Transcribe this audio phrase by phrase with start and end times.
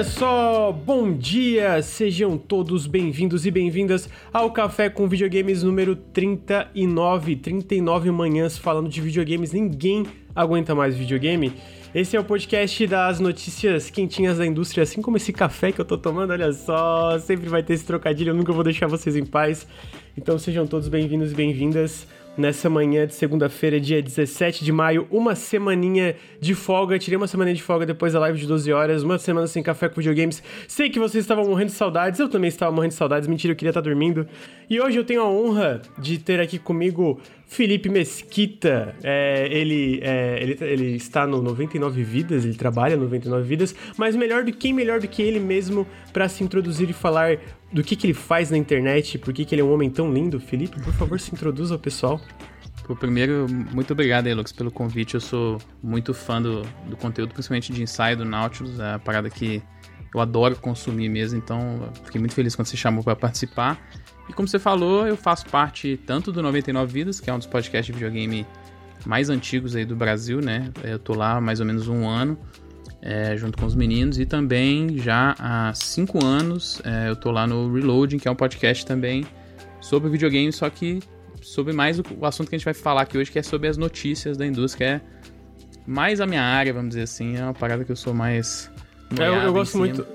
[0.00, 1.82] Olha só, bom dia!
[1.82, 7.36] Sejam todos bem-vindos e bem-vindas ao Café com Videogames número 39.
[7.36, 9.52] 39 manhãs falando de videogames.
[9.52, 11.52] Ninguém aguenta mais videogame.
[11.94, 15.84] Esse é o podcast das notícias quentinhas da indústria, assim como esse café que eu
[15.84, 19.26] tô tomando, olha só, sempre vai ter esse trocadilho, eu nunca vou deixar vocês em
[19.26, 19.66] paz.
[20.16, 22.06] Então sejam todos bem-vindos e bem-vindas
[22.36, 26.98] nessa manhã de segunda-feira, dia 17 de maio, uma semaninha de folga.
[26.98, 29.88] Tirei uma semaninha de folga depois da live de 12 horas, uma semana sem café
[29.88, 30.42] com videogames.
[30.66, 33.56] Sei que vocês estavam morrendo de saudades, eu também estava morrendo de saudades, mentira, eu
[33.56, 34.26] queria estar dormindo.
[34.68, 38.94] E hoje eu tenho a honra de ter aqui comigo Felipe Mesquita.
[39.02, 44.14] É, ele, é, ele, ele está no 99 Vidas, ele trabalha no 99 Vidas, mas
[44.14, 47.38] melhor do quem melhor do que ele mesmo para se introduzir e falar
[47.72, 50.12] do que, que ele faz na internet, por que, que ele é um homem tão
[50.12, 50.40] lindo.
[50.40, 52.20] Felipe, por favor, se introduza ao pessoal.
[52.84, 55.14] Pô, primeiro, muito obrigado aí, pelo convite.
[55.14, 59.30] Eu sou muito fã do, do conteúdo, principalmente de ensaio do Nautilus, é a parada
[59.30, 59.62] que
[60.12, 63.80] eu adoro consumir mesmo, então fiquei muito feliz quando você chamou para participar.
[64.28, 67.46] E como você falou, eu faço parte tanto do 99 Vidas, que é um dos
[67.46, 68.46] podcasts de videogame
[69.06, 70.70] mais antigos aí do Brasil, né?
[70.82, 72.38] Eu tô lá há mais ou menos um ano,
[73.02, 77.46] é, junto com os meninos, e também já há cinco anos é, eu tô lá
[77.46, 79.26] no Reloading, que é um podcast também
[79.80, 81.00] sobre videogame, só que
[81.40, 83.68] sobre mais o, o, assunto que a gente vai falar aqui hoje, que é sobre
[83.68, 87.54] as notícias da indústria, que é mais a minha área, vamos dizer assim, é uma
[87.54, 88.70] parada que eu sou mais.
[89.18, 90.06] É, eu, eu gosto muito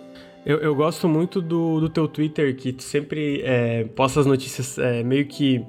[0.46, 4.78] eu, eu gosto muito do, do teu Twitter, que tu sempre é, posta as notícias
[4.78, 5.66] é, meio que.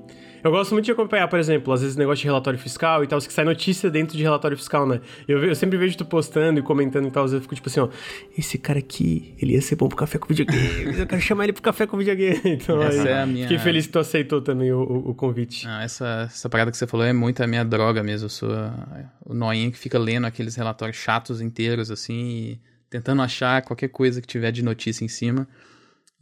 [0.47, 3.19] Eu gosto muito de acompanhar, por exemplo, às vezes negócio de relatório fiscal e tal,
[3.19, 5.01] que sai notícia dentro de relatório fiscal, né?
[5.27, 7.69] Eu, eu sempre vejo tu postando e comentando e tal, às vezes eu fico tipo
[7.69, 7.89] assim, ó,
[8.39, 11.53] esse cara aqui, ele ia ser bom pro café com videogame, eu quero chamar ele
[11.53, 12.37] pro café com videogame.
[12.67, 13.49] Então, essa aí, é a minha...
[13.49, 15.67] fiquei feliz que tu aceitou também o, o, o convite.
[15.67, 18.51] Ah, essa, essa parada que você falou é muito a minha droga mesmo, eu sou
[19.25, 24.21] o noinha que fica lendo aqueles relatórios chatos inteiros, assim, e tentando achar qualquer coisa
[24.21, 25.47] que tiver de notícia em cima.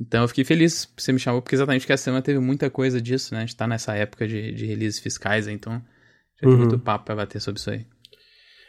[0.01, 2.69] Então eu fiquei feliz que você me chamou, porque exatamente que a semana teve muita
[2.69, 3.41] coisa disso, né?
[3.41, 6.59] A gente tá nessa época de, de releases fiscais, então já tem uhum.
[6.59, 7.87] muito papo pra bater sobre isso aí.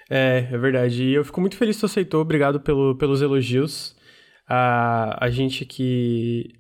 [0.10, 1.04] É, é verdade.
[1.04, 2.22] E eu fico muito feliz que você aceitou.
[2.22, 3.96] Obrigado pelo, pelos elogios.
[4.48, 6.54] A, a gente que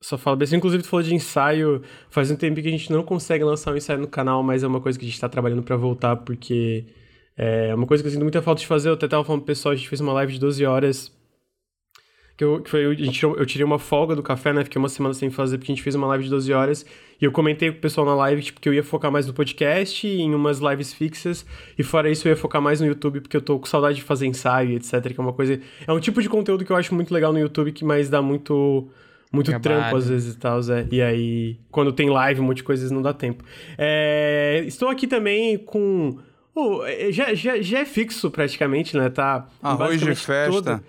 [0.00, 0.48] só fala bem.
[0.52, 1.82] Inclusive, tu falou de ensaio.
[2.10, 4.66] Faz um tempo que a gente não consegue lançar um ensaio no canal, mas é
[4.66, 6.86] uma coisa que a gente tá trabalhando para voltar, porque
[7.36, 8.88] é uma coisa que eu sinto muita falta de fazer.
[8.88, 11.17] Eu até tava falando pro pessoal, a gente fez uma live de 12 horas.
[12.38, 14.62] Que, eu, que foi, a gente, eu tirei uma folga do café, né?
[14.62, 16.86] Fiquei uma semana sem fazer, porque a gente fez uma live de 12 horas.
[17.20, 19.34] E eu comentei com o pessoal na live, tipo, que eu ia focar mais no
[19.34, 21.44] podcast, em umas lives fixas.
[21.76, 24.04] E fora isso, eu ia focar mais no YouTube, porque eu tô com saudade de
[24.04, 25.12] fazer ensaio, etc.
[25.12, 25.60] Que é uma coisa.
[25.84, 28.22] É um tipo de conteúdo que eu acho muito legal no YouTube, que mais dá
[28.22, 28.88] muito
[29.32, 29.80] muito Trabalho.
[29.80, 30.86] trampo às vezes e tal, Zé.
[30.92, 33.42] E aí, quando tem live, um monte de coisas não dá tempo.
[33.76, 34.62] É...
[34.64, 36.16] Estou aqui também com
[36.86, 39.08] é, já, já, já é fixo praticamente, né?
[39.10, 39.48] Tá.
[39.60, 40.50] Arroz de festa.
[40.50, 40.80] Todo,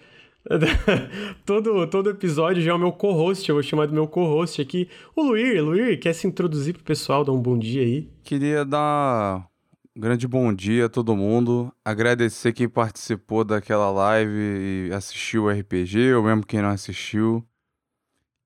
[1.46, 4.90] todo, todo episódio já é o meu co-host, eu vou chamar do meu co-host aqui.
[5.16, 8.10] O Luir, Luir, quer se introduzir pro pessoal, dar um bom dia aí?
[8.24, 9.48] Queria dar
[9.96, 15.50] um grande bom dia a todo mundo, agradecer quem participou daquela live e assistiu o
[15.50, 17.46] RPG, ou mesmo quem não assistiu.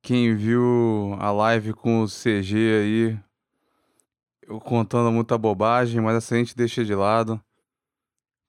[0.01, 3.19] Quem viu a live com o CG aí,
[4.47, 7.39] eu contando muita bobagem, mas essa a gente deixa de lado.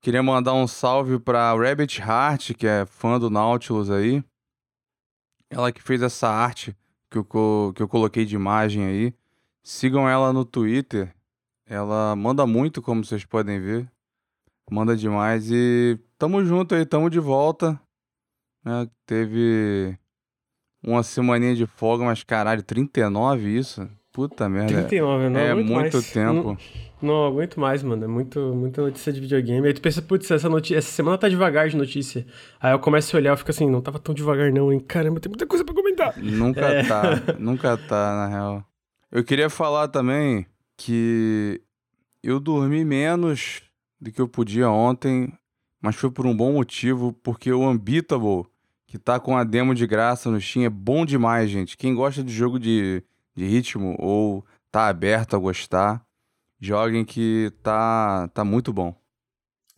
[0.05, 4.23] Queria mandar um salve pra Rabbit Heart, que é fã do Nautilus aí.
[5.49, 6.77] Ela que fez essa arte
[7.11, 9.15] que eu, que eu coloquei de imagem aí.
[9.63, 11.11] Sigam ela no Twitter.
[11.67, 13.91] Ela manda muito, como vocês podem ver.
[14.71, 15.51] Manda demais.
[15.51, 17.81] E tamo junto aí, tamo de volta.
[18.63, 18.87] Né?
[19.07, 19.99] Teve
[20.83, 23.89] uma semaninha de folga, mas caralho, 39 isso.
[24.13, 24.85] Puta merda.
[24.85, 26.13] 39, não É muito mais.
[26.13, 26.49] tempo.
[26.51, 26.59] Não,
[27.01, 28.05] não, aguento mais, mano.
[28.05, 29.67] É muito, muita notícia de videogame.
[29.67, 32.27] Aí tu pensa, putz, essa, notícia, essa semana tá devagar de notícia.
[32.61, 34.81] Aí eu começo a olhar e fico assim, não tava tão devagar não, hein?
[34.81, 36.17] Caramba, tem muita coisa pra comentar.
[36.17, 36.85] Nunca é.
[36.85, 37.03] tá,
[37.39, 38.65] nunca tá, na real.
[39.13, 40.47] Eu queria falar também
[40.77, 41.61] que
[42.23, 43.63] eu dormi menos
[44.01, 45.33] do que eu podia ontem,
[45.81, 48.45] mas foi por um bom motivo, porque o Unbeatable,
[48.87, 51.77] que tá com a demo de graça no Steam, é bom demais, gente.
[51.77, 53.03] Quem gosta de jogo de
[53.35, 56.05] de ritmo ou tá aberto a gostar,
[56.61, 58.95] joguem que tá, tá muito bom.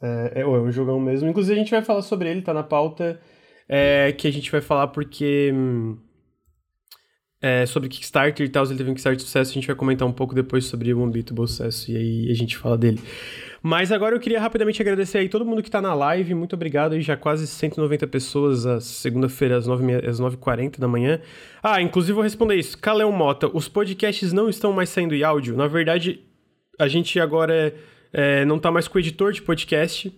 [0.00, 1.28] É, é, é um jogão mesmo.
[1.28, 3.20] Inclusive a gente vai falar sobre ele, tá na pauta,
[3.68, 5.52] é, que a gente vai falar porque...
[7.38, 10.08] É, sobre Kickstarter e tal, ele teve um Kickstarter de sucesso, a gente vai comentar
[10.08, 12.98] um pouco depois sobre o Unbeatable Sucesso e aí a gente fala dele.
[13.62, 16.34] Mas agora eu queria rapidamente agradecer aí todo mundo que tá na live.
[16.34, 21.20] Muito obrigado aí, já quase 190 pessoas, a segunda-feira, às 9h40 da manhã.
[21.60, 22.78] Ah, inclusive vou responder isso.
[22.78, 25.56] Caleu Mota, os podcasts não estão mais saindo em áudio.
[25.56, 26.20] Na verdade,
[26.78, 27.74] a gente agora é,
[28.12, 30.12] é, não tá mais com o editor de podcast.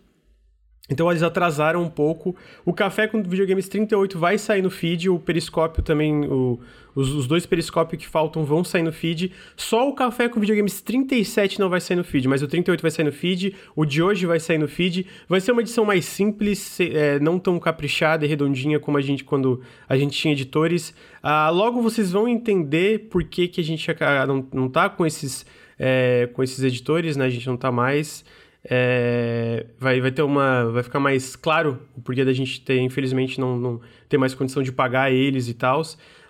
[0.91, 2.35] Então eles atrasaram um pouco.
[2.65, 6.59] O Café com Videogames 38 vai sair no feed, o Periscópio também, o,
[6.95, 9.33] os, os, dois Periscópios que faltam vão sair no feed.
[9.55, 12.91] Só o Café com Videogames 37 não vai sair no feed, mas o 38 vai
[12.91, 15.07] sair no feed, o de hoje vai sair no feed.
[15.29, 19.25] Vai ser uma edição mais simples, é, não tão caprichada e redondinha como a gente
[19.25, 20.95] quando a gente tinha editores.
[21.23, 23.87] Ah, logo vocês vão entender por que, que a gente
[24.27, 25.45] não, não tá com esses,
[25.79, 27.25] é, com esses editores, né?
[27.25, 28.25] A gente não tá mais
[28.65, 30.67] é, vai, vai ter uma.
[30.67, 34.63] Vai ficar mais claro o porquê da gente ter, infelizmente, não, não ter mais condição
[34.63, 35.83] de pagar eles e tal.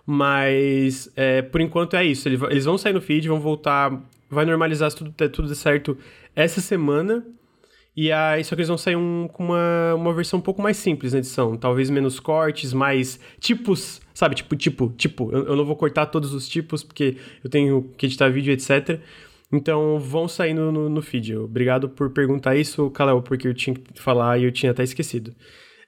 [0.06, 2.28] Mas é, por enquanto é isso.
[2.28, 4.00] Eles vão sair no feed, vão voltar.
[4.30, 5.96] Vai normalizar tudo, tudo certo
[6.36, 7.26] essa semana.
[7.96, 10.76] E aí, só que eles vão sair um, com uma, uma versão um pouco mais
[10.76, 11.56] simples na edição.
[11.56, 14.36] Talvez menos cortes, mais tipos, sabe?
[14.36, 15.32] Tipo, tipo, tipo.
[15.32, 19.00] Eu, eu não vou cortar todos os tipos, porque eu tenho que editar vídeo, etc.
[19.50, 21.36] Então vão saindo no, no feed.
[21.36, 25.34] Obrigado por perguntar isso, Kalel, porque eu tinha que falar e eu tinha até esquecido.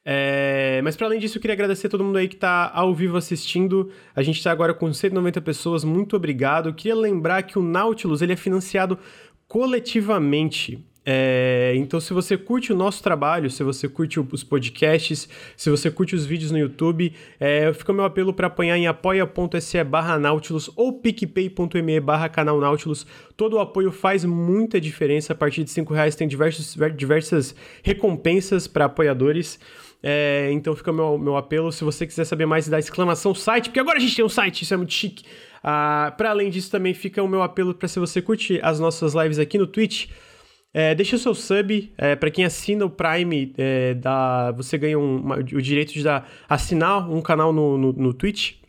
[0.04, 2.94] É, mas para além disso, eu queria agradecer a todo mundo aí que está ao
[2.94, 3.90] vivo assistindo.
[4.14, 6.70] A gente está agora com 190 pessoas, muito obrigado.
[6.70, 8.98] Eu queria lembrar que o Nautilus ele é financiado
[9.46, 10.89] coletivamente.
[11.04, 15.90] É, então, se você curte o nosso trabalho, se você curte os podcasts, se você
[15.90, 20.18] curte os vídeos no YouTube, é, fica o meu apelo para apanhar em apoia.se barra
[20.18, 23.06] Nautilus ou picpay.me barra canal Nautilus.
[23.36, 25.32] Todo o apoio faz muita diferença.
[25.32, 29.58] A partir de 5 reais tem diversos, diversas recompensas para apoiadores.
[30.02, 31.72] É, então fica o meu, meu apelo.
[31.72, 34.62] Se você quiser saber mais da exclamação site, porque agora a gente tem um site,
[34.62, 35.24] isso é muito chique.
[35.62, 39.14] Ah, para além disso, também fica o meu apelo para se você curte as nossas
[39.14, 40.08] lives aqui no Twitch.
[40.72, 41.92] É, deixa o seu sub.
[41.98, 46.02] É, para quem assina o Prime, é, dá, você ganha um, uma, o direito de
[46.02, 48.59] dar, assinar um canal no, no, no Twitch.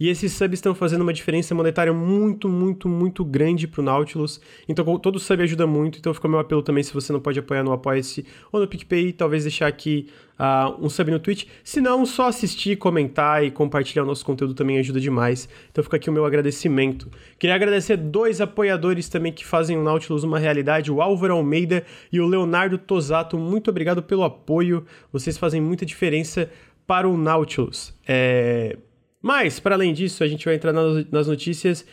[0.00, 4.40] E esses subs estão fazendo uma diferença monetária muito, muito, muito grande pro Nautilus.
[4.66, 5.98] Então todo sub ajuda muito.
[5.98, 8.66] Então fica o meu apelo também, se você não pode apoiar no Apoia-se ou no
[8.66, 10.08] PicPay, talvez deixar aqui
[10.38, 11.46] uh, um sub no Twitch.
[11.62, 15.46] Se não, só assistir, comentar e compartilhar o nosso conteúdo também ajuda demais.
[15.70, 17.10] Então fica aqui o meu agradecimento.
[17.38, 22.18] Queria agradecer dois apoiadores também que fazem o Nautilus uma realidade, o Álvaro Almeida e
[22.18, 23.36] o Leonardo Tosato.
[23.36, 24.86] Muito obrigado pelo apoio.
[25.12, 26.50] Vocês fazem muita diferença
[26.86, 27.94] para o Nautilus.
[28.08, 28.78] É...
[29.22, 31.86] Mas, para além disso, a gente vai entrar nas notícias.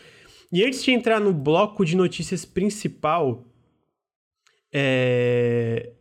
[0.50, 3.44] E antes de entrar no bloco de notícias principal,
[4.72, 5.92] é...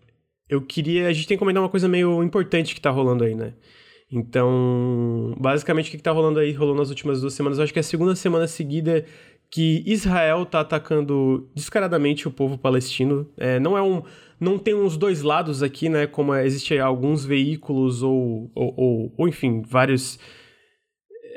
[0.50, 1.08] eu queria.
[1.08, 3.54] A gente tem que comentar uma coisa meio importante que tá rolando aí, né?
[4.10, 7.58] Então, basicamente, o que, que tá rolando aí, rolou nas últimas duas semanas?
[7.58, 9.06] Eu acho que é a segunda semana seguida
[9.50, 13.30] que Israel tá atacando descaradamente o povo palestino.
[13.38, 14.02] É, não é um.
[14.40, 16.06] Não tem uns dois lados aqui, né?
[16.06, 20.20] Como existe alguns veículos ou, ou, ou, ou enfim, vários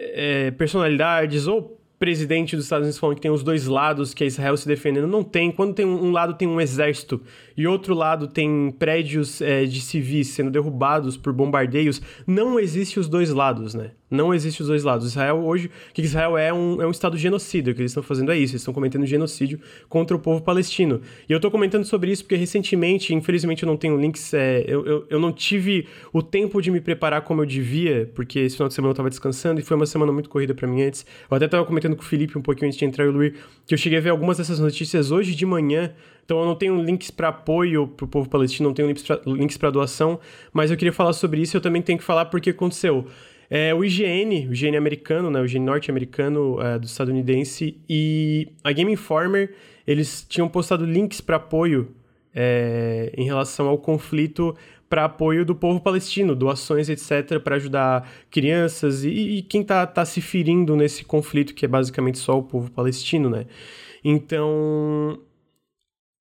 [0.01, 4.27] é, personalidades ou presidente dos Estados Unidos falando que tem os dois lados, que é
[4.27, 5.07] Israel se defendendo.
[5.07, 5.53] Não tem.
[5.53, 7.21] Quando tem um, um lado tem um exército
[7.55, 13.09] e outro lado tem prédios é, de civis sendo derrubados por bombardeios, não existe os
[13.09, 13.91] dois lados, né?
[14.11, 15.07] Não existe os dois lados.
[15.07, 17.71] Israel hoje, que Israel é um, é um estado genocida.
[17.71, 18.53] O que eles estão fazendo é isso.
[18.53, 21.01] Eles estão cometendo genocídio contra o povo palestino.
[21.29, 24.35] E eu estou comentando sobre isso porque recentemente, infelizmente, eu não tenho links.
[24.35, 28.41] É, eu, eu, eu, não tive o tempo de me preparar como eu devia, porque
[28.41, 30.83] esse final de semana eu estava descansando e foi uma semana muito corrida para mim
[30.83, 31.07] antes.
[31.31, 33.75] Eu até estava comentando com o Felipe um pouquinho antes de entrar o Luir, que
[33.75, 35.93] eu cheguei a ver algumas dessas notícias hoje de manhã.
[36.25, 38.89] Então eu não tenho links para apoio para o povo palestino, não tenho
[39.27, 40.21] links para doação,
[40.53, 41.57] mas eu queria falar sobre isso.
[41.57, 43.07] Eu também tenho que falar porque aconteceu.
[43.51, 48.71] É, o IGN, o IGN americano, né, o IGN norte-americano é, do estadunidense e a
[48.71, 49.55] Game Informer,
[49.85, 51.93] eles tinham postado links para apoio
[52.33, 54.57] é, em relação ao conflito
[54.89, 60.05] para apoio do povo palestino, doações, etc., para ajudar crianças e, e quem está tá
[60.05, 63.47] se ferindo nesse conflito, que é basicamente só o povo palestino, né?
[64.05, 65.21] Então,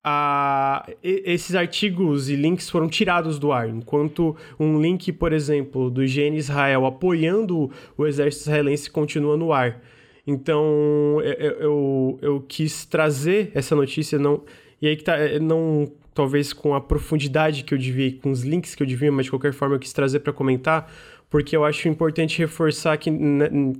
[0.02, 6.02] a, esses artigos e links foram tirados do ar, enquanto um link, por exemplo, do
[6.02, 9.82] IGN Israel apoiando o exército israelense continua no ar.
[10.26, 14.42] Então, eu, eu, eu quis trazer essa notícia, não,
[14.80, 18.42] e aí que tá, é, não talvez com a profundidade que eu devia, com os
[18.42, 20.90] links que eu devia, mas de qualquer forma eu quis trazer para comentar,
[21.28, 23.10] porque eu acho importante reforçar que,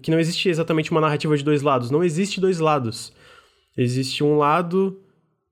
[0.02, 1.90] que não existe exatamente uma narrativa de dois lados.
[1.90, 3.12] Não existe dois lados.
[3.76, 5.00] Existe um lado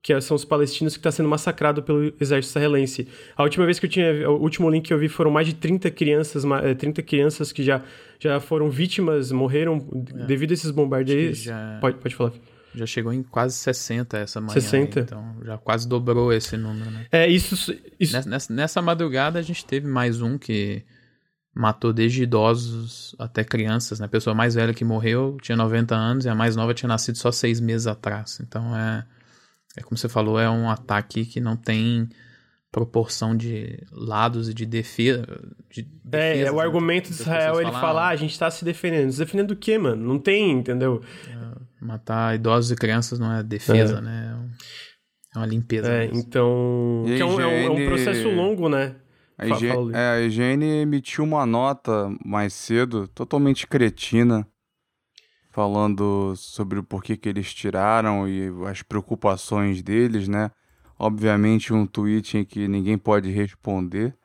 [0.01, 3.07] que são os palestinos que está sendo massacrado pelo exército israelense.
[3.35, 5.53] A última vez que eu tinha, o último link que eu vi foram mais de
[5.53, 6.43] 30 crianças,
[6.77, 7.81] 30 eh, crianças que já,
[8.19, 10.25] já foram vítimas, morreram é.
[10.25, 11.39] devido a esses bombardeios.
[11.39, 11.77] Já...
[11.81, 12.31] Pode, pode falar.
[12.73, 14.53] Já chegou em quase 60 essa manhã.
[14.53, 14.99] 60.
[14.99, 17.07] Aí, então já quase dobrou esse número, né?
[17.11, 17.75] É, isso.
[17.99, 18.29] isso...
[18.29, 20.83] Nessa, nessa madrugada a gente teve mais um que
[21.53, 24.05] matou desde idosos até crianças, né?
[24.05, 27.17] A pessoa mais velha que morreu tinha 90 anos e a mais nova tinha nascido
[27.17, 28.39] só seis meses atrás.
[28.41, 29.03] Então é
[29.77, 32.07] é como você falou, é um ataque que não tem
[32.71, 35.25] proporção de lados e de defesa.
[35.71, 36.61] De é, defesas, o né?
[36.63, 39.11] argumento de Israel, ele falam, fala, ah, "Ah, a gente tá se defendendo.
[39.11, 40.05] Se defendendo do quê, mano?
[40.05, 41.01] Não tem, entendeu?
[41.81, 44.31] Matar idosos e crianças não é defesa, né?
[44.31, 44.49] É um-
[45.35, 45.87] É uma limpeza.
[45.91, 46.19] É, mesmo.
[46.19, 47.05] então...
[47.07, 48.95] É um, é um- é um processo longo, né?
[49.37, 54.45] A IGN, é, a IGN emitiu uma nota mais cedo, totalmente cretina,
[55.59, 60.51] falando sobre o porquê que eles tiraram e as preocupações deles, né?
[60.97, 64.15] Obviamente um tweet em que ninguém pode responder,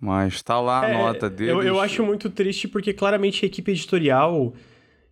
[0.00, 1.52] mas tá lá a É, nota deles.
[1.52, 4.54] Eu, eu acho muito triste porque claramente a equipe editorial.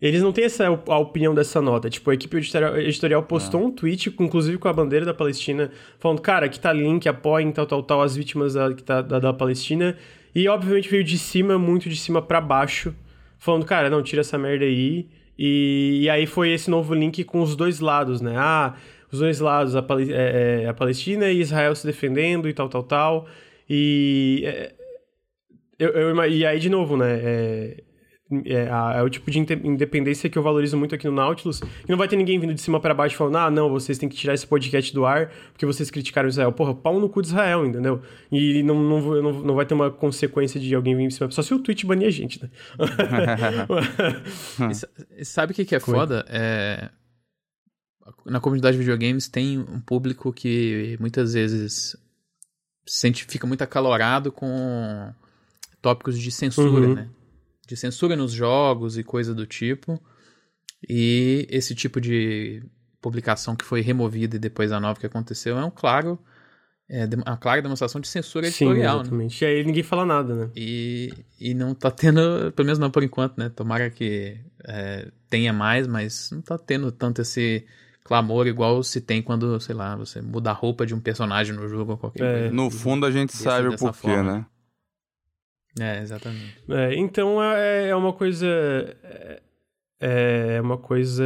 [0.00, 1.90] Eles não têm essa a opinião dessa nota.
[1.90, 6.46] Tipo, a equipe editorial, postou um tweet, inclusive com a bandeira da Palestina, falando, cara,
[6.46, 9.96] aqui tá link, apoiem, tal, tal, tal, as vítimas da, tá, da, da Palestina.
[10.32, 12.94] E obviamente veio de cima, muito de cima pra baixo,
[13.40, 15.17] falando, cara, não, tira essa merda aí.
[15.38, 18.34] E, e aí foi esse novo link com os dois lados, né?
[18.36, 18.74] Ah,
[19.10, 22.68] os dois lados, a, Pale- é, é, a Palestina e Israel se defendendo e tal,
[22.68, 23.28] tal, tal.
[23.68, 24.74] E é,
[25.78, 27.76] eu, eu e aí, de novo, né?
[28.44, 28.68] É,
[28.98, 31.60] é, o tipo de independência que eu valorizo muito aqui no Nautilus.
[31.60, 34.06] E não vai ter ninguém vindo de cima pra baixo falando, ah, não, vocês têm
[34.06, 36.52] que tirar esse podcast do ar porque vocês criticaram Israel.
[36.52, 38.02] Porra, pau no cu de Israel, entendeu?
[38.30, 41.30] E não, não, não, não vai ter uma consequência de alguém vir em cima.
[41.30, 42.50] Só se o Twitch banir a gente, né?
[45.16, 46.24] E sabe o que, que é foda?
[46.28, 46.90] É...
[48.26, 51.96] Na comunidade de videogames tem um público que muitas vezes
[52.86, 55.12] sente, fica muito acalorado com
[55.80, 56.94] tópicos de censura, Uhum.
[56.94, 57.08] né?
[57.68, 60.02] De censura nos jogos e coisa do tipo.
[60.88, 62.62] E esse tipo de
[63.00, 66.18] publicação que foi removida e depois a nova que aconteceu é um claro,
[66.88, 69.02] é, uma clara demonstração de censura Sim, editorial, né?
[69.02, 69.44] exatamente.
[69.44, 70.50] E aí ninguém fala nada, né?
[70.56, 73.48] E, e não tá tendo, pelo menos não por enquanto, né?
[73.50, 77.66] Tomara que é, tenha mais, mas não tá tendo tanto esse
[78.04, 81.68] clamor igual se tem quando, sei lá, você muda a roupa de um personagem no
[81.68, 82.32] jogo ou qualquer É.
[82.40, 82.54] coisa.
[82.54, 84.22] No fundo a gente Desse- sabe o porquê, forma.
[84.38, 84.46] né?
[85.80, 86.56] É, exatamente.
[86.68, 88.46] É, então é, é uma coisa.
[88.48, 89.40] É,
[90.00, 91.24] é uma coisa.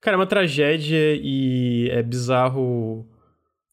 [0.00, 3.06] Cara, é uma tragédia e é bizarro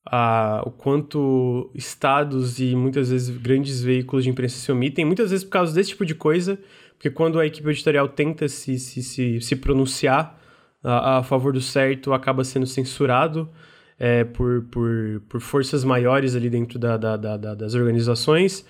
[0.06, 5.46] a, o quanto estados e muitas vezes grandes veículos de imprensa se omitem, muitas vezes
[5.46, 6.60] por causa desse tipo de coisa,
[6.96, 10.38] porque quando a equipe editorial tenta se, se, se, se pronunciar
[10.84, 13.50] a, a favor do certo, acaba sendo censurado
[13.98, 18.66] é, por, por, por forças maiores ali dentro da, da, da- das organizações.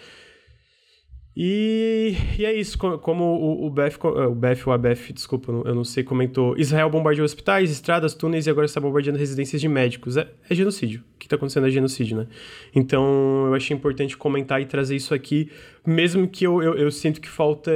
[1.39, 5.51] E, e é isso, co- como o, o BF, co- o BF, o ABF, desculpa,
[5.51, 9.67] eu não- sei, comentou, Israel bombardeou hospitais, estradas, túneis e agora está bombardeando residências de
[9.67, 10.17] médicos.
[10.17, 11.01] É, é genocídio.
[11.13, 12.27] O que está acontecendo é genocídio, né?
[12.73, 15.51] Então eu achei importante comentar e trazer isso aqui,
[15.85, 17.71] mesmo que eu, eu, eu sinto que falta,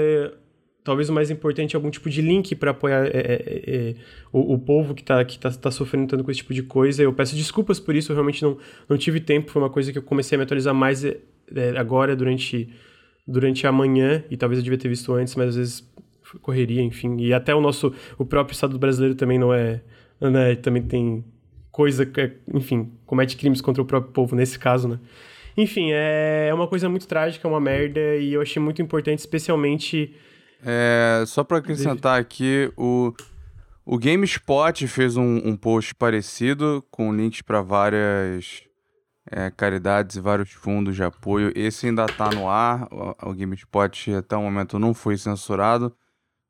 [0.84, 3.96] talvez o mais importante, algum tipo de link para apoiar é, é, é,
[4.34, 7.04] o, o povo que está que tá, tá sofrendo tanto com esse tipo de coisa.
[7.04, 8.58] Eu peço desculpas por isso, eu realmente não,
[8.90, 11.20] não tive tempo, foi uma coisa que eu comecei a me atualizar mais é,
[11.56, 12.68] é, agora, durante
[13.28, 15.92] durante a manhã, e talvez eu devia ter visto antes, mas às vezes
[16.42, 17.18] correria, enfim.
[17.20, 19.82] E até o nosso, o próprio Estado brasileiro também não é,
[20.20, 21.24] né, também tem
[21.72, 25.00] coisa é, enfim, comete crimes contra o próprio povo nesse caso, né.
[25.58, 29.20] Enfim, é é uma coisa muito trágica, é uma merda, e eu achei muito importante,
[29.20, 30.14] especialmente...
[30.64, 33.14] É, só pra acrescentar aqui, o,
[33.86, 38.64] o GameSpot fez um, um post parecido com links para várias
[39.32, 41.54] é, caridades e vários fundos de apoio.
[41.56, 45.96] Esse ainda tá no ar, o, o GameSpot até o momento não foi censurado.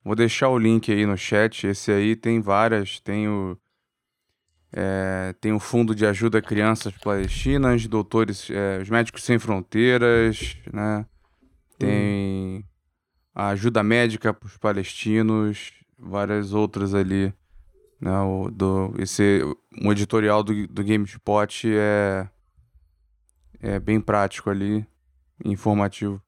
[0.03, 1.67] Vou deixar o link aí no chat.
[1.67, 3.55] Esse aí tem várias, tem o
[4.73, 10.57] é, tem o Fundo de Ajuda a Crianças Palestinas, Doutores, é, os Médicos Sem Fronteiras,
[10.71, 11.05] né?
[11.77, 12.65] Tem
[13.35, 17.33] a ajuda médica para os palestinos, várias outras ali.
[17.99, 18.17] Né?
[18.21, 19.41] O, do, esse,
[19.81, 22.29] um editorial do, do GameSpot é,
[23.61, 24.85] é bem prático ali,
[25.45, 26.21] informativo.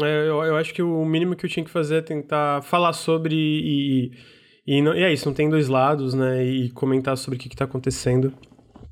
[0.00, 2.92] É, eu, eu acho que o mínimo que eu tinha que fazer é tentar falar
[2.92, 4.12] sobre e,
[4.66, 6.44] e, não- e é isso, não tem dois lados, né?
[6.44, 8.32] E comentar sobre o que, que tá acontecendo.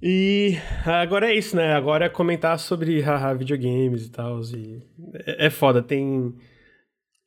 [0.02, 1.72] E agora é isso, né?
[1.74, 4.40] Agora é comentar sobre haha, videogames e tal.
[4.42, 4.82] E
[5.26, 6.34] é, é foda, tem.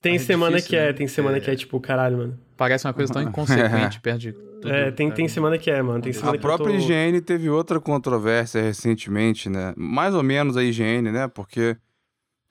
[0.01, 0.93] Tem É semana difícil, que é, né?
[0.93, 1.39] tem semana É.
[1.39, 2.39] que é tipo, caralho, mano.
[2.59, 4.69] Parece uma coisa tão inconsequente perto de tudo.
[4.69, 6.01] É, tem, tem semana que é, mano.
[6.01, 6.83] Tem semana A própria tô...
[6.83, 9.73] IGN teve outra controvérsia recentemente, né?
[9.77, 11.29] Mais ou menos a IGN, né?
[11.29, 11.77] Porque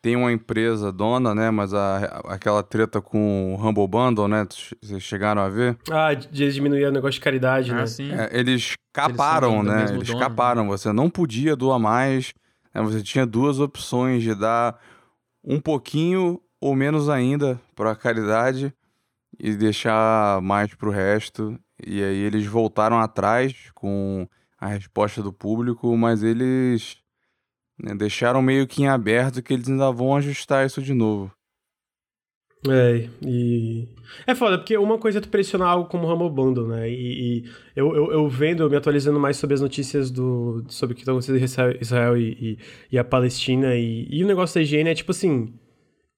[0.00, 1.50] tem uma empresa dona, né?
[1.50, 4.46] Mas a, aquela treta com o Humble Bundle, né?
[4.80, 5.76] Vocês chegaram a ver?
[5.90, 7.82] Ah, de eles diminuir o negócio de caridade, né?
[7.82, 8.10] Ah, sim.
[8.10, 9.88] É, eles caparam, do né?
[9.90, 10.68] Eles dono, caparam.
[10.68, 12.32] Você não podia doar mais.
[12.74, 12.80] né?
[12.80, 14.80] Você tinha duas opções de dar
[15.44, 18.72] um pouquinho ou menos ainda para a caridade
[19.38, 21.58] e deixar mais pro resto.
[21.84, 24.28] E aí eles voltaram atrás com
[24.58, 26.96] a resposta do público, mas eles
[27.78, 31.32] né, deixaram meio que em aberto que eles ainda vão ajustar isso de novo.
[32.66, 33.88] É, e.
[34.26, 36.90] É foda, porque uma coisa é tu pressionar algo como Rumble Bundle, né?
[36.90, 37.44] E, e
[37.76, 41.12] eu, eu, eu, vendo, me atualizando mais sobre as notícias do, sobre o que está
[41.12, 42.58] acontecendo em Israel e, e,
[42.90, 45.54] e, a Palestina, e, e o negócio da higiene é tipo assim: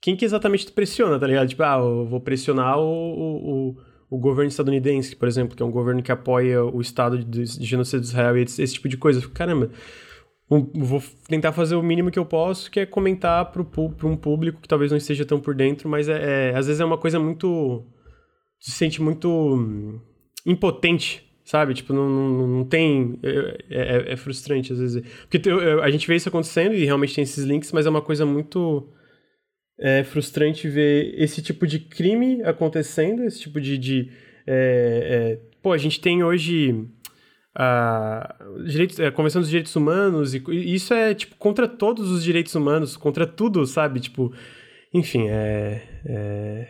[0.00, 1.48] quem que exatamente tu pressiona, tá ligado?
[1.48, 3.76] Tipo, ah, eu vou pressionar o, o,
[4.10, 7.66] o governo estadunidense, por exemplo, que é um governo que apoia o Estado de, de
[7.66, 9.26] genocídio de Israel e esse, esse tipo de coisa.
[9.28, 9.70] Caramba
[10.74, 13.62] vou tentar fazer o mínimo que eu posso, que é comentar para
[14.08, 16.84] um público que talvez não esteja tão por dentro, mas é, é, às vezes é
[16.84, 17.86] uma coisa muito.
[18.58, 20.00] se sente muito hum,
[20.44, 21.72] impotente, sabe?
[21.74, 23.18] Tipo, não, não, não tem.
[23.22, 25.02] É, é, é, frustrante às vezes.
[25.30, 28.02] Porque eu, a gente vê isso acontecendo e realmente tem esses links, mas é uma
[28.02, 28.88] coisa muito.
[29.82, 33.78] É frustrante ver esse tipo de crime acontecendo, esse tipo de.
[33.78, 34.12] de
[34.46, 36.86] é, é, pô, a gente tem hoje
[37.54, 38.34] a,
[38.66, 42.54] direitos, a Convenção dos Direitos Humanos, e, e isso é, tipo, contra todos os direitos
[42.54, 44.00] humanos, contra tudo, sabe?
[44.00, 44.32] Tipo,
[44.92, 46.68] enfim, é, é,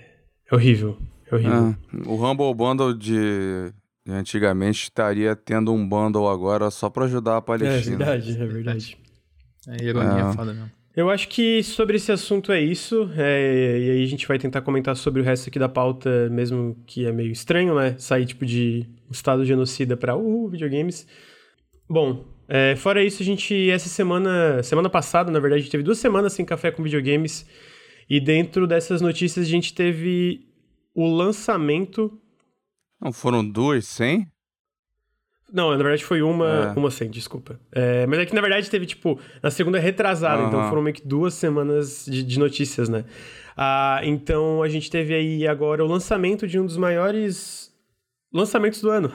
[0.50, 0.96] é horrível.
[1.30, 1.76] É horrível.
[1.94, 3.72] É, o Humble Bundle de,
[4.06, 7.96] de antigamente estaria tendo um bundle agora só para ajudar a Palestina.
[7.96, 8.98] É verdade, é verdade.
[9.68, 10.32] É ironia é.
[10.32, 10.79] foda mesmo.
[10.94, 14.60] Eu acho que sobre esse assunto é isso, é, e aí a gente vai tentar
[14.60, 17.96] comentar sobre o resto aqui da pauta, mesmo que é meio estranho, né?
[17.96, 21.06] Sair tipo de estado genocida para uh, videogames.
[21.88, 25.84] Bom, é, fora isso, a gente, essa semana, semana passada, na verdade, a gente teve
[25.84, 27.46] duas semanas sem café com videogames,
[28.08, 30.48] e dentro dessas notícias a gente teve
[30.92, 32.20] o lançamento.
[33.00, 34.26] Não foram duas sem?
[35.52, 36.78] Não, na verdade foi uma, é.
[36.78, 37.58] uma sem, desculpa.
[37.72, 40.48] É, mas é que na verdade teve, tipo, na segunda é retrasada, uhum.
[40.48, 43.04] então foram meio que duas semanas de, de notícias, né?
[43.56, 47.70] Ah, então a gente teve aí agora o lançamento de um dos maiores
[48.32, 49.10] lançamentos do ano,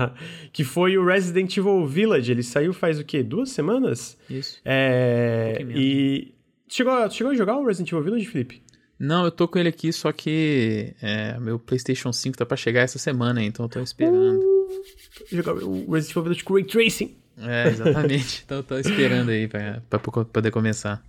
[0.52, 2.30] que foi o Resident Evil Village.
[2.30, 3.22] Ele saiu faz o quê?
[3.22, 4.16] Duas semanas?
[4.28, 4.60] Isso.
[4.64, 6.34] É, um e.
[6.70, 8.62] Chegou, chegou a jogar o Resident Evil Village, Felipe?
[8.98, 12.82] Não, eu tô com ele aqui, só que é, meu PlayStation 5 tá pra chegar
[12.82, 14.44] essa semana, então eu tô esperando.
[15.30, 17.16] Jogar o Resident Evil Village com Ray Tracing.
[17.40, 18.42] É, exatamente.
[18.46, 21.02] então tô esperando aí pra, pra poder começar.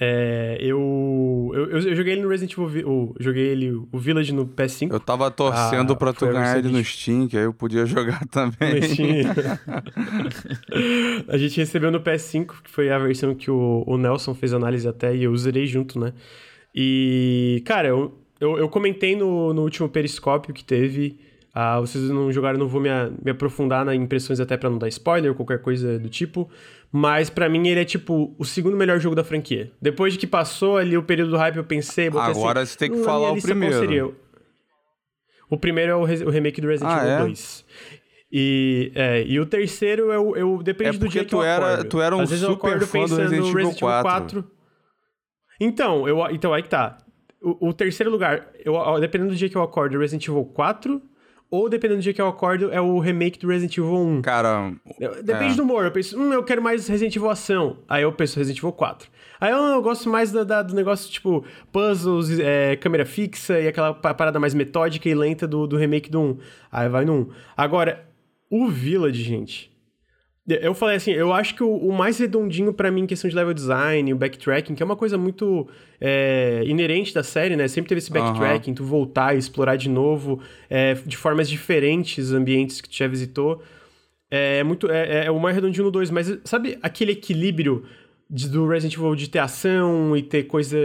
[0.00, 4.92] É, eu, eu, eu, joguei ele no Resident Evil, joguei ele, o Village no PS5.
[4.92, 8.26] Eu tava torcendo ah, pra tu ganhar ele no Steam, que aí eu podia jogar
[8.26, 8.80] também.
[8.80, 9.30] No Steam.
[11.28, 14.88] a gente recebeu no PS5, que foi a versão que o, o Nelson fez análise
[14.88, 16.12] até, e eu zerei junto, né?
[16.74, 21.20] E, cara, eu, eu, eu comentei no, no último periscópio que teve
[21.54, 22.88] ah, vocês não jogaram, não vou me,
[23.22, 26.50] me aprofundar nas impressões até para não dar spoiler ou qualquer coisa do tipo.
[26.90, 29.70] Mas para mim ele é tipo o segundo melhor jogo da franquia.
[29.80, 32.90] Depois de que passou ali o período do hype, eu pensei, Agora assim, você tem
[32.90, 34.16] que falar o primeiro.
[35.48, 37.18] O primeiro é o, o, remake do Resident ah, Evil é?
[37.18, 37.64] 2.
[38.32, 41.74] E, é, e o terceiro eu, eu depende é do dia que tu eu era,
[41.74, 41.88] acordo.
[41.88, 44.02] Tu era um Às vezes super eu fã do Resident, Resident Evil 4.
[44.42, 44.50] 4.
[45.60, 46.98] Então, eu, então aí que tá.
[47.40, 51.00] O, o terceiro lugar, eu, dependendo do dia que eu acordo, Resident Evil 4
[51.54, 54.22] ou, dependendo do dia que eu acordo, é o remake do Resident Evil 1.
[54.22, 54.72] Cara.
[55.22, 55.56] Depende é.
[55.56, 55.84] do humor.
[55.84, 57.78] Eu penso, hum, eu quero mais Resident Evil ação.
[57.88, 59.08] Aí eu penso Resident Evil 4.
[59.40, 63.68] Aí eu, eu gosto mais da, da, do negócio, tipo, puzzles, é, câmera fixa e
[63.68, 66.38] aquela parada mais metódica e lenta do, do remake do 1.
[66.72, 67.30] Aí vai no 1.
[67.56, 68.04] Agora,
[68.50, 69.73] o Village, gente.
[70.46, 73.34] Eu falei assim, eu acho que o, o mais redondinho para mim em questão de
[73.34, 75.66] level design, o backtracking, que é uma coisa muito
[75.98, 77.66] é, inerente da série, né?
[77.66, 78.74] Sempre teve esse backtracking, uhum.
[78.74, 83.62] tu voltar e explorar de novo, é, de formas diferentes ambientes que tu já visitou.
[84.30, 84.90] É, é muito.
[84.90, 87.84] É, é, o mais redondinho no 2, mas sabe aquele equilíbrio
[88.28, 90.76] de, do Resident Evil de ter ação e ter coisa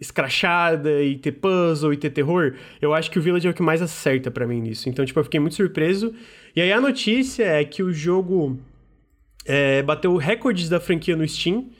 [0.00, 2.54] escrachada e ter puzzle e ter terror?
[2.82, 4.88] Eu acho que o Village é o que mais acerta para mim nisso.
[4.88, 6.12] Então, tipo, eu fiquei muito surpreso.
[6.56, 8.58] E aí a notícia é que o jogo
[9.46, 11.70] é, bateu recordes da franquia no Steam,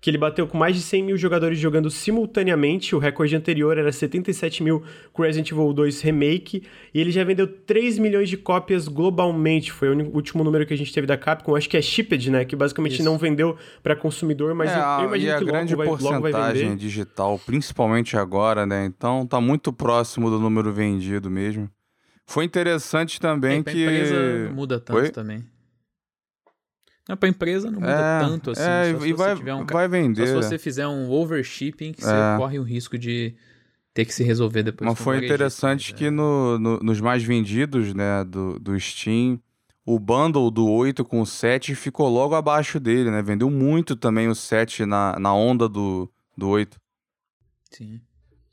[0.00, 2.96] que ele bateu com mais de 100 mil jogadores jogando simultaneamente.
[2.96, 6.62] O recorde anterior era 77 mil com Resident Evil 2 Remake.
[6.94, 9.70] E ele já vendeu 3 milhões de cópias globalmente.
[9.70, 11.54] Foi o último número que a gente teve da Capcom.
[11.54, 12.46] Acho que é shipped, né?
[12.46, 13.04] Que basicamente Isso.
[13.04, 16.12] não vendeu para consumidor, mas é, eu, eu imagino e que a grande logo, vai,
[16.12, 16.76] logo vai vender.
[16.76, 18.86] digital, principalmente agora, né?
[18.86, 21.68] Então tá muito próximo do número vendido mesmo.
[22.24, 23.86] Foi interessante também é, que...
[23.86, 25.10] A empresa muda tanto Oi?
[25.10, 25.44] também.
[27.10, 28.62] Não, pra empresa não muda é, tanto assim.
[28.62, 30.28] É, e vai, um, vai vender.
[30.28, 32.04] Só se você fizer um overshipping, que é.
[32.04, 33.34] você corre o risco de
[33.92, 34.88] ter que se resolver depois.
[34.88, 36.10] Mas foi interessante que é.
[36.10, 39.40] no, no, nos mais vendidos, né, do, do Steam,
[39.84, 43.20] o bundle do 8 com o 7 ficou logo abaixo dele, né?
[43.22, 46.78] Vendeu muito também o 7 na, na onda do, do 8.
[47.72, 48.00] Sim.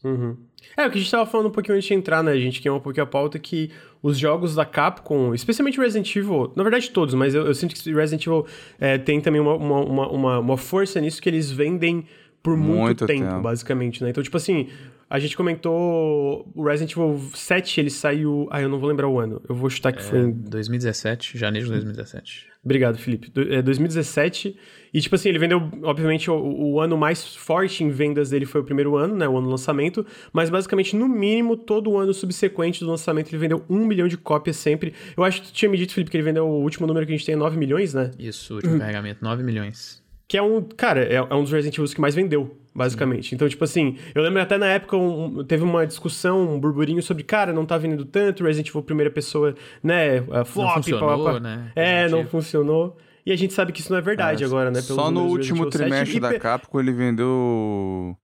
[0.03, 0.35] Uhum.
[0.75, 2.31] É, o que a gente tava falando um pouquinho antes de entrar, né?
[2.31, 6.51] A gente queima um pouquinho a pauta que os jogos da Capcom, especialmente Resident Evil,
[6.55, 8.45] na verdade todos, mas eu, eu sinto que Resident Evil
[8.79, 12.05] é, tem também uma, uma, uma, uma, força nisso que eles vendem
[12.43, 14.09] por muito, muito tempo, tempo, basicamente, né?
[14.09, 14.67] Então, tipo assim,
[15.09, 18.47] a gente comentou o Resident Evil 7, ele saiu.
[18.51, 19.41] Ah, eu não vou lembrar o ano.
[19.47, 20.31] Eu vou chutar que é, foi em.
[20.31, 22.47] 2017, janeiro de 2017.
[22.63, 23.31] Obrigado, Felipe.
[23.49, 24.57] É 2017.
[24.93, 28.59] E, tipo assim, ele vendeu, obviamente, o, o, ano mais forte em vendas dele foi
[28.59, 29.27] o primeiro ano, né?
[29.29, 30.05] O ano do lançamento.
[30.33, 34.17] Mas, basicamente, no mínimo, todo o ano subsequente do lançamento, ele vendeu um milhão de
[34.17, 34.93] cópias sempre.
[35.15, 37.13] Eu acho que tu tinha me dito, Felipe, que ele vendeu o último número que
[37.13, 38.11] a gente tem é 9 milhões, né?
[38.19, 38.79] Isso, o último uhum.
[38.79, 40.05] carregamento, 9 milhões.
[40.27, 40.61] Que é um.
[40.61, 43.29] Cara, é, é um dos Resident Evil que mais vendeu, basicamente.
[43.29, 43.35] Sim.
[43.35, 47.23] Então, tipo assim, eu lembro até na época um, teve uma discussão, um burburinho sobre,
[47.23, 50.21] cara, não tá vendendo tanto, Resident Evil primeira pessoa, né?
[50.45, 51.39] Flop, não funcionou, pá, pá.
[51.39, 51.71] né?
[51.75, 52.97] É, não funcionou.
[53.25, 54.81] E a gente sabe que isso não é verdade é, agora, né?
[54.81, 58.17] Só no último trimestre da Capcom ele vendeu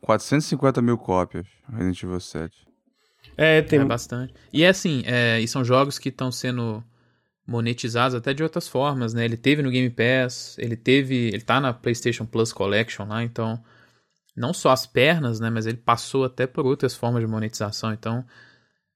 [0.00, 2.66] 450 mil cópias, Resident Evil 7.
[3.36, 3.80] É, tem...
[3.80, 4.34] É bastante.
[4.52, 6.82] E é assim, é, e são jogos que estão sendo
[7.50, 9.24] monetizados até de outras formas, né?
[9.24, 13.60] Ele teve no Game Pass, ele teve, ele tá na PlayStation Plus Collection lá, então
[14.36, 18.24] não só as pernas, né, mas ele passou até por outras formas de monetização, então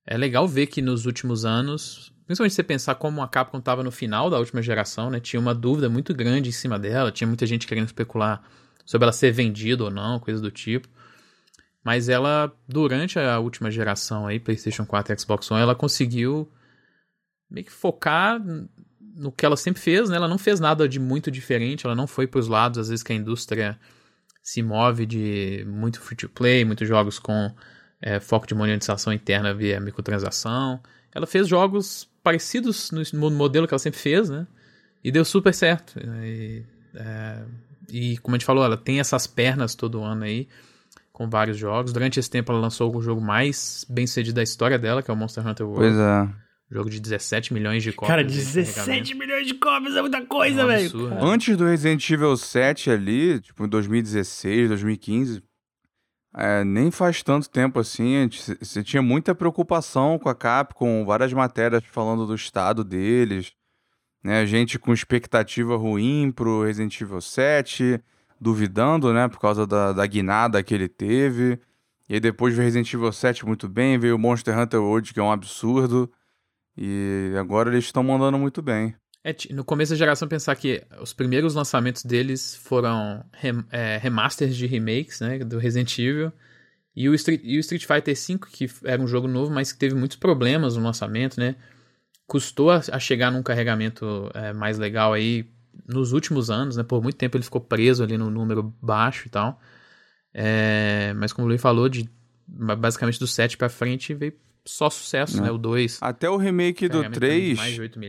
[0.06, 3.90] é legal ver que nos últimos anos Principalmente você pensar como a Capcom estava no
[3.90, 5.20] final da última geração, né?
[5.20, 8.42] Tinha uma dúvida muito grande em cima dela, tinha muita gente querendo especular
[8.84, 10.88] sobre ela ser vendida ou não, coisa do tipo.
[11.84, 16.50] Mas ela, durante a última geração aí, PlayStation 4 e Xbox One, ela conseguiu
[17.54, 18.42] meio que focar
[19.16, 20.16] no que ela sempre fez, né?
[20.16, 23.02] Ela não fez nada de muito diferente, ela não foi para os lados, às vezes,
[23.02, 23.78] que a indústria
[24.42, 27.54] se move de muito free-to-play, muitos jogos com
[28.02, 30.80] é, foco de monetização interna via microtransação.
[31.14, 34.46] Ela fez jogos parecidos no modelo que ela sempre fez, né?
[35.02, 35.98] E deu super certo.
[35.98, 36.64] E,
[36.94, 37.42] é,
[37.88, 40.48] e como a gente falou, ela tem essas pernas todo ano aí,
[41.12, 41.92] com vários jogos.
[41.92, 45.14] Durante esse tempo ela lançou o jogo mais bem sucedido da história dela, que é
[45.14, 45.94] o Monster Hunter World.
[45.94, 46.43] Pois é.
[46.70, 48.08] Jogo de 17 milhões de cópias.
[48.08, 51.06] Cara, 17 milhões de cópias é muita coisa, é velho.
[51.22, 55.42] Antes do Resident Evil 7 ali, tipo em 2016, 2015,
[56.36, 58.28] é, nem faz tanto tempo assim,
[58.60, 63.52] você tinha muita preocupação com a Capcom, várias matérias falando do estado deles,
[64.22, 64.44] né?
[64.44, 68.00] Gente com expectativa ruim pro Resident Evil 7,
[68.40, 69.28] duvidando, né?
[69.28, 71.60] Por causa da, da guinada que ele teve.
[72.08, 75.22] E aí depois veio Resident Evil 7 muito bem, veio Monster Hunter World, que é
[75.22, 76.10] um absurdo.
[76.76, 78.94] E agora eles estão mandando muito bem.
[79.22, 84.54] É, no começo da geração, pensar que os primeiros lançamentos deles foram rem, é, remasters
[84.54, 86.30] de remakes, né, do Resident Evil.
[86.94, 89.78] E o, Street, e o Street Fighter V, que era um jogo novo, mas que
[89.78, 91.56] teve muitos problemas no lançamento, né?
[92.26, 95.48] Custou a, a chegar num carregamento é, mais legal aí
[95.88, 96.82] nos últimos anos, né?
[96.84, 99.60] Por muito tempo ele ficou preso ali no número baixo e tal.
[100.32, 102.08] É, mas como o Luiz falou, de,
[102.46, 104.34] basicamente do 7 pra frente veio
[104.66, 105.50] só sucesso, né?
[105.50, 105.98] O 2.
[106.00, 107.58] Até o remake do 3,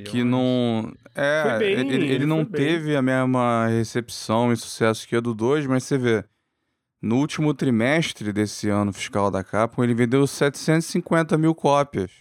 [0.05, 0.93] que não.
[1.13, 5.67] É, bem, ele, ele não teve a mesma recepção e sucesso que o do 2,
[5.67, 6.23] mas você vê.
[7.01, 12.11] No último trimestre desse ano fiscal da Capcom, ele vendeu 750 mil cópias.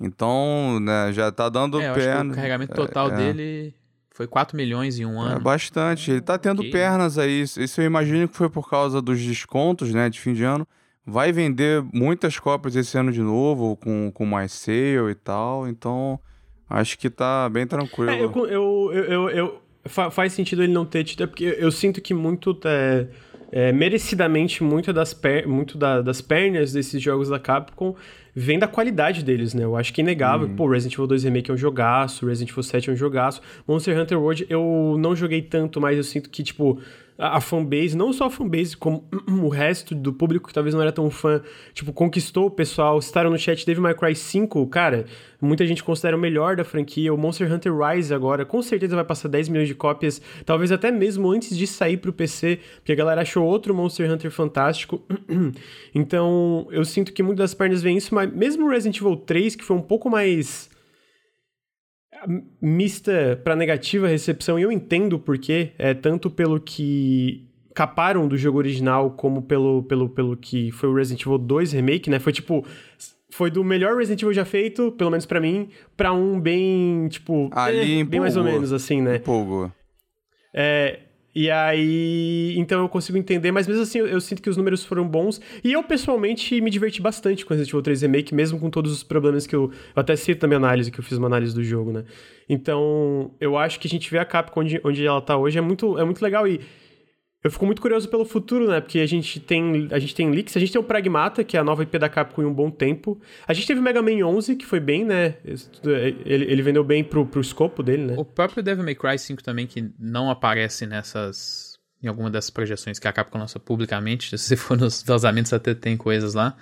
[0.00, 2.32] Então, né, já tá dando é, perna.
[2.32, 3.16] o carregamento total é, é.
[3.16, 3.74] dele
[4.10, 5.36] foi 4 milhões em um é ano.
[5.36, 6.10] É bastante.
[6.10, 6.72] Ele tá tendo okay.
[6.72, 7.42] pernas aí.
[7.42, 10.66] Isso eu imagino que foi por causa dos descontos, né, de fim de ano.
[11.06, 15.68] Vai vender muitas cópias esse ano de novo, com, com mais sale e tal.
[15.68, 16.18] Então,
[16.68, 18.10] acho que tá bem tranquilo.
[18.10, 22.00] É, eu, eu, eu, eu, faz sentido ele não ter tido, é porque eu sinto
[22.00, 23.06] que muito é,
[23.52, 27.94] é, merecidamente muito, das, per, muito da, das pernas desses jogos da Capcom
[28.34, 29.64] vem da qualidade deles, né?
[29.64, 30.46] Eu acho que é inegável.
[30.46, 30.56] Uhum.
[30.56, 33.40] Pô, Resident Evil 2 Remake é um jogaço, Resident Evil 7 é um jogaço.
[33.66, 36.78] Monster Hunter World eu não joguei tanto, mas eu sinto que, tipo,
[37.18, 39.08] a, fanbase, não só a fanbase, como
[39.42, 43.00] o resto do público que talvez não era tão fã, tipo, conquistou o pessoal.
[43.00, 45.06] Citaram no chat Devil May Cry 5, cara,
[45.40, 47.12] muita gente considera o melhor da franquia.
[47.12, 50.90] O Monster Hunter Rise agora, com certeza vai passar 10 milhões de cópias, talvez até
[50.90, 55.02] mesmo antes de sair pro PC, porque a galera achou outro Monster Hunter fantástico.
[55.94, 59.64] então, eu sinto que muitas das pernas vêm isso, mas mesmo Resident Evil 3, que
[59.64, 60.68] foi um pouco mais
[62.60, 68.38] mista para negativa recepção, e eu entendo o porquê, é, tanto pelo que caparam do
[68.38, 72.18] jogo original, como pelo, pelo, pelo que foi o Resident Evil 2 Remake, né?
[72.18, 72.64] Foi tipo.
[73.28, 77.50] Foi do melhor Resident Evil já feito, pelo menos para mim, para um bem, tipo.
[77.52, 79.16] Ali é, bem mais ou menos, assim, né?
[79.16, 79.70] Empolgou.
[80.54, 81.00] É,
[81.38, 84.82] e aí, então eu consigo entender, mas mesmo assim eu, eu, sinto que os números
[84.82, 85.38] foram bons.
[85.62, 89.02] E eu, pessoalmente, me diverti bastante com Resident Evil 3 Remake, mesmo com todos os
[89.02, 89.64] problemas que eu.
[89.64, 92.04] Eu até cito na minha análise, que eu fiz uma análise do jogo, né?
[92.48, 95.60] Então, eu acho que a gente vê a Capcom onde, onde ela tá hoje é
[95.60, 96.48] muito, é muito legal.
[96.48, 96.58] E
[97.46, 98.80] Eu fico muito curioso pelo futuro, né?
[98.80, 101.60] Porque a gente tem, a gente tem leaks, a gente tem o Pragmata, que é
[101.60, 103.20] a nova IP da Capcom em um bom tempo.
[103.46, 105.36] A gente teve o Mega Man 11, que foi bem, né?
[106.24, 108.14] Ele, ele vendeu bem pro, pro escopo dele, né?
[108.18, 111.76] O próprio Devil May Cry 5 também, que não aparece nessas...
[112.02, 114.36] Em alguma dessas projeções que a Capcom lança publicamente.
[114.36, 116.56] Se for nos vazamentos, até tem coisas lá.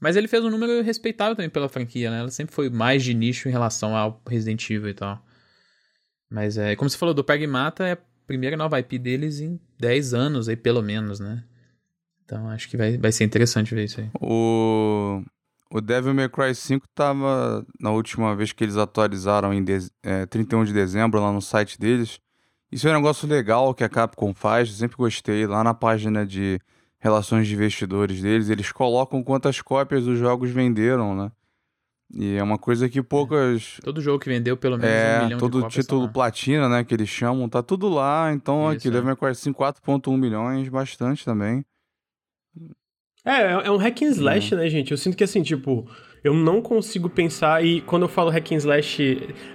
[0.00, 2.20] Mas ele fez um número respeitável também pela franquia, né?
[2.20, 5.20] Ela sempre foi mais de nicho em relação ao Resident Evil e tal.
[6.30, 7.98] Mas é, como você falou, do Pragmata é
[8.30, 11.42] primeira nova IP deles em 10 anos aí, pelo menos, né?
[12.24, 14.08] Então acho que vai, vai ser interessante ver isso aí.
[14.20, 15.20] O,
[15.68, 20.26] o Devil May Cry 5 tava na última vez que eles atualizaram em de, é,
[20.26, 22.20] 31 de dezembro lá no site deles.
[22.70, 25.44] Isso é um negócio legal que a Capcom faz, sempre gostei.
[25.44, 26.60] Lá na página de
[27.00, 31.32] relações de investidores deles, eles colocam quantas cópias os jogos venderam, né?
[32.12, 33.78] E é uma coisa que poucas.
[33.84, 35.84] Todo jogo que vendeu pelo menos é, um milhão todo de cópias.
[35.84, 38.32] título tá platina, né, que eles chamam, tá tudo lá.
[38.32, 38.90] Então Isso, aqui, é.
[38.90, 41.64] Devil May Cry 5, 4.1 milhões, bastante também.
[43.24, 44.90] É, é um hack and slash, né, gente?
[44.90, 45.86] Eu sinto que assim, tipo,
[46.24, 49.02] eu não consigo pensar, e quando eu falo hack and slash,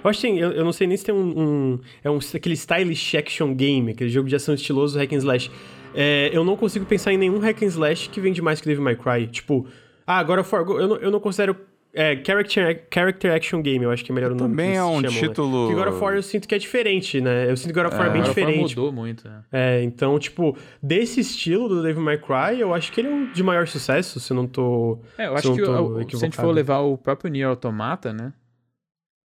[0.02, 2.18] eu acho que tem, eu, eu não sei nem se tem um, um é um,
[2.34, 5.50] aquele stylish action game, aquele jogo de ação estiloso hack and slash.
[5.94, 8.84] É, eu não consigo pensar em nenhum hack and slash que vende mais que Devil
[8.84, 9.26] May Cry.
[9.26, 9.66] Tipo,
[10.06, 11.56] ah, agora for, eu, não, eu não considero
[11.96, 14.96] é, character, character action game, eu acho que é melhor o nome Também é um
[14.96, 15.08] chamam, né?
[15.08, 15.66] título.
[15.68, 17.50] Porque God of War eu sinto que é diferente, né?
[17.50, 18.76] Eu sinto que God of War é, bem Agora o Fórmula diferente.
[18.76, 19.42] mudou muito, né?
[19.50, 23.32] É, então, tipo, desse estilo do Devil May Cry, eu acho que ele é o
[23.32, 25.00] de maior sucesso, se eu não tô.
[25.18, 27.48] É, eu se acho eu que o- se a gente for levar o próprio Nier
[27.48, 28.32] Automata, né?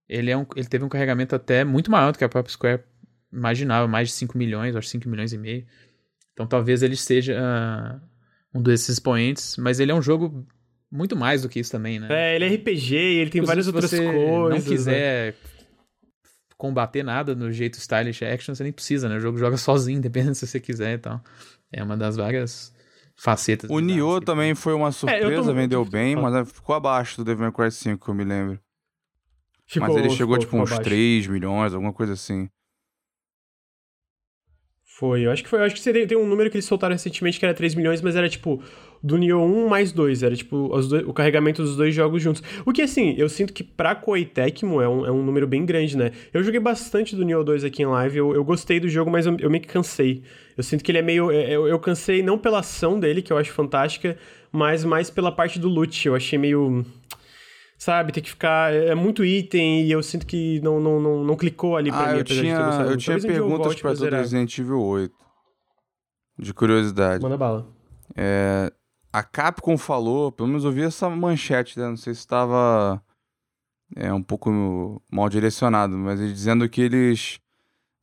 [0.09, 2.83] Ele, é um, ele teve um carregamento até muito maior do que a própria Square
[3.33, 5.65] imaginava, mais de 5 milhões, acho 5 milhões e meio.
[6.33, 8.01] Então talvez ele seja ah,
[8.55, 10.45] um desses expoentes, mas ele é um jogo
[10.91, 12.09] muito mais do que isso também, né?
[12.11, 14.29] É, ele é RPG ele tem Inclusive, várias se outras você coisas.
[14.31, 14.61] não né?
[14.61, 15.37] quiser
[16.57, 19.17] combater nada no jeito stylish action, você nem precisa, né?
[19.17, 21.21] O jogo joga sozinho, dependendo se você quiser e tal.
[21.73, 22.75] É uma das várias
[23.17, 23.71] facetas.
[23.71, 27.53] O Nioh também foi uma surpresa, tô- vendeu bem, mas ficou abaixo do Devil May
[27.53, 28.59] Cry 5, que eu me lembro.
[29.67, 30.83] Ficou- mas ele chegou ficou- tipo ficou uns abaixo.
[30.91, 32.49] 3 milhões, alguma coisa assim.
[34.85, 35.61] Foi, eu acho que foi.
[35.61, 37.75] Eu acho que você tem, tem um número que eles soltaram recentemente que era 3
[37.75, 38.63] milhões, mas era tipo
[39.03, 40.23] do Nioh 1 mais 2.
[40.23, 42.43] Era tipo os dois- o carregamento dos dois jogos juntos.
[42.67, 45.65] O que assim, eu sinto que pra Koei Tecmo é um, é um número bem
[45.65, 46.13] grande, né?
[46.35, 49.25] Eu joguei bastante do Nioh 2 aqui em live, eu, eu gostei do jogo, mas
[49.27, 50.23] eu, eu meio que cansei.
[50.57, 51.31] Eu sinto que ele é meio.
[51.31, 54.19] é, Eu, eu cansei não pela ação dele, que eu acho fantástica,
[54.53, 56.07] mas mais pela parte do loot.
[56.07, 56.85] Eu achei meio.
[57.79, 58.75] Sabe, tem que ficar.
[58.75, 62.07] É muito item e eu sinto que não, não, não, não clicou ali pra Ah,
[62.09, 64.21] mim, eu apesar de ter tinha, eu tinha perguntas pra todo zerar.
[64.21, 65.15] Resident Evil 8.
[66.39, 67.23] De curiosidade.
[67.23, 67.67] Manda bala.
[68.15, 68.71] É,
[69.13, 71.89] a Capcom falou, pelo menos eu vi essa manchete, né?
[71.89, 73.03] Não sei se estava
[73.97, 77.41] é, um pouco mal direcionado, mas dizendo que eles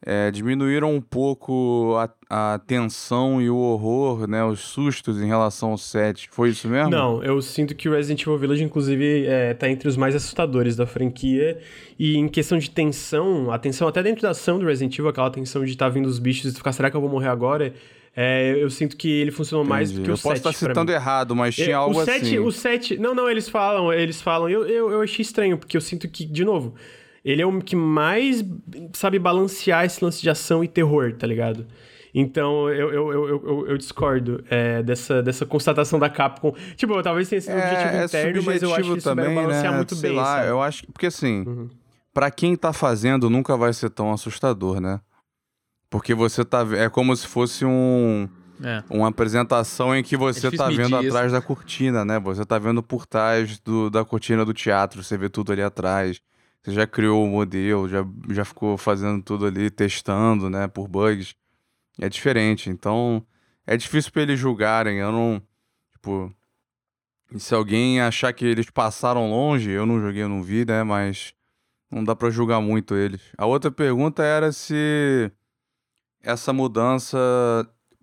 [0.05, 4.43] é, diminuíram um pouco a, a tensão e o horror, né?
[4.43, 6.29] Os sustos em relação ao set.
[6.29, 6.91] Foi isso mesmo?
[6.91, 10.75] Não, eu sinto que o Resident Evil Village, inclusive, é, tá entre os mais assustadores
[10.75, 11.59] da franquia.
[11.97, 15.31] E em questão de tensão, a tensão até dentro da ação do Resident Evil, aquela
[15.31, 17.73] tensão de estar vindo os bichos e ficar, será que eu vou morrer agora?
[18.19, 20.05] É, eu sinto que ele funcionou mais do Entendi.
[20.05, 22.25] que o Eu posso 7 estar pra citando errado, mas tinha É, algo o 7,
[22.25, 22.39] assim.
[22.39, 24.49] O 7, não, não, eles falam, eles falam.
[24.49, 26.73] Eu, eu, eu achei estranho, porque eu sinto que, de novo,
[27.23, 28.43] ele é o que mais
[28.93, 31.67] sabe balancear esse lance de ação e terror, tá ligado?
[32.11, 36.55] Então, eu, eu, eu, eu, discordo é, dessa, dessa constatação da Capcom.
[36.75, 39.71] Tipo, talvez tenha sido um objetivo É, é interno, mas eu acho que também, balancear
[39.71, 39.77] né?
[39.77, 40.47] muito Sei bem, lá, sabe?
[40.49, 40.91] eu acho que...
[40.91, 41.69] Porque assim, Uhum.
[42.11, 44.99] pra quem tá fazendo, nunca vai ser tão assustador, né?
[45.89, 46.65] Porque você tá...
[46.75, 48.27] É como se fosse um...
[48.63, 48.83] É.
[48.89, 52.19] uma apresentação em que você difícil tá vendo atrás da cortina, né?
[52.19, 56.19] Você tá vendo por trás do, da cortina do teatro, você vê tudo ali atrás.
[56.63, 60.67] Você já criou o modelo, já, já ficou fazendo tudo ali, testando, né?
[60.67, 61.35] Por bugs.
[61.97, 62.69] É diferente.
[62.69, 63.25] Então,
[63.65, 64.97] é difícil pra eles julgarem.
[64.97, 65.41] Eu não.
[65.93, 66.33] Tipo.
[67.33, 70.83] e Se alguém achar que eles passaram longe, eu não joguei, eu não vi, né?
[70.83, 71.33] Mas
[71.89, 73.21] não dá pra julgar muito eles.
[73.37, 75.31] A outra pergunta era se
[76.23, 77.17] essa mudança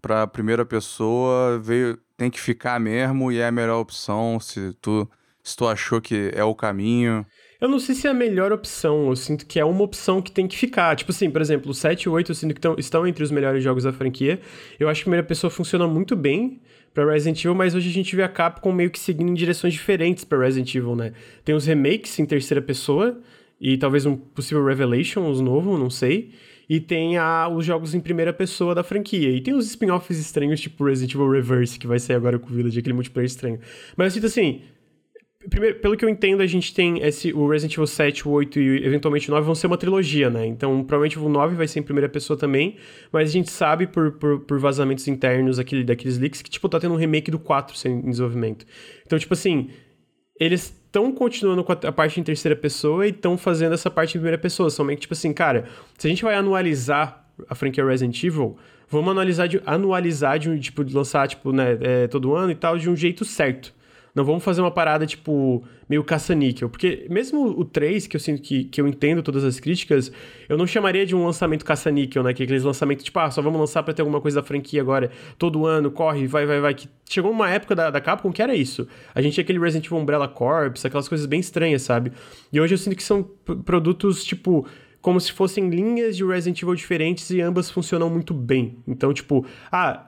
[0.00, 5.08] pra primeira pessoa veio tem que ficar mesmo e é a melhor opção se tu
[5.42, 7.24] se tu achou que é o caminho.
[7.60, 10.32] Eu não sei se é a melhor opção, eu sinto que é uma opção que
[10.32, 10.96] tem que ficar.
[10.96, 13.22] Tipo assim, por exemplo, o 7 e o 8 eu sinto que tão, estão entre
[13.22, 14.40] os melhores jogos da franquia.
[14.80, 16.62] Eu acho que a primeira pessoa funciona muito bem
[16.94, 19.74] pra Resident Evil, mas hoje a gente vê a Capcom meio que seguindo em direções
[19.74, 21.12] diferentes pra Resident Evil, né?
[21.44, 23.20] Tem os remakes em terceira pessoa
[23.60, 26.32] e talvez um possível Revelations novo, não sei.
[26.68, 29.30] E tem a, os jogos em primeira pessoa da franquia.
[29.30, 32.52] E tem os spin-offs estranhos, tipo Resident Evil Reverse, que vai sair agora com o
[32.52, 33.60] Village, aquele multiplayer estranho.
[33.96, 34.62] Mas eu sinto assim,
[35.48, 38.60] primeiro, pelo que eu entendo, a gente tem esse, o Resident Evil 7, o 8
[38.60, 40.46] e eventualmente o 9 vão ser uma trilogia, né?
[40.46, 42.76] Então, provavelmente o 9 vai ser em primeira pessoa também,
[43.12, 46.80] mas a gente sabe por, por, por vazamentos internos aquele, daqueles leaks que, tipo, tá
[46.80, 48.64] tendo um remake do 4 em desenvolvimento.
[49.04, 49.70] Então, tipo assim,
[50.38, 54.20] eles estão continuando com a, parte em terceira pessoa e estão fazendo essa parte em
[54.20, 54.70] primeira pessoa.
[54.70, 55.64] Somente, tipo assim, cara,
[55.98, 58.56] se a gente vai anualizar a franquia Resident Evil,
[58.88, 62.78] vamos anualizar de, anualizar de, tipo, de lançar, tipo, né, é, todo ano e tal,
[62.78, 63.74] de um jeito certo.
[64.14, 66.70] Não vamos fazer uma parada, tipo, meio caça-níquel.
[66.70, 70.12] Porque mesmo o 3, que eu sinto que, que eu entendo todas as críticas,
[70.48, 72.32] eu não chamaria de um lançamento caça-níquel, né?
[72.32, 74.80] Que é aqueles lançamentos, tipo, ah, só vamos lançar pra ter alguma coisa da franquia
[74.80, 76.74] agora, todo ano, corre, vai, vai, vai.
[76.74, 78.86] Que chegou uma época da, da Capcom que era isso.
[79.12, 82.12] A gente tinha aquele Resident Evil Umbrella Corps, aquelas coisas bem estranhas, sabe?
[82.52, 83.24] E hoje eu sinto que são
[83.64, 84.64] produtos, tipo,
[85.02, 88.78] como se fossem linhas de Resident Evil diferentes e ambas funcionam muito bem.
[88.86, 90.06] Então, tipo, ah,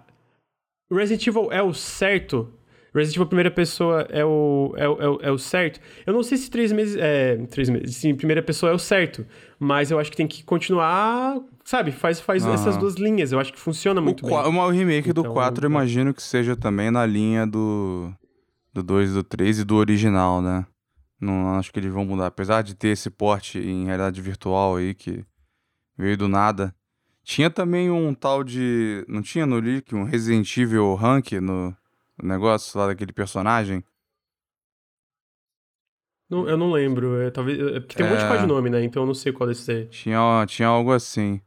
[0.91, 2.56] Resident Evil é o certo
[2.99, 5.81] Resident Evil primeira pessoa é o, é, o, é, o, é o certo.
[6.07, 6.97] Eu não sei se três meses.
[6.97, 7.97] É, três meses.
[7.97, 9.27] Sim, primeira pessoa é o certo.
[9.59, 11.39] Mas eu acho que tem que continuar.
[11.65, 13.33] Sabe, faz, faz essas duas linhas.
[13.33, 14.37] Eu acho que funciona muito o bem.
[14.37, 18.13] O remake então, do 4, eu imagino que seja também na linha do.
[18.73, 20.67] Do 2 e do 3 e do original, né?
[21.19, 22.27] Não acho que eles vão mudar.
[22.27, 25.25] Apesar de ter esse porte em realidade virtual aí que
[25.97, 26.75] veio do nada.
[27.25, 29.05] Tinha também um tal de.
[29.09, 31.77] Não tinha no Leak um Resident Evil Rank no,
[32.23, 33.85] o negócio lá daquele personagem?
[36.29, 37.21] Não, eu não lembro.
[37.21, 38.47] É, talvez, é, porque tem um monte de é.
[38.47, 38.83] nome, né?
[38.83, 39.85] Então eu não sei qual desse é.
[39.87, 41.41] Tinha, tinha algo assim.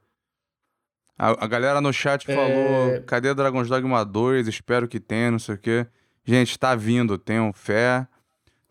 [1.17, 2.35] A, a galera no chat é...
[2.35, 4.47] falou: cadê Dragon's Dogma 2?
[4.47, 5.85] Espero que tenha, não sei o quê.
[6.23, 8.07] Gente, tá vindo, tenham fé.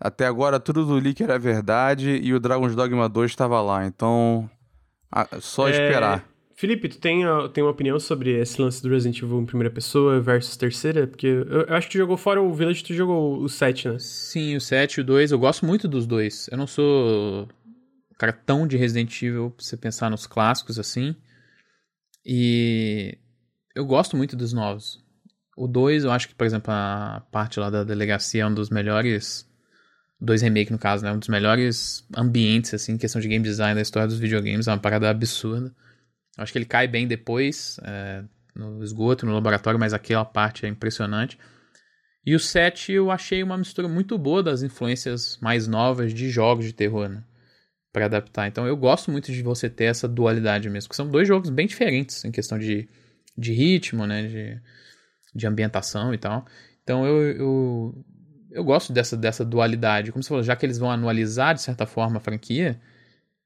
[0.00, 4.48] Até agora tudo do leak era verdade e o Dragon's Dogma 2 estava lá, então.
[5.40, 6.24] só é, esperar.
[6.58, 10.20] Felipe, tu tem, tem uma opinião sobre esse lance do Resident Evil em primeira pessoa
[10.20, 11.06] versus terceira?
[11.06, 13.96] Porque eu, eu, acho que tu jogou fora o Village, tu jogou o 7, né?
[14.00, 15.30] Sim, o 7 e o 2.
[15.30, 16.48] Eu gosto muito dos dois.
[16.50, 21.14] Eu não sou um cara tão de Resident Evil pra você pensar nos clássicos assim.
[22.26, 23.16] E
[23.72, 25.00] eu gosto muito dos novos.
[25.56, 28.68] O 2, eu acho que, por exemplo, a parte lá da delegacia é um dos
[28.68, 29.48] melhores.
[30.20, 31.12] Dois remake, no caso, né?
[31.12, 34.66] Um dos melhores ambientes, assim, questão de game design da história dos videogames.
[34.66, 35.72] É uma parada absurda.
[36.38, 38.22] Acho que ele cai bem depois, é,
[38.54, 41.36] no esgoto, no laboratório, mas aquela parte é impressionante.
[42.24, 46.64] E o 7 eu achei uma mistura muito boa das influências mais novas de jogos
[46.64, 47.24] de terror, né?
[47.92, 48.46] Pra adaptar.
[48.46, 51.66] Então eu gosto muito de você ter essa dualidade mesmo, que são dois jogos bem
[51.66, 52.88] diferentes em questão de,
[53.36, 54.26] de ritmo, né?
[54.26, 54.60] De,
[55.34, 56.44] de ambientação e tal.
[56.82, 58.04] Então eu, eu,
[58.50, 60.12] eu gosto dessa, dessa dualidade.
[60.12, 62.80] Como você falou, já que eles vão anualizar de certa forma a franquia,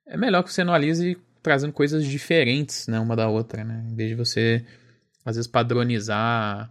[0.07, 3.87] é melhor que você anualize trazendo coisas diferentes, né, uma da outra, né?
[3.91, 4.65] Em vez de você,
[5.25, 6.71] às vezes, padronizar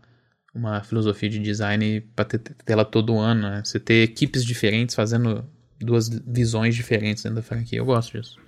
[0.53, 3.61] uma filosofia de design para ter, ter ela todo ano, né?
[3.63, 5.45] Você ter equipes diferentes fazendo
[5.79, 7.79] duas visões diferentes dentro da franquia.
[7.79, 8.39] Eu gosto disso.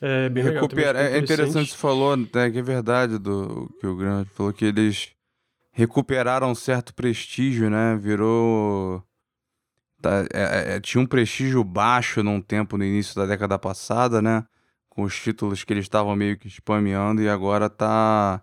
[0.00, 3.96] É, bem Recupera, legal, é interessante você falou, né, que é verdade do que o
[3.96, 5.10] Grande falou que eles
[5.72, 7.96] recuperaram um certo prestígio, né?
[7.96, 9.02] Virou
[10.00, 14.44] tá, é, é, tinha um prestígio baixo num tempo no início da década passada, né?
[14.94, 18.42] Com os títulos que eles estavam meio que spameando e agora tá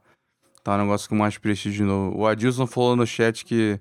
[0.63, 2.19] tá um negócio com mais prestígio de novo.
[2.19, 3.79] O Adilson falou no chat que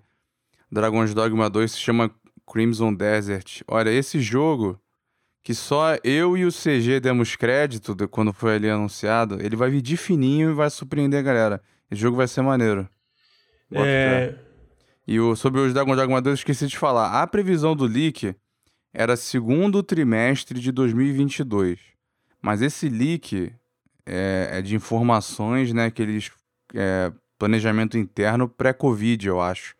[0.70, 2.10] Dragon's Dogma 2 se chama
[2.50, 3.62] Crimson Desert.
[3.68, 4.80] Olha, esse jogo
[5.42, 9.70] que só eu e o CG demos crédito de quando foi ali anunciado, ele vai
[9.70, 11.62] vir de fininho e vai surpreender a galera.
[11.90, 12.88] Esse jogo vai ser maneiro.
[13.70, 14.38] Bota é...
[15.06, 17.20] E o, sobre os Dragon's Dogma 2, eu esqueci de falar.
[17.20, 18.34] A previsão do leak
[18.92, 21.89] era segundo trimestre de 2022.
[22.42, 23.52] Mas esse leak
[24.06, 26.30] é, é de informações, né, que eles
[26.74, 29.74] é, planejamento interno pré-Covid, eu acho.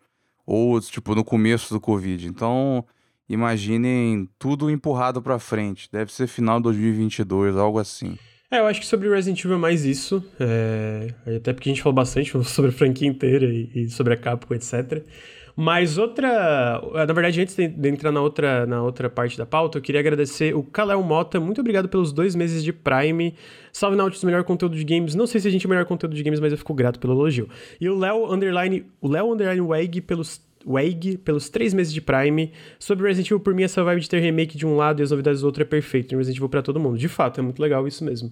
[0.45, 2.27] Ou, tipo, no começo do Covid.
[2.27, 2.85] Então,
[3.29, 5.87] imaginem tudo empurrado para frente.
[5.91, 8.17] Deve ser final de 2022, algo assim.
[8.49, 10.21] É, eu acho que sobre Resident Evil é mais isso.
[10.37, 11.13] É...
[11.37, 15.05] Até porque a gente falou bastante sobre a franquia inteira e, sobre a Capcom, etc.
[15.55, 16.81] Mas outra.
[17.07, 20.55] Na verdade, antes de entrar na outra, na outra parte da pauta, eu queria agradecer
[20.55, 21.39] o Kalel Mota.
[21.39, 23.35] Muito obrigado pelos dois meses de Prime.
[23.71, 25.15] Salve Nautilus, melhor conteúdo de games.
[25.15, 26.99] Não sei se a gente é o melhor conteúdo de games, mas eu fico grato
[26.99, 27.49] pelo elogio.
[27.79, 32.51] E o Léo Underline, o Léo Underline Weg pelos WEG pelos três meses de Prime.
[32.79, 35.11] Sobre Resident Evil, por mim, essa vibe de ter remake de um lado e as
[35.11, 36.15] novidades do outro é perfeito.
[36.15, 36.97] Resident Evil pra todo mundo.
[36.97, 38.31] De fato, é muito legal isso mesmo.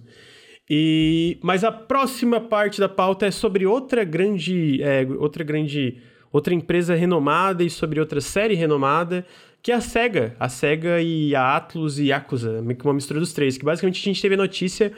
[0.68, 1.38] E...
[1.42, 5.98] Mas a próxima parte da pauta é sobre outra grande, é, outra grande
[6.32, 9.24] outra empresa renomada e sobre outra série renomada,
[9.62, 10.34] que é a SEGA.
[10.38, 13.58] A SEGA e a Atlus e Yakuza, uma mistura dos três.
[13.58, 14.92] Que basicamente a gente teve a notícia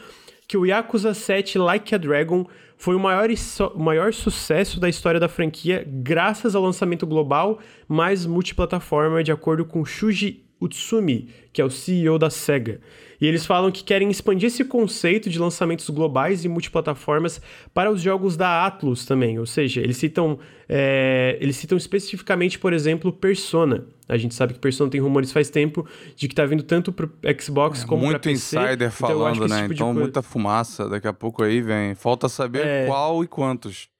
[0.46, 3.28] que o Yakuza 7 Like a Dragon foi o maior,
[3.74, 9.64] o maior sucesso da história da franquia, graças ao lançamento global mais multiplataforma, de acordo
[9.64, 12.80] com Shuji Utsumi, que é o CEO da SEGA.
[13.22, 17.40] E eles falam que querem expandir esse conceito de lançamentos globais e multiplataformas
[17.72, 19.38] para os jogos da Atlus também.
[19.38, 23.86] Ou seja, eles citam, é, eles citam especificamente, por exemplo, Persona.
[24.08, 25.86] A gente sabe que Persona tem rumores faz tempo
[26.16, 27.08] de que está vindo tanto para
[27.40, 28.56] Xbox é, como para PC.
[28.56, 29.62] Muito insider então, falando, né?
[29.62, 30.88] Tipo então, muita fumaça.
[30.88, 31.94] Daqui a pouco aí vem.
[31.94, 32.86] Falta saber é...
[32.86, 33.91] qual e quantos.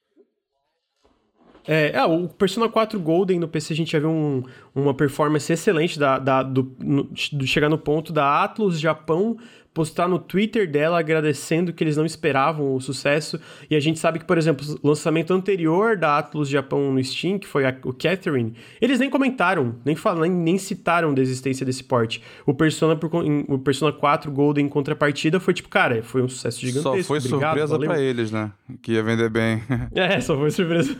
[1.66, 4.42] É, é, o Persona 4 Golden no PC a gente já viu um,
[4.74, 9.36] uma performance excelente da, da do, no, do, chegar no ponto da Atlus Japão
[9.74, 13.40] postar no Twitter dela agradecendo que eles não esperavam o sucesso.
[13.70, 17.38] E a gente sabe que, por exemplo, o lançamento anterior da Atlus Japão no Steam,
[17.38, 21.82] que foi a, o Catherine, eles nem comentaram, nem, falam, nem, citaram da existência desse
[21.82, 22.22] porte.
[22.44, 23.10] O Persona, por,
[23.48, 26.96] o Persona 4 Golden em contrapartida foi tipo, cara, foi um sucesso gigantesco.
[26.98, 28.52] Só foi Obrigado, surpresa pra eles, né?
[28.82, 29.62] Que ia vender bem.
[29.94, 30.96] é, só foi surpresa.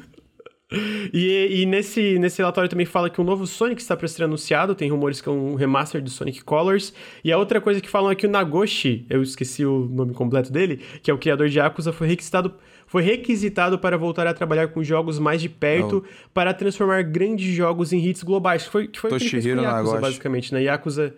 [1.13, 4.75] E, e, nesse, nesse relatório também fala que um novo Sonic está para ser anunciado,
[4.75, 6.95] tem rumores que é um remaster do Sonic Colors.
[7.23, 10.51] E a outra coisa que falam é que o Nagoshi, eu esqueci o nome completo
[10.51, 12.55] dele, que é o criador de Yakuza, foi requisitado,
[12.87, 16.29] foi requisitado para voltar a trabalhar com jogos mais de perto oh.
[16.33, 18.65] para transformar grandes jogos em hits globais.
[18.65, 20.01] Que foi, que foi o que fez Yakuza, Nagoshi.
[20.01, 20.63] basicamente, né?
[20.63, 21.15] Yakuza...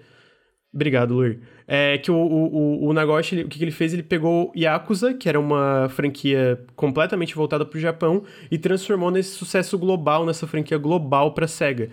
[0.74, 1.38] Obrigado, Luir.
[1.68, 3.94] É que o, o, o Nagoshi, o que, ele fez?
[3.94, 9.36] Ele pegou Yakuza, que era uma franquia completamente voltada para o Japão, e transformou nesse
[9.36, 11.90] sucesso global, nessa franquia global para SEGA.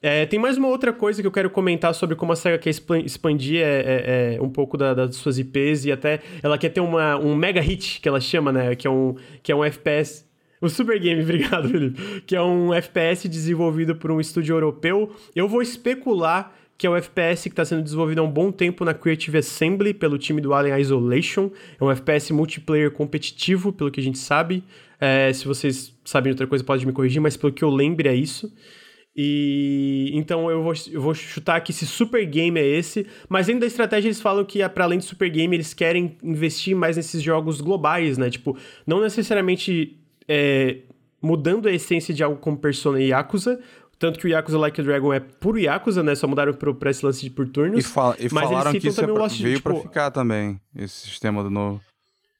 [0.00, 2.70] É, tem mais uma outra coisa que eu quero comentar sobre como a SEGA quer
[2.70, 6.80] expandir é, é, é um pouco da, das suas IPs e até ela quer ter
[6.80, 8.76] uma, um mega hit, que ela chama, né?
[8.76, 10.24] Que é um, que é um FPS.
[10.60, 12.22] O Super Game, obrigado, Felipe.
[12.22, 15.12] Que é um FPS desenvolvido por um estúdio europeu.
[15.34, 18.86] Eu vou especular que é o FPS que está sendo desenvolvido há um bom tempo
[18.86, 21.50] na Creative Assembly pelo time do Alien Isolation.
[21.78, 24.64] É um FPS multiplayer competitivo, pelo que a gente sabe.
[24.98, 28.14] É, se vocês sabem outra coisa, pode me corrigir, mas pelo que eu lembro é
[28.14, 28.50] isso.
[29.14, 33.60] E então eu vou, eu vou chutar que esse super game é esse, mas dentro
[33.60, 37.20] da estratégia eles falam que para além do super game eles querem investir mais nesses
[37.20, 38.30] jogos globais, né?
[38.30, 38.56] Tipo,
[38.86, 40.78] não necessariamente é,
[41.20, 43.60] mudando a essência de algo como Persona e Yakuza,
[44.00, 46.14] tanto que o Yakuza Like a Dragon é puro Yakuza, né?
[46.14, 47.84] Só mudaram pro, pra esse lance de por turnos.
[47.84, 49.70] E, fala, e falaram que isso é pra, veio tipo...
[49.70, 51.82] pra ficar também, esse sistema do novo.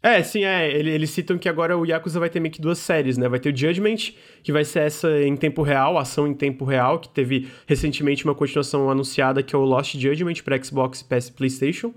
[0.02, 0.74] É, sim, é.
[0.74, 3.28] Eles citam que agora o Yakuza vai ter meio que duas séries, né?
[3.28, 6.98] Vai ter o Judgment, que vai ser essa em tempo real, ação em tempo real,
[6.98, 11.32] que teve recentemente uma continuação anunciada que é o Lost Judgment para Xbox, PS e
[11.32, 11.92] PlayStation.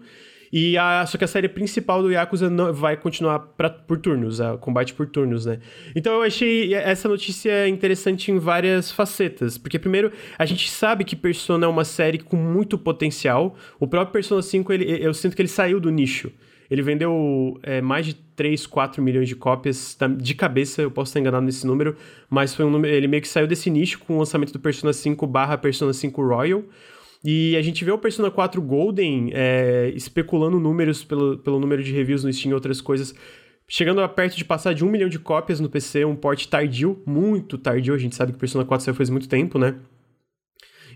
[0.56, 4.40] E a, só que a série principal do Yakuza não, vai continuar pra, por turnos,
[4.40, 5.58] a combate por turnos, né?
[5.96, 9.58] Então eu achei essa notícia interessante em várias facetas.
[9.58, 13.56] Porque, primeiro, a gente sabe que Persona é uma série com muito potencial.
[13.80, 16.32] O próprio Persona 5, ele, eu sinto que ele saiu do nicho.
[16.70, 21.20] Ele vendeu é, mais de 3, 4 milhões de cópias de cabeça, eu posso estar
[21.20, 21.96] enganado nesse número,
[22.30, 24.94] mas foi um número, ele meio que saiu desse nicho com o lançamento do Persona
[24.94, 26.64] 5 barra Persona 5 Royal.
[27.24, 31.92] E a gente vê o Persona 4 Golden é, especulando números pelo, pelo número de
[31.94, 33.16] reviews no Steam e outras coisas,
[33.68, 37.02] chegando a perto de passar de um milhão de cópias no PC, um porte tardio,
[37.06, 39.76] muito tardio, a gente sabe que o Persona 4 saiu faz muito tempo, né?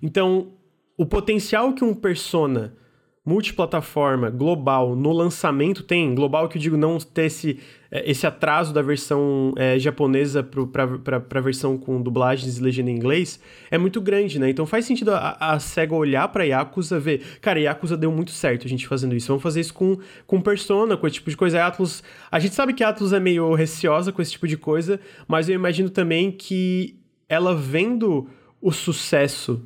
[0.04, 0.52] Então,
[0.98, 2.76] o potencial que um Persona
[3.26, 7.60] multiplataforma global no lançamento tem, global que eu digo não ter esse,
[7.92, 13.40] esse atraso da versão é, japonesa para a versão com dublagens e legenda em inglês,
[13.72, 14.50] é muito grande, né?
[14.50, 18.66] Então faz sentido a, a SEGA olhar para Yakuza ver, cara, Yakuza deu muito certo
[18.66, 21.64] a gente fazendo isso, vamos fazer isso com, com Persona, com esse tipo de coisa.
[21.64, 21.78] A
[22.32, 25.48] a gente sabe que a Atlus é meio receosa com esse tipo de coisa, mas
[25.48, 28.30] eu imagino também que ela vendo
[28.62, 29.66] o sucesso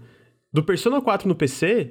[0.51, 1.87] do Persona 4 no PC, é,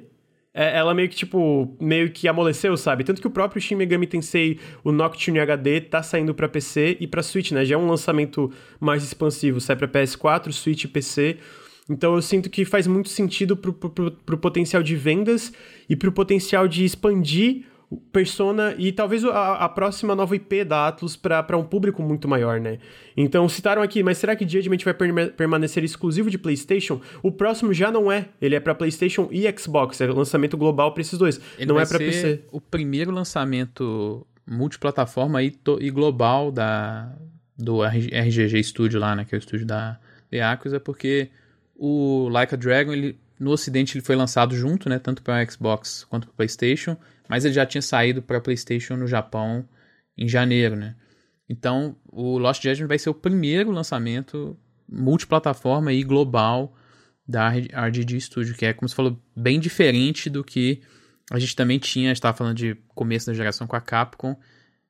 [0.53, 3.03] ela meio que, tipo, meio que amoleceu, sabe?
[3.03, 7.07] Tanto que o próprio Shin Megami Tensei, o Nocturne HD, tá saindo para PC e
[7.07, 7.63] para Switch, né?
[7.63, 11.37] Já é um lançamento mais expansivo, sai para PS4, Switch e PC.
[11.89, 15.51] Então eu sinto que faz muito sentido pro, pro, pro potencial de vendas
[15.89, 17.65] e pro potencial de expandir
[18.11, 22.59] Persona e talvez a, a próxima nova IP da Atlus para um público muito maior,
[22.59, 22.79] né?
[23.17, 24.93] Então citaram aqui, mas será que Judgment vai
[25.31, 27.01] permanecer exclusivo de PlayStation?
[27.21, 31.01] O próximo já não é, ele é para PlayStation e Xbox, é lançamento global para
[31.01, 32.45] esses dois, ele não é para PC.
[32.51, 37.13] O primeiro lançamento multiplataforma e, e global da
[37.57, 39.99] do RGG Studio lá, né, que é o estúdio da
[40.33, 41.29] Yakuza, porque
[41.75, 46.05] o Like a Dragon, ele no ocidente ele foi lançado junto, né, tanto para Xbox
[46.09, 46.95] quanto para PlayStation
[47.31, 49.65] mas ele já tinha saído para PlayStation no Japão
[50.17, 50.97] em janeiro, né?
[51.47, 56.75] Então, o Lost Judgment vai ser o primeiro lançamento multiplataforma e global
[57.25, 60.81] da RGG Studio, que é, como você falou, bem diferente do que
[61.31, 64.37] a gente também tinha, estava falando de começo da geração com a Capcom.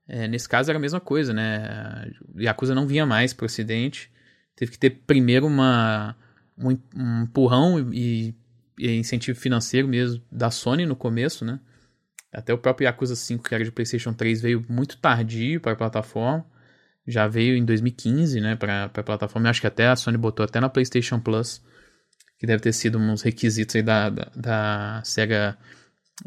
[0.08, 2.12] É, nesse caso era a mesma coisa, né?
[2.36, 4.12] Yakuza não vinha mais para o ocidente,
[4.56, 6.18] teve que ter primeiro uma,
[6.58, 8.34] um, um empurrão e,
[8.80, 11.60] incentivo financeiro mesmo da Sony no começo, né?
[12.32, 15.75] Até o próprio Yakuza 5, que era de PlayStation 3, veio muito tardio para a
[15.75, 16.45] plataforma.
[17.05, 19.47] Já veio em 2015, né, para a plataforma.
[19.47, 21.61] Eu acho que até a Sony botou até na PlayStation Plus,
[22.39, 25.57] que deve ter sido uns requisitos aí da, da, da SEGA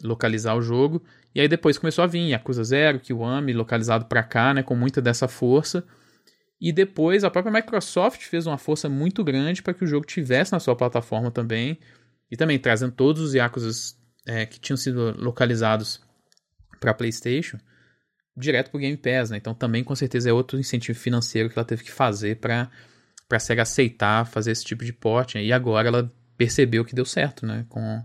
[0.02, 1.02] localizar o jogo.
[1.34, 5.00] E aí depois começou a vir Yakuza Zero, Kiwami, localizado para cá, né, com muita
[5.00, 5.84] dessa força.
[6.60, 10.52] E depois a própria Microsoft fez uma força muito grande para que o jogo tivesse
[10.52, 11.78] na sua plataforma também.
[12.30, 13.70] E também trazendo todos os Yakuza
[14.26, 16.00] é, que tinham sido localizados
[16.80, 17.58] para PlayStation
[18.36, 19.36] direto para o Game Pass, né?
[19.36, 22.70] Então também com certeza é outro incentivo financeiro que ela teve que fazer para
[23.28, 25.38] para SEGA aceitar fazer esse tipo de porte.
[25.38, 25.44] Né?
[25.44, 27.64] E agora ela percebeu que deu certo, né?
[27.68, 28.02] Com,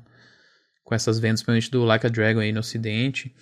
[0.84, 3.36] com essas vendas, principalmente do Like a Dragon aí no Ocidente.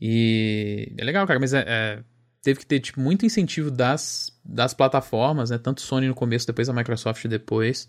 [0.00, 2.04] E é legal, cara, mas é, é,
[2.42, 5.58] teve que ter tipo, muito incentivo das, das plataformas, né?
[5.58, 7.88] Tanto Sony no começo, depois a Microsoft depois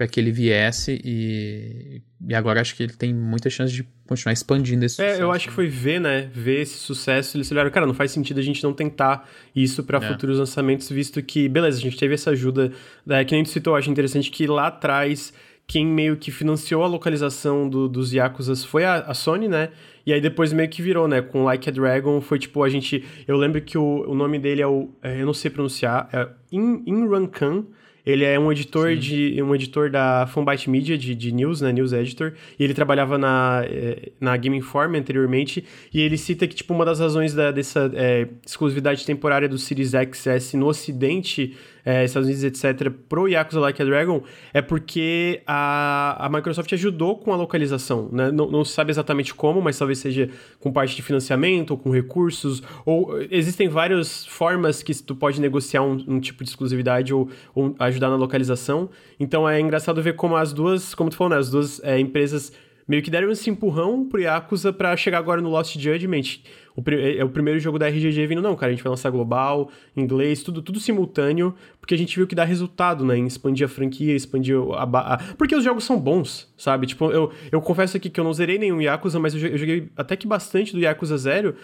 [0.00, 4.32] para que ele viesse e, e agora acho que ele tem muita chance de continuar
[4.32, 5.20] expandindo esse é, sucesso.
[5.20, 8.40] eu acho que foi ver, né, ver esse sucesso, eles olharam, cara, não faz sentido
[8.40, 10.08] a gente não tentar isso para é.
[10.08, 12.72] futuros lançamentos, visto que, beleza, a gente teve essa ajuda,
[13.04, 15.34] né, que nem tu citou, eu acho interessante que lá atrás
[15.66, 19.68] quem meio que financiou a localização do, dos Yakuzas foi a, a, Sony, né?
[20.06, 21.22] E aí depois meio que virou, né?
[21.22, 23.04] Com Like a Dragon, foi tipo, a gente...
[23.28, 24.88] Eu lembro que o, o nome dele é o...
[25.00, 27.66] É, eu não sei pronunciar, é In, Inrankan,
[28.04, 28.98] ele é um editor Sim.
[28.98, 33.18] de um editor da Funbyte Media de, de news, né, news editor, e ele trabalhava
[33.18, 37.50] na, eh, na Game Informer anteriormente, e ele cita que tipo uma das razões da,
[37.50, 43.60] dessa é, exclusividade temporária do Series XS no ocidente é, Estados Unidos, etc., pro Yakuza
[43.60, 44.22] Like a Dragon,
[44.52, 48.30] é porque a, a Microsoft ajudou com a localização, né?
[48.30, 50.28] Não, não se sabe exatamente como, mas talvez seja
[50.58, 55.82] com parte de financiamento, ou com recursos, ou existem várias formas que tu pode negociar
[55.82, 58.90] um, um tipo de exclusividade ou, ou, ajudar na localização.
[59.18, 61.38] Então é engraçado ver como as duas, como tu falou, né?
[61.38, 62.52] As duas é, empresas
[62.90, 66.40] meio que deram esse empurrão pro Yakuza para chegar agora no Lost Judgment.
[66.80, 69.10] O, é, é o primeiro jogo da RGG vindo, não, cara, a gente vai lançar
[69.10, 73.66] global, inglês, tudo, tudo simultâneo, porque a gente viu que dá resultado, né, em expandir
[73.66, 75.14] a franquia, expandir a...
[75.14, 76.86] a porque os jogos são bons, sabe?
[76.86, 79.90] Tipo, eu, eu confesso aqui que eu não zerei nenhum Yakuza, mas eu, eu joguei
[79.96, 81.54] até que bastante do Yakuza Zero,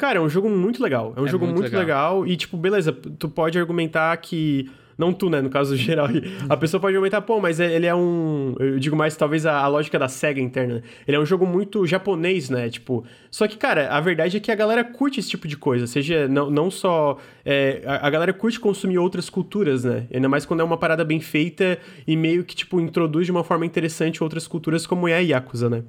[0.00, 1.14] Cara, é um jogo muito legal.
[1.16, 2.18] É um é jogo muito, muito legal.
[2.20, 2.26] legal.
[2.26, 4.68] E, tipo, beleza, tu pode argumentar que
[4.98, 5.40] não tu, né?
[5.40, 6.08] No caso geral.
[6.48, 8.54] A pessoa pode aumentar, pô, mas é, ele é um.
[8.58, 10.82] Eu digo mais, talvez, a, a lógica da SEGA interna.
[11.06, 12.68] Ele é um jogo muito japonês, né?
[12.68, 13.04] Tipo.
[13.30, 15.86] Só que, cara, a verdade é que a galera curte esse tipo de coisa.
[15.86, 17.18] Seja não, não só.
[17.44, 20.06] É, a, a, galera curte consumir outras culturas, né?
[20.12, 23.44] Ainda mais quando é uma parada bem feita e meio que, tipo, introduz de uma
[23.44, 25.84] forma interessante outras culturas, como é a Yakuza, né?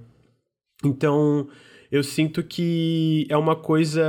[0.84, 1.48] Então.
[1.90, 4.04] Eu sinto que é uma coisa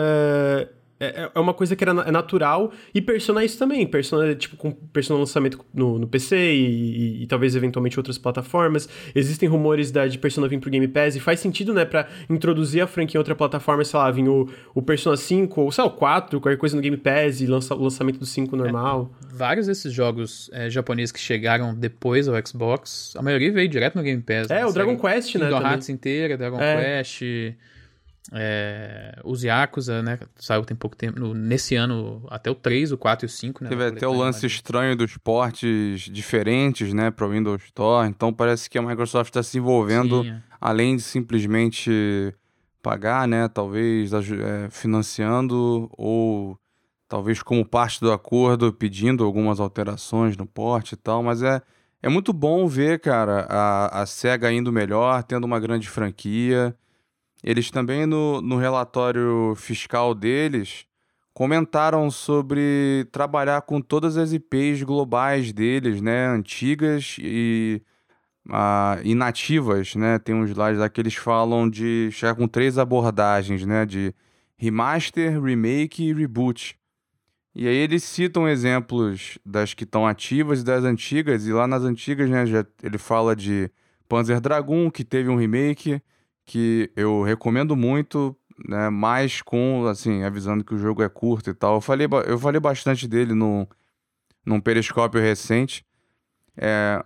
[1.01, 2.73] é, é, é uma coisa que era é natural.
[2.95, 3.87] E Persona é isso também.
[3.87, 8.89] Persona, tipo, com Persona lançamento no, no PC e, e, e, talvez eventualmente outras plataformas.
[9.15, 12.83] Existem rumores da, de Persona vir pro Game Pass e faz sentido, né, pra introduzir
[12.83, 15.91] a franquia em outra plataforma, sei lá, vir o, o Persona 5 ou, sei lá,
[15.91, 19.11] o 4, qualquer coisa no Game Pass e lança, o lançamento do 5 normal.
[19.23, 23.97] É, vários desses jogos é, japoneses que chegaram depois ao Xbox, a maioria veio direto
[23.97, 24.51] no Game Pass.
[24.51, 24.67] É, né?
[24.67, 25.47] o Dragon Quest, né?
[25.47, 27.03] Kingdom Hearts inteira, Dragon é.
[27.03, 27.23] Quest.
[28.33, 30.19] É, os Yakuza, né?
[30.37, 31.19] Saiu tem pouco tempo.
[31.19, 33.71] No, nesse ano, até o 3, o 4 e o 5, né?
[33.71, 37.11] Teve até o lance estranho dos portes diferentes, né?
[37.11, 38.09] Para o Windows Store.
[38.09, 40.43] Então parece que a Microsoft está se envolvendo, Sim, é.
[40.61, 42.35] além de simplesmente
[42.83, 43.49] pagar, né?
[43.49, 46.59] Talvez é, financiando ou
[47.09, 51.23] talvez como parte do acordo pedindo algumas alterações no porte e tal.
[51.23, 51.63] Mas é,
[52.03, 56.77] é muito bom ver, cara, a, a SEGA indo melhor, tendo uma grande franquia.
[57.43, 60.87] Eles também, no, no relatório fiscal deles,
[61.33, 66.27] comentaram sobre trabalhar com todas as IPs globais deles, né?
[66.27, 67.81] Antigas e
[68.49, 70.19] uh, inativas, né?
[70.19, 73.87] Tem uns lá que eles falam de chegar com três abordagens, né?
[73.87, 74.15] De
[74.57, 76.77] remaster, remake e reboot.
[77.55, 81.83] E aí eles citam exemplos das que estão ativas e das antigas, e lá nas
[81.83, 83.71] antigas, né, já, ele fala de
[84.09, 86.01] Panzer Dragoon, que teve um remake,
[86.49, 88.35] que eu recomendo muito,
[88.67, 88.89] né?
[88.89, 91.75] Mais com, assim, avisando que o jogo é curto e tal.
[91.77, 93.69] Eu falei, eu falei bastante dele no,
[94.45, 95.85] num periscópio recente.
[96.57, 97.05] É,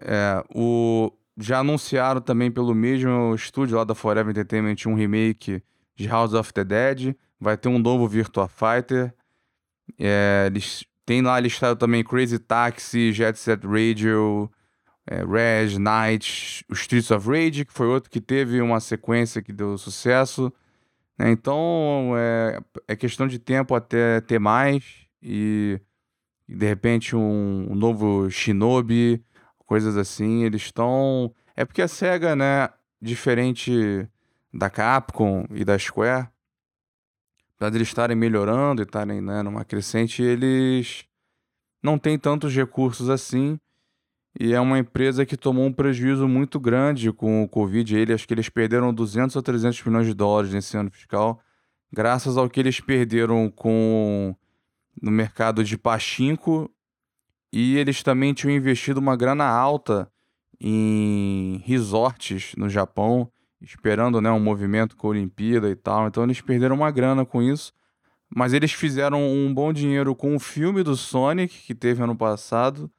[0.00, 5.62] é, o, já anunciaram também pelo mesmo estúdio lá da Forever Entertainment um remake
[5.94, 7.14] de House of the Dead.
[7.40, 9.14] Vai ter um novo Virtua Fighter.
[9.96, 14.50] É, eles tem lá listado também Crazy Taxi, Jet Set Radio,
[15.10, 19.52] é, Reg, Knight, o Streets of Rage, que foi outro que teve uma sequência que
[19.52, 20.52] deu sucesso.
[21.18, 21.30] Né?
[21.30, 24.84] Então é, é, questão de tempo até ter mais
[25.22, 25.80] e,
[26.46, 29.24] e de repente um, um, novo Shinobi,
[29.66, 31.34] coisas assim, eles estão.
[31.56, 32.68] É porque a SEGA, né,
[33.00, 34.06] diferente
[34.52, 36.28] da Capcom e da Square,
[37.56, 41.06] apesar de eles estarem melhorando e estarem né, numa crescente, eles
[41.82, 43.58] não têm tantos recursos assim.
[44.38, 47.96] E é uma empresa que tomou um prejuízo muito grande com o Covid.
[47.96, 51.40] Ele, acho que eles perderam 200 ou 300 milhões de dólares nesse ano fiscal,
[51.92, 54.34] graças ao que eles perderam com
[55.00, 56.70] no mercado de pachinko
[57.52, 60.10] e eles também tinham investido uma grana alta
[60.60, 66.08] em resorts no Japão, esperando né, um movimento com a Olimpíada e tal.
[66.08, 67.72] Então eles perderam uma grana com isso.
[68.34, 72.90] Mas eles fizeram um bom dinheiro com o filme do Sonic, que teve ano passado,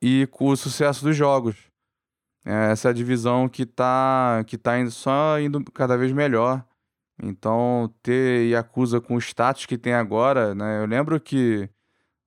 [0.00, 1.56] e com o sucesso dos jogos.
[2.44, 6.64] É, essa é a divisão que está que tá indo, só indo cada vez melhor.
[7.22, 10.82] Então, ter Yakuza com o status que tem agora, né?
[10.82, 11.68] Eu lembro que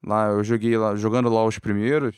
[0.05, 2.15] lá eu joguei lá, jogando lá os primeiros,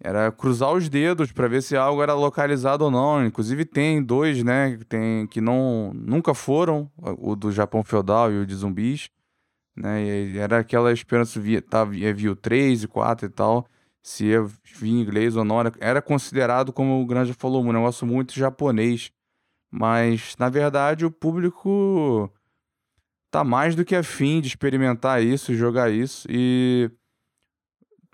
[0.00, 3.24] era cruzar os dedos para ver se algo era localizado ou não.
[3.24, 8.46] Inclusive tem dois, né, tem que não nunca foram, o do Japão feudal e o
[8.46, 9.10] de zumbis,
[9.76, 10.02] né?
[10.02, 13.66] E era aquela esperança via, tava ia vir o 3 e 4 e tal,
[14.02, 18.06] se ia vir inglês ou não, era, era considerado como o Grande falou, um negócio
[18.06, 19.12] muito japonês
[19.72, 22.30] mas, na verdade, o público
[23.30, 26.28] tá mais do que afim de experimentar isso, jogar isso.
[26.30, 26.90] E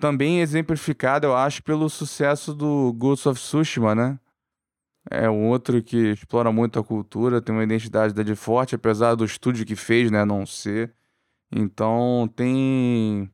[0.01, 4.20] também exemplificado, eu acho, pelo sucesso do Ghost of Tsushima, né?
[5.11, 9.24] É um outro que explora muito a cultura, tem uma identidade dele forte, apesar do
[9.24, 10.95] estúdio que fez, né, não ser.
[11.51, 13.28] Então tem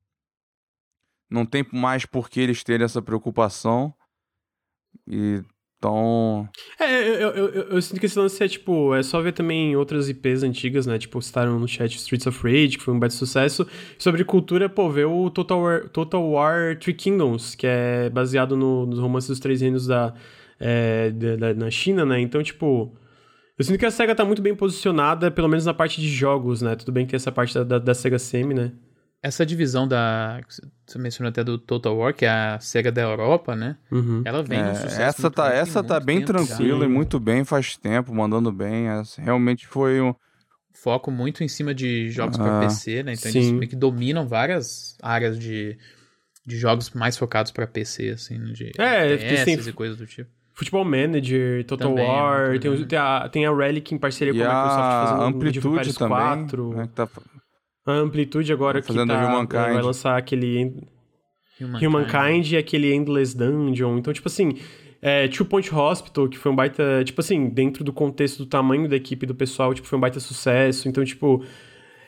[1.35, 3.93] não tem mais por que eles terem essa preocupação.
[5.07, 5.43] E
[5.85, 6.49] então.
[6.81, 8.95] É, eu, eu, eu, eu, sinto que esse lance é tipo.
[8.95, 10.99] É só ver também outras IPs antigas, né?
[10.99, 13.69] Tipo, citaram no chat Streets of Rage, que foi um baita sucesso.
[13.99, 18.87] Sobre cultura, pô, ver o Total War, Total War Three Kingdoms, que é baseado no,
[18.87, 20.15] nos romances dos Três Reinos da,
[20.59, 22.19] é, da, da, na China, né?
[22.19, 22.97] Então, tipo.
[23.57, 26.63] Eu sinto que a SEGA tá muito bem posicionada, pelo menos na parte de jogos,
[26.63, 26.75] né?
[26.75, 28.73] Tudo bem que tem essa parte da, da, da SEGA Semi, né?
[29.25, 30.39] Essa divisão da.
[30.87, 33.79] Você mencionou até do Total War, que é a SEGA da Europa, né?
[33.91, 34.21] Uhum.
[34.23, 35.01] Ela vem é, no sucesso.
[35.01, 38.87] Essa tá, bem, essa tá bem tranquila e muito bem, faz tempo, mandando bem.
[38.89, 40.15] Essa realmente foi um.
[40.75, 43.15] Foco muito em cima de jogos ah, para PC, né?
[43.15, 43.39] Então sim.
[43.39, 45.79] eles meio que dominam várias áreas de,
[46.45, 50.29] de jogos mais focados para PC, assim, de é, FPS e coisas do tipo.
[50.53, 54.45] Futebol Manager, Total também, War, tem, tem, a, tem a Relic em parceria e com
[54.45, 56.75] a Microsoft fazendo Amplitude um também, 4.
[56.75, 57.09] Né, que tá
[57.87, 60.73] a Amplitude agora que tá, vai lançar aquele
[61.61, 61.83] Humankind.
[61.83, 63.99] Humankind e aquele Endless Dungeon.
[63.99, 64.59] Então, tipo assim,
[65.01, 68.89] é, Two Point Hospital, que foi um baita, tipo assim, dentro do contexto do tamanho
[68.89, 70.89] da equipe do pessoal, tipo, foi um baita sucesso.
[70.89, 71.45] Então, tipo,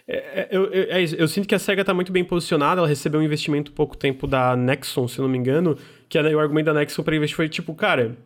[0.09, 2.89] é, é eu, eu, é eu, sinto que a SEGA tá muito bem posicionada, ela
[2.89, 5.77] recebeu um investimento pouco tempo da Nexon, se eu não me engano,
[6.09, 8.16] que o argumento da Nexon para investir foi tipo, cara,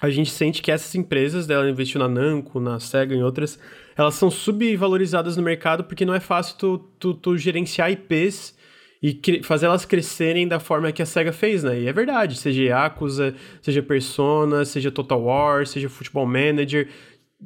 [0.00, 3.58] a gente sente que essas empresas, dela investiu na Namco, na SEGA e outras,
[3.96, 8.56] elas são subvalorizadas no mercado porque não é fácil tu, tu, tu gerenciar IPs
[9.02, 11.80] e fazer elas crescerem da forma que a SEGA fez, né?
[11.80, 16.88] E é verdade, seja Yakuza, seja Persona, seja Total War, seja Football Manager,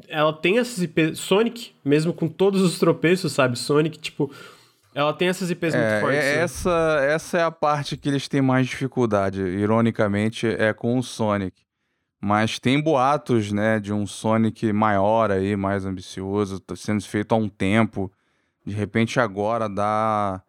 [0.08, 3.58] ela tem essas IPs, Sonic, mesmo com todos os tropeços, sabe?
[3.58, 4.30] Sonic, tipo,
[4.94, 6.24] ela tem essas IPs é, muito fortes.
[6.24, 6.42] É, né?
[6.42, 11.54] essa, essa é a parte que eles têm mais dificuldade, ironicamente, é com o Sonic.
[12.24, 17.36] Mas tem boatos, né, de um Sonic maior aí, mais ambicioso, tá sendo feito há
[17.36, 18.12] um tempo.
[18.64, 20.42] De repente agora dá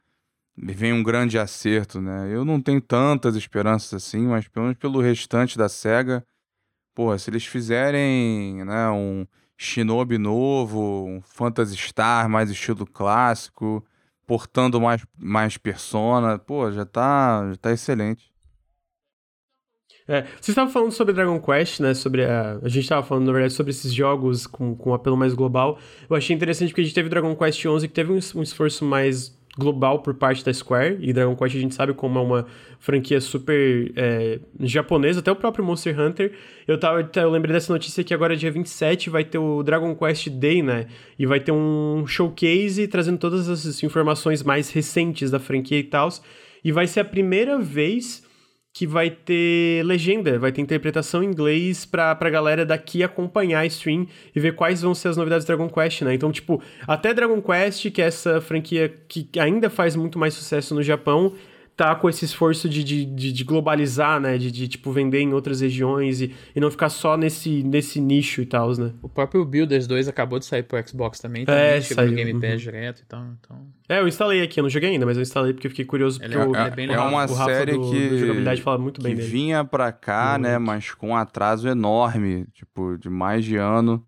[0.56, 2.30] vem um grande acerto, né?
[2.32, 6.24] Eu não tenho tantas esperanças assim, mas pelo menos pelo restante da Sega,
[6.96, 13.86] porra, se eles fizerem, né, um Shinobi novo, um Phantasy Star mais estilo clássico,
[14.28, 18.33] portando mais mais persona, pô, já tá, já tá excelente.
[20.08, 21.94] É, você estava falando sobre Dragon Quest, né?
[21.94, 25.16] Sobre a, a gente estava falando, na verdade, sobre esses jogos com, com um apelo
[25.16, 25.80] mais global.
[26.10, 28.84] Eu achei interessante porque a gente teve Dragon Quest XI que teve um, um esforço
[28.84, 32.46] mais global por parte da Square, e Dragon Quest a gente sabe como é uma
[32.80, 36.32] franquia super é, japonesa, até o próprio Monster Hunter.
[36.68, 40.30] Eu, tava, eu lembrei dessa notícia que agora, dia 27, vai ter o Dragon Quest
[40.30, 40.88] Day, né?
[41.18, 46.10] E vai ter um showcase trazendo todas as informações mais recentes da franquia e tal.
[46.64, 48.23] E vai ser a primeira vez
[48.74, 53.66] que vai ter legenda, vai ter interpretação em inglês pra, pra galera daqui acompanhar a
[53.68, 56.16] stream e ver quais vão ser as novidades do Dragon Quest, né?
[56.16, 60.74] Então, tipo, até Dragon Quest, que é essa franquia que ainda faz muito mais sucesso
[60.74, 61.34] no Japão,
[61.76, 64.38] tá com esse esforço de, de, de, de globalizar, né?
[64.38, 68.42] De, de, tipo, vender em outras regiões e, e não ficar só nesse, nesse nicho
[68.42, 68.94] e tal, né?
[69.02, 72.26] O próprio Builders 2 acabou de sair pro Xbox também, também É, chegou no saiu,
[72.26, 72.58] Game Pass uhum.
[72.58, 73.68] direto e tal, então...
[73.90, 76.24] É, eu instalei aqui, eu não joguei ainda, mas eu instalei porque eu fiquei curioso,
[76.24, 77.08] Ele porque é- é bem legal.
[77.08, 79.30] É uma o Rafa série do, que, do jogabilidade fala muito bem que dele.
[79.32, 80.58] vinha pra cá, né?
[80.58, 84.06] Mas com um atraso enorme, tipo, de mais de ano.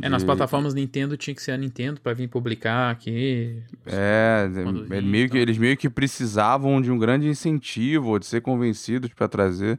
[0.00, 3.62] É, nas plataformas Nintendo tinha que ser a Nintendo pra vir publicar aqui.
[3.84, 8.24] É, Quando ele vi, meio que, eles meio que precisavam de um grande incentivo, de
[8.24, 9.78] ser convencidos pra trazer.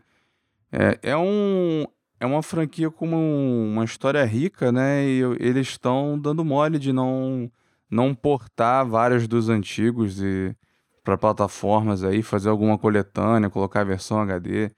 [0.72, 1.86] É, é, um,
[2.20, 5.04] é uma franquia com uma, história rica, né?
[5.04, 7.52] E eles estão dando mole de não,
[7.90, 10.56] não portar vários dos antigos e
[11.04, 14.72] para plataformas aí, fazer alguma coletânea, colocar a versão HD.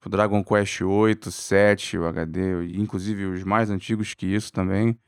[0.00, 4.98] Tipo Dragon Quest 8, 7, o HD, inclusive os mais antigos que isso também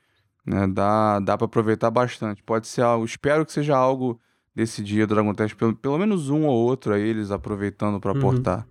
[0.44, 0.66] né?
[0.66, 2.42] Dá, dá para aproveitar bastante.
[2.42, 4.20] Pode ser algo, espero que seja algo
[4.54, 8.12] desse dia do Dragon Test, pelo, pelo menos um ou outro aí, eles aproveitando para
[8.12, 8.20] Uhum.
[8.20, 8.66] portar.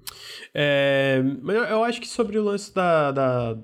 [0.53, 3.57] É, mas eu, eu acho que sobre o lance da, da,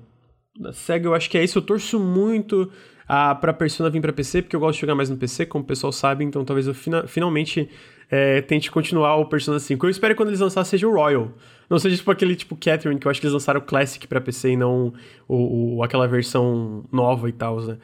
[0.58, 1.58] da SEGA, eu acho que é isso.
[1.58, 2.72] Eu torço muito
[3.06, 5.62] a, pra Persona vir pra PC, porque eu gosto de jogar mais no PC, como
[5.64, 7.68] o pessoal sabe, então talvez eu fina- finalmente
[8.10, 9.84] é, tente continuar o Persona 5.
[9.86, 11.30] Eu espero que quando eles lançarem seja o Royal.
[11.68, 14.20] Não seja tipo aquele tipo Catherine, que eu acho que eles lançaram o Classic pra
[14.20, 14.92] PC e não
[15.28, 17.76] o, o- aquela versão nova e tal, né?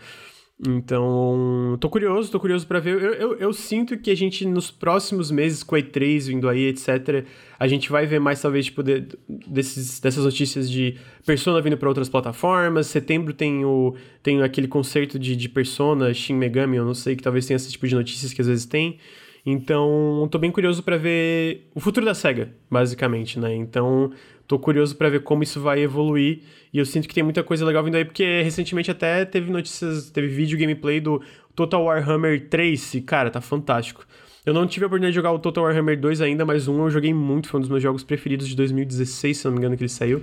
[0.67, 2.95] Então, tô curioso, tô curioso pra ver.
[2.95, 6.67] Eu, eu, eu sinto que a gente, nos próximos meses, com a E3 vindo aí,
[6.69, 7.25] etc.,
[7.59, 10.97] a gente vai ver mais, talvez, tipo, de- desses, dessas notícias de
[11.27, 12.87] Persona vindo pra outras plataformas.
[12.87, 17.23] Setembro tem, o, tem aquele concerto de, de Persona, Shin Megami, eu não sei, que
[17.23, 18.99] talvez tenha esse tipo de notícias que às vezes tem.
[19.47, 23.55] Então, tô bem curioso pra ver o futuro da SEGA, basicamente, né?
[23.55, 24.11] Então,
[24.49, 26.41] tô curioso pra ver como isso vai evoluir.
[26.73, 30.11] E eu sinto que tem muita coisa legal vindo aí, porque recentemente até teve notícias,
[30.11, 31.21] teve vídeo gameplay do
[31.55, 34.07] Total Warhammer 3, e cara, tá fantástico.
[34.47, 36.91] Eu não tive a oportunidade de jogar o Total Warhammer 2 ainda, mas um eu
[36.91, 39.83] joguei muito, foi um dos meus jogos preferidos de 2016, se não me engano, que
[39.83, 40.23] ele saiu.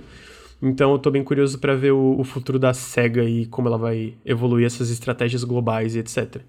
[0.60, 3.78] Então eu tô bem curioso pra ver o, o futuro da SEGA e como ela
[3.78, 6.40] vai evoluir essas estratégias globais e etc.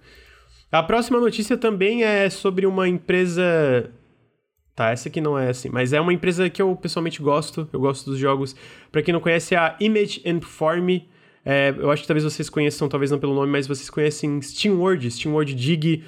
[0.73, 3.91] A próxima notícia também é sobre uma empresa.
[4.75, 7.79] Tá, essa aqui não é assim, mas é uma empresa que eu pessoalmente gosto, eu
[7.79, 8.55] gosto dos jogos.
[8.91, 10.89] Pra quem não conhece, é a Image and Form.
[11.45, 15.11] É, eu acho que talvez vocês conheçam, talvez não pelo nome, mas vocês conhecem SteamWorld,
[15.11, 16.03] SteamWorld Dig,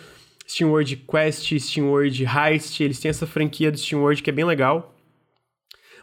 [0.47, 2.82] SteamWorld Quest, SteamWorld Heist.
[2.82, 4.94] Eles têm essa franquia do SteamWorld que é bem legal.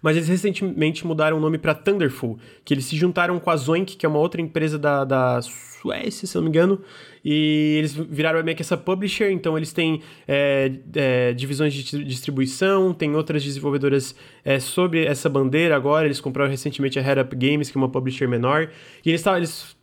[0.02, 3.96] Mas eles recentemente mudaram o nome pra Thunderful, que eles se juntaram com a Zoink,
[3.96, 6.80] que é uma outra empresa da, da Suécia, se não me engano,
[7.24, 12.92] e eles viraram meio que essa publisher, então eles têm é, é, divisões de distribuição,
[12.92, 17.70] tem outras desenvolvedoras é, sobre essa bandeira agora, eles compraram recentemente a Head Up Games,
[17.70, 18.70] que é uma publisher menor,
[19.04, 19.76] e eles, tavam- eles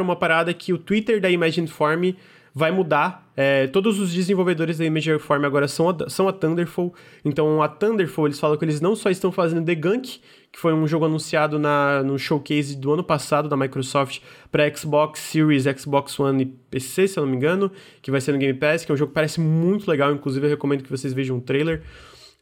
[0.00, 2.14] uma parada que o Twitter da Imagine Form
[2.56, 3.30] vai mudar.
[3.36, 6.94] É, todos os desenvolvedores da Image Form agora são a, são a Thunderful.
[7.22, 10.72] Então, a Thunderful, eles falam que eles não só estão fazendo The Gunk, que foi
[10.72, 16.18] um jogo anunciado na, no showcase do ano passado da Microsoft para Xbox Series, Xbox
[16.18, 18.90] One e PC, se eu não me engano, que vai ser no Game Pass, que
[18.90, 21.82] é um jogo que parece muito legal, inclusive eu recomendo que vocês vejam um trailer.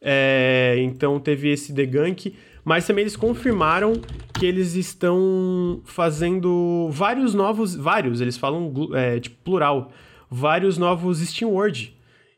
[0.01, 3.99] É, então teve esse The Gunk, mas também eles confirmaram
[4.33, 9.91] que eles estão fazendo vários novos, vários, eles falam é, tipo plural,
[10.35, 11.95] vários novos SteamWorld.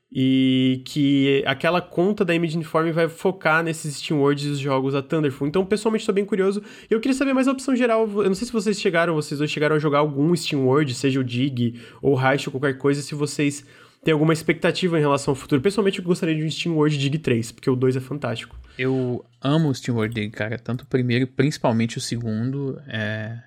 [0.10, 5.02] E que aquela conta da Image Inform vai focar nesses SteamWords e os jogos da
[5.02, 5.46] Thunderful.
[5.46, 6.64] Então, pessoalmente, estou bem curioso.
[6.90, 8.08] E eu queria saber mais a opção geral.
[8.08, 11.24] Eu não sei se vocês chegaram, vocês dois chegaram a jogar algum SteamWorld, seja o
[11.26, 13.66] Dig ou o Heist ou qualquer coisa, se vocês
[14.02, 15.62] têm alguma expectativa em relação ao futuro.
[15.62, 18.58] Pessoalmente, eu gostaria de um SteamWorld Dig 3, porque o 2 é fantástico.
[18.78, 20.58] Eu amo o SteamWorld Dig, cara.
[20.58, 22.80] Tanto o primeiro principalmente o segundo.
[22.88, 23.38] É...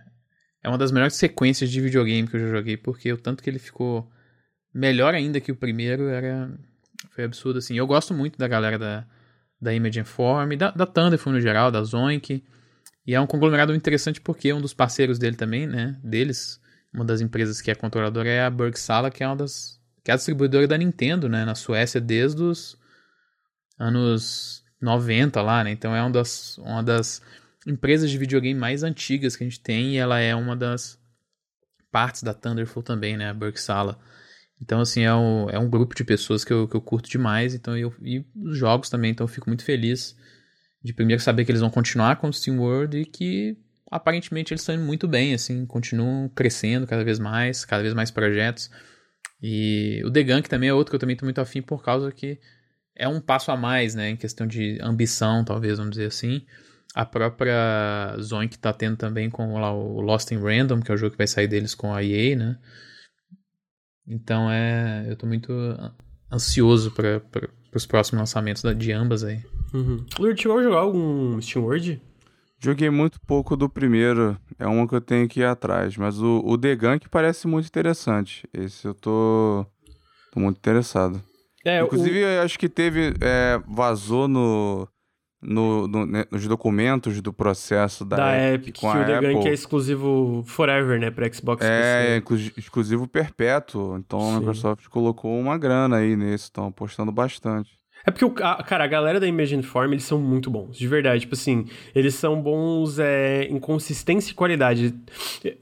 [0.62, 3.48] é uma das melhores sequências de videogame que eu já joguei, porque o tanto que
[3.48, 4.06] ele ficou
[4.72, 6.50] melhor ainda que o primeiro era.
[7.10, 7.76] Foi absurdo, assim.
[7.76, 9.06] Eu gosto muito da galera da,
[9.60, 12.44] da Image Inform, da, da Thunderful no geral, da Zoink.
[13.06, 15.98] E é um conglomerado interessante porque um dos parceiros dele também, né?
[16.02, 16.60] Deles,
[16.92, 19.80] uma das empresas que é controladora é a Bergsala, que é uma das.
[20.04, 21.44] que é a distribuidora da Nintendo, né?
[21.44, 22.76] Na Suécia desde os
[23.78, 25.70] anos 90 lá, né?
[25.70, 27.22] Então é uma das, uma das
[27.66, 30.98] empresas de videogame mais antigas que a gente tem e ela é uma das
[31.90, 33.30] partes da Thunderful também, né?
[33.30, 33.98] A Bergsala.
[34.60, 37.54] Então, assim, é um, é um grupo de pessoas que eu, que eu curto demais.
[37.54, 40.16] Então, eu, e os jogos também, então eu fico muito feliz
[40.82, 43.56] de primeiro saber que eles vão continuar com o SteamWorld e que
[43.90, 48.10] aparentemente eles estão indo muito bem, assim, continuam crescendo cada vez mais, cada vez mais
[48.10, 48.70] projetos.
[49.42, 52.12] E o The Gunk também é outro que eu também tô muito afim por causa
[52.12, 52.38] que
[52.94, 56.44] é um passo a mais, né, em questão de ambição, talvez, vamos dizer assim.
[56.94, 60.94] A própria Zone que tá tendo também com lá, o Lost in Random, que é
[60.94, 62.58] o jogo que vai sair deles com a EA, né?
[64.10, 65.06] Então é.
[65.08, 65.52] Eu tô muito
[66.30, 67.22] ansioso para
[67.72, 69.42] os próximos lançamentos de ambas aí.
[69.72, 70.04] Uhum.
[70.18, 72.02] Lurt, chegou a jogar algum Steam World?
[72.62, 76.42] Joguei muito pouco do primeiro, é uma que eu tenho que ir atrás, mas o,
[76.44, 78.46] o The Gunk parece muito interessante.
[78.52, 79.64] Esse eu tô,
[80.30, 81.22] tô muito interessado.
[81.64, 82.42] É, Inclusive, o...
[82.42, 83.14] acho que teve.
[83.20, 84.86] É, vazou no,
[85.42, 89.04] no, no né, nos documentos do processo da, da Epic, Epic com que a o
[89.04, 89.34] The Apple.
[89.34, 91.64] Gunk é exclusivo forever, né, para Xbox.
[91.64, 92.22] É,
[92.56, 93.96] exclusivo perpétuo.
[93.96, 94.36] Então Sim.
[94.36, 97.80] a Microsoft colocou uma grana aí nisso, estão apostando bastante.
[98.04, 100.88] É porque, o, a, cara, a galera da Imagine Form, eles são muito bons, de
[100.88, 101.20] verdade.
[101.20, 104.94] Tipo assim, eles são bons é, em consistência e qualidade.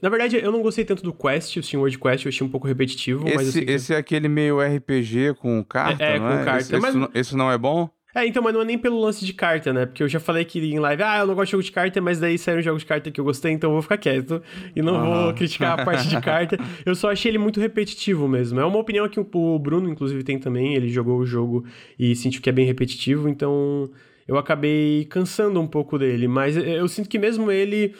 [0.01, 2.49] Na verdade, eu não gostei tanto do Quest, o Steam World Quest, eu achei um
[2.49, 3.27] pouco repetitivo.
[3.27, 3.93] Esse, esse que...
[3.93, 6.37] é aquele meio RPG com carta, é, é, não é?
[6.37, 6.61] Com carta.
[6.61, 6.89] Esse, mas...
[6.89, 7.89] esse, não, esse não é bom?
[8.19, 9.85] É, então, mas não é nem pelo lance de carta, né?
[9.85, 12.01] Porque eu já falei que em live, ah, eu não gosto de jogo de carta,
[12.01, 14.41] mas daí saíram jogos de carta que eu gostei, então eu vou ficar quieto
[14.75, 16.57] e não vou criticar a parte de carta.
[16.85, 18.59] Eu só achei ele muito repetitivo mesmo.
[18.59, 20.75] É uma opinião que o Bruno, inclusive, tem também.
[20.75, 21.63] Ele jogou o jogo
[21.97, 23.89] e sentiu que é bem repetitivo, então
[24.27, 26.27] eu acabei cansando um pouco dele.
[26.27, 27.95] Mas eu sinto que mesmo ele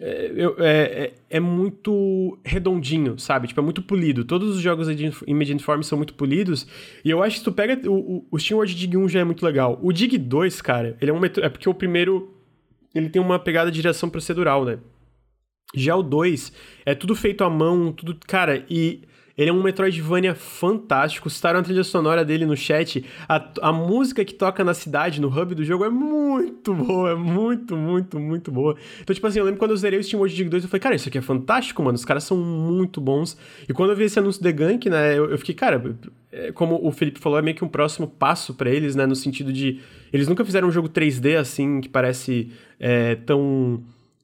[0.00, 3.48] é, é, é, é, muito redondinho, sabe?
[3.48, 4.24] Tipo, é muito polido.
[4.24, 6.66] Todos os jogos em Imagine Form são muito polidos.
[7.04, 7.88] E eu acho que tu pega.
[7.88, 9.78] O, o, o Steam World Dig 1 já é muito legal.
[9.82, 11.24] O Dig 2, cara, ele é um.
[11.24, 12.34] É porque o primeiro.
[12.94, 14.78] Ele tem uma pegada de direção procedural, né?
[15.74, 16.52] Já o 2
[16.84, 18.16] é tudo feito à mão, tudo.
[18.26, 19.02] Cara, e
[19.36, 21.28] ele é um Metroidvania fantástico.
[21.28, 23.04] Citaram a trilha sonora dele no chat.
[23.28, 27.10] A, a música que toca na cidade, no hub do jogo, é muito boa.
[27.10, 28.76] É muito, muito, muito boa.
[29.00, 30.80] Então, tipo assim, eu lembro quando eu zerei o Steam World Dig 2, eu falei,
[30.80, 31.96] cara, isso aqui é fantástico, mano.
[31.96, 33.36] Os caras são muito bons.
[33.68, 35.96] E quando eu vi esse anúncio de Gank, né, eu, eu fiquei, cara,
[36.32, 39.14] é, como o Felipe falou, é meio que um próximo passo para eles, né, no
[39.14, 39.80] sentido de.
[40.12, 43.82] Eles nunca fizeram um jogo 3D assim, que parece é, tão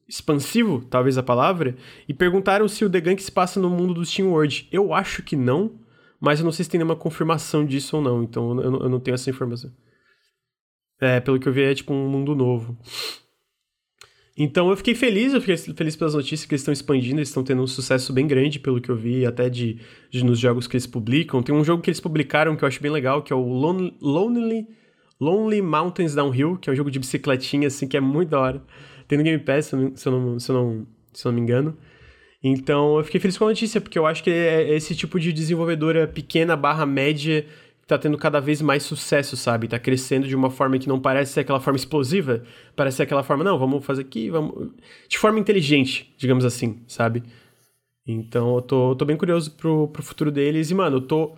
[0.08, 1.76] expansivo, talvez a palavra,
[2.08, 4.68] e perguntaram se o The Gunk se passa no mundo do Steam World.
[4.70, 5.78] Eu acho que não,
[6.20, 8.88] mas eu não sei se tem nenhuma confirmação disso ou não, então eu não, eu
[8.88, 9.72] não tenho essa informação.
[11.00, 12.78] É, pelo que eu vi, é tipo um mundo novo.
[14.36, 17.44] Então eu fiquei feliz, eu fiquei feliz pelas notícias que eles estão expandindo, eles estão
[17.44, 19.78] tendo um sucesso bem grande, pelo que eu vi, até de,
[20.10, 21.42] de, nos jogos que eles publicam.
[21.42, 24.66] Tem um jogo que eles publicaram que eu acho bem legal, que é o Lonely,
[25.20, 28.62] Lonely Mountains Downhill, que é um jogo de bicicletinha, assim, que é muito da hora.
[29.12, 31.76] Tem no Game Pass, se eu não, se eu não, se eu não, me engano.
[32.42, 35.34] Então eu fiquei feliz com a notícia, porque eu acho que é esse tipo de
[35.34, 37.42] desenvolvedora pequena barra média
[37.82, 39.68] que tá tendo cada vez mais sucesso, sabe?
[39.68, 42.42] Tá crescendo de uma forma que não parece ser aquela forma explosiva,
[42.74, 44.70] parece ser aquela forma, não, vamos fazer aqui, vamos.
[45.06, 47.22] De forma inteligente, digamos assim, sabe?
[48.06, 50.70] Então eu tô, tô bem curioso pro, pro futuro deles.
[50.70, 51.36] E, mano, eu tô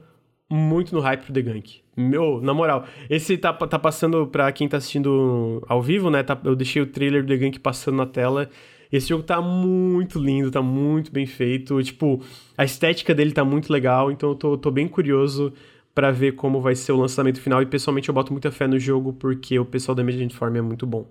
[0.55, 1.80] muito no hype pro The Gunk.
[1.96, 6.22] Meu, na moral, esse tá, tá passando pra quem tá assistindo ao vivo, né?
[6.22, 8.48] Tá, eu deixei o trailer do The Gunk passando na tela.
[8.92, 11.82] Esse jogo tá muito lindo, tá muito bem feito.
[11.82, 12.22] Tipo,
[12.57, 15.52] a estética dele tá muito legal, então eu tô, tô bem curioso
[15.92, 17.61] para ver como vai ser o lançamento final.
[17.61, 20.62] E pessoalmente eu boto muita fé no jogo, porque o pessoal da Imagine Form é
[20.62, 21.09] muito bom.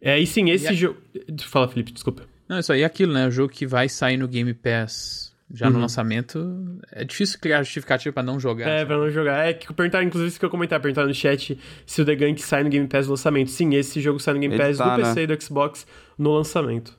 [0.00, 0.96] É, e sim, esse jogo.
[1.40, 2.22] Fala, Felipe, desculpa.
[2.48, 3.26] Não, isso aí é aquilo, né?
[3.26, 5.72] O jogo que vai sair no Game Pass já uhum.
[5.72, 8.68] no lançamento, é difícil criar justificativa para não jogar.
[8.68, 9.46] É, pra não jogar.
[9.46, 12.40] É que perguntar, inclusive, isso que eu comentar, perguntar no chat se o The Gunk
[12.40, 13.50] sai no Game Pass no lançamento.
[13.50, 15.22] Sim, esse jogo sai no Game Pass tá, do PC né?
[15.22, 15.86] e do Xbox
[16.16, 16.98] no lançamento.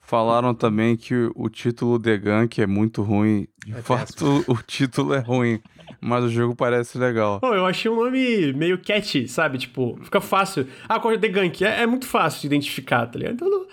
[0.00, 3.46] Falaram também que o título The Gunk é muito ruim.
[3.66, 5.60] De é fato, o título é ruim.
[6.00, 7.40] Mas o jogo parece legal.
[7.42, 9.58] Oh, eu achei um nome meio catchy, sabe?
[9.58, 10.66] Tipo, fica fácil.
[10.88, 11.62] Ah, qual é The Gunk?
[11.62, 13.34] É, é muito fácil de identificar, tá ligado?
[13.34, 13.66] Então, não,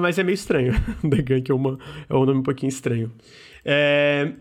[0.00, 0.72] mas é meio estranho.
[1.08, 1.78] The Gunk é, uma,
[2.08, 3.12] é um nome um pouquinho estranho.
[3.64, 4.32] É...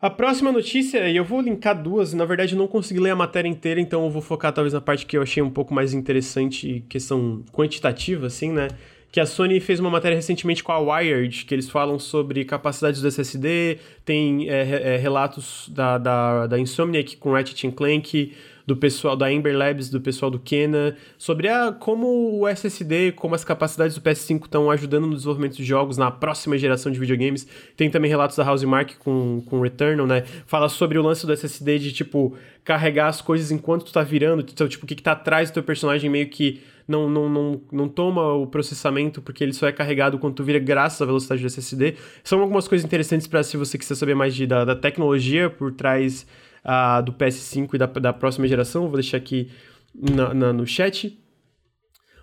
[0.00, 3.16] A próxima notícia, e eu vou linkar duas, na verdade eu não consegui ler a
[3.16, 5.94] matéria inteira, então eu vou focar talvez na parte que eu achei um pouco mais
[5.94, 8.66] interessante, questão quantitativa, assim, né?
[9.12, 13.00] Que a Sony fez uma matéria recentemente com a Wired, que eles falam sobre capacidades
[13.00, 18.34] do SSD, tem é, é, relatos da, da, da Insomniac com Ratchet Clank,
[18.66, 23.34] do pessoal da Ember Labs, do pessoal do Kena, sobre a, como o SSD, como
[23.34, 27.46] as capacidades do PS5 estão ajudando no desenvolvimento de jogos na próxima geração de videogames.
[27.76, 30.22] Tem também relatos da Housemark com, com Returnal, né?
[30.46, 34.44] Fala sobre o lance do SSD de, tipo, carregar as coisas enquanto tu tá virando,
[34.48, 37.60] então, tipo, o que, que tá atrás do teu personagem meio que não, não, não,
[37.70, 41.40] não toma o processamento porque ele só é carregado quando tu vira graças à velocidade
[41.40, 41.94] do SSD.
[42.24, 45.72] São algumas coisas interessantes para se você quiser saber mais de, da, da tecnologia por
[45.72, 46.26] trás
[46.64, 48.88] uh, do PS5 e da, da próxima geração.
[48.88, 49.50] Vou deixar aqui
[49.94, 51.18] na, na, no chat.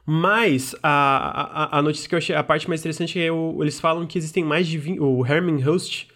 [0.06, 3.80] Mas a, a, a notícia que eu achei, a parte mais interessante é o, eles
[3.80, 6.08] falam que existem mais de 20, o Herman Host,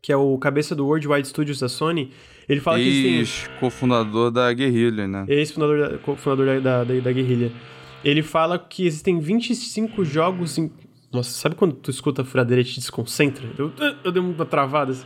[0.00, 2.12] que é o cabeça do Worldwide Studios da Sony,
[2.48, 3.56] ele fala Ex, que existem...
[3.60, 5.26] cofundador da Guerrilla, né?
[5.28, 7.52] Ex-fundador da, cofundador da, da, da Guerrilla.
[8.02, 10.72] Ele fala que existem 25 jogos em...
[11.12, 13.46] Nossa, sabe quando tu escuta a furadeira e te desconcentra?
[13.58, 13.70] Eu,
[14.02, 15.04] eu dei uma travada assim.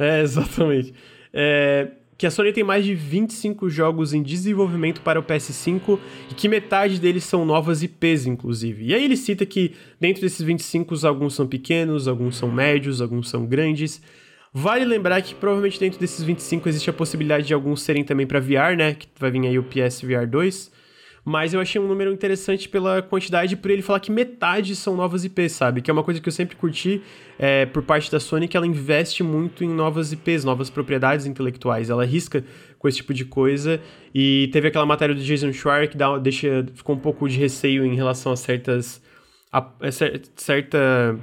[0.00, 0.94] É, exatamente.
[1.30, 5.98] É, que a Sony tem mais de 25 jogos em desenvolvimento para o PS5
[6.30, 8.86] e que metade deles são novas IPs, inclusive.
[8.86, 13.28] E aí ele cita que dentro desses 25, alguns são pequenos, alguns são médios, alguns
[13.28, 14.02] são grandes.
[14.52, 18.40] Vale lembrar que provavelmente dentro desses 25 existe a possibilidade de alguns serem também para
[18.40, 18.94] VR, né?
[18.94, 20.79] Que vai vir aí o PS VR 2.
[21.24, 25.24] Mas eu achei um número interessante pela quantidade, por ele falar que metade são novas
[25.24, 25.82] IPs, sabe?
[25.82, 27.02] Que é uma coisa que eu sempre curti
[27.38, 31.90] é, por parte da Sony, que ela investe muito em novas IPs, novas propriedades intelectuais.
[31.90, 32.44] Ela arrisca
[32.78, 33.80] com esse tipo de coisa.
[34.14, 37.84] E teve aquela matéria do Jason Schreier que dá, deixa, ficou um pouco de receio
[37.84, 39.02] em relação a certas.
[39.52, 39.90] a, a
[40.36, 41.18] certa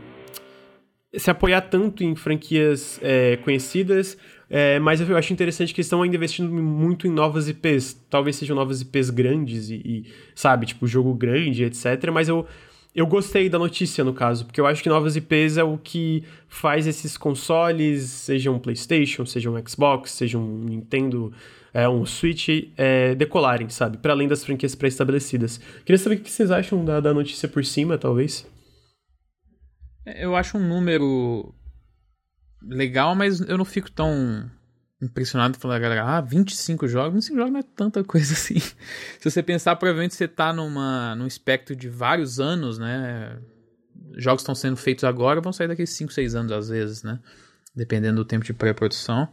[1.15, 4.17] se apoiar tanto em franquias é, conhecidas,
[4.49, 8.01] é, mas eu acho interessante que estão ainda investindo muito em novas IPs.
[8.09, 10.05] Talvez sejam novas IPs grandes e, e,
[10.35, 12.09] sabe, tipo, jogo grande, etc.
[12.13, 12.45] Mas eu,
[12.95, 16.23] eu gostei da notícia, no caso, porque eu acho que novas IPs é o que
[16.47, 21.31] faz esses consoles, sejam um PlayStation, sejam um Xbox, sejam um Nintendo,
[21.73, 22.47] é, um Switch,
[22.77, 23.97] é, decolarem, sabe?
[23.97, 25.59] Para além das franquias pré-estabelecidas.
[25.85, 28.47] Queria saber o que vocês acham da, da notícia por cima, talvez.
[30.15, 31.53] Eu acho um número
[32.61, 34.49] legal, mas eu não fico tão
[35.01, 38.59] impressionado falar, galera, ah, 25 jogos, 25 jogos não é tanta coisa assim.
[38.59, 43.37] Se você pensar, provavelmente você tá numa, num espectro de vários anos, né?
[44.17, 47.19] Jogos estão sendo feitos agora, vão sair daqui 5, 6 anos às vezes, né?
[47.75, 49.27] Dependendo do tempo de pré-produção.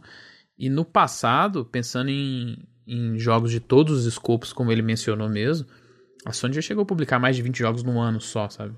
[0.57, 5.67] E no passado, pensando em, em jogos de todos os escopos, como ele mencionou mesmo,
[6.25, 8.75] a Sony já chegou a publicar mais de 20 jogos num ano só, sabe?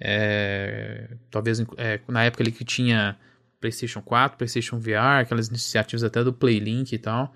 [0.00, 3.16] É, talvez é, na época ali que tinha
[3.60, 7.32] PlayStation 4, PlayStation VR, aquelas iniciativas até do Playlink e tal.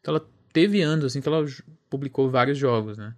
[0.00, 1.44] Então ela teve anos assim que ela
[1.90, 3.14] publicou vários jogos, né?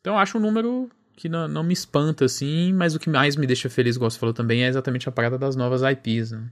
[0.00, 3.36] Então eu acho um número que não, não me espanta assim, mas o que mais
[3.36, 6.50] me deixa feliz, igual você falou também, é exatamente a parada das novas IPs, né?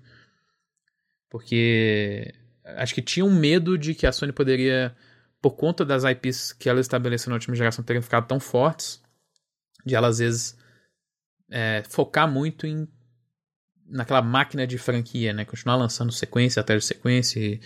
[1.30, 2.34] Porque
[2.64, 4.94] acho que tinha um medo de que a Sony poderia,
[5.40, 9.02] por conta das IPs que ela estabeleceu na última geração terem ficado tão fortes,
[9.84, 10.56] de ela às vezes
[11.50, 12.86] é, focar muito em
[13.88, 15.44] naquela máquina de franquia, né?
[15.44, 17.60] Continuar lançando sequência atrás de sequência e,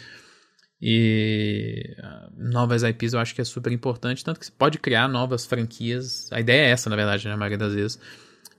[0.81, 5.09] e uh, novas IPs eu acho que é super importante, tanto que você pode criar
[5.09, 6.31] novas franquias.
[6.33, 7.99] A ideia é essa, na verdade, né, a maioria das vezes,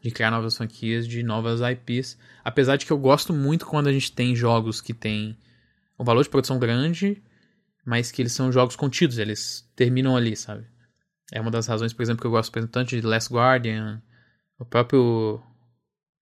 [0.02, 2.18] de criar novas franquias de novas IPs.
[2.44, 5.38] Apesar de que eu gosto muito quando a gente tem jogos que tem
[5.98, 7.22] um valor de produção grande,
[7.86, 10.66] mas que eles são jogos contidos, eles terminam ali, sabe?
[11.32, 14.02] É uma das razões, por exemplo, que eu gosto tanto de Last Guardian,
[14.64, 15.42] o próprio.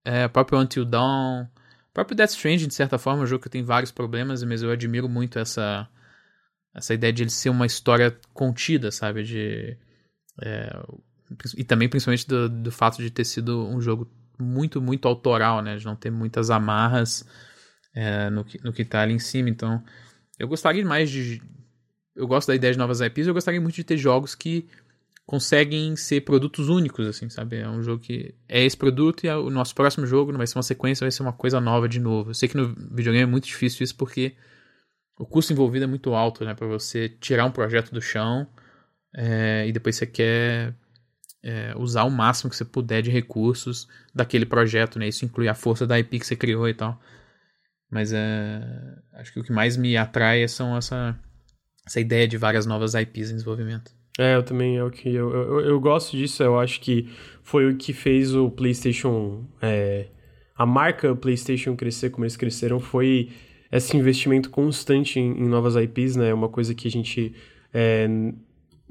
[0.03, 1.43] É, o próprio Until Dawn.
[1.43, 4.63] O próprio Death Stranding, de certa forma, é um jogo que tem vários problemas, mas
[4.63, 5.87] eu admiro muito essa.
[6.73, 9.23] Essa ideia de ele ser uma história contida, sabe?
[9.23, 9.77] De.
[10.41, 10.71] É,
[11.55, 15.77] e também, principalmente, do, do fato de ter sido um jogo muito, muito autoral, né?
[15.77, 17.25] De não ter muitas amarras
[17.93, 19.49] é, no, que, no que tá ali em cima.
[19.49, 19.83] Então,
[20.39, 21.41] eu gostaria mais de.
[22.15, 24.67] Eu gosto da ideia de novas IPs, eu gostaria muito de ter jogos que
[25.31, 27.55] conseguem ser produtos únicos, assim, sabe?
[27.55, 30.45] É um jogo que é esse produto e é o nosso próximo jogo não vai
[30.45, 32.31] ser uma sequência, vai ser uma coisa nova de novo.
[32.31, 34.35] Eu sei que no videogame é muito difícil isso porque
[35.17, 36.53] o custo envolvido é muito alto, né?
[36.53, 38.45] Para você tirar um projeto do chão
[39.15, 40.75] é, e depois você quer
[41.41, 45.07] é, usar o máximo que você puder de recursos daquele projeto, né?
[45.07, 47.01] Isso inclui a força da IP que você criou e tal.
[47.89, 48.61] Mas é,
[49.13, 51.17] acho que o que mais me atrai são essa,
[51.87, 54.00] essa ideia de várias novas IPs em desenvolvimento.
[54.19, 55.09] É, eu também é o que.
[55.13, 57.07] Eu, eu, eu, gosto disso, eu acho que
[57.43, 59.45] foi o que fez o PlayStation.
[59.61, 60.07] É,
[60.55, 63.29] a marca PlayStation crescer como eles cresceram foi
[63.71, 66.33] esse investimento constante em, em novas IPs, né?
[66.33, 67.33] Uma coisa que a gente.
[67.73, 68.07] É,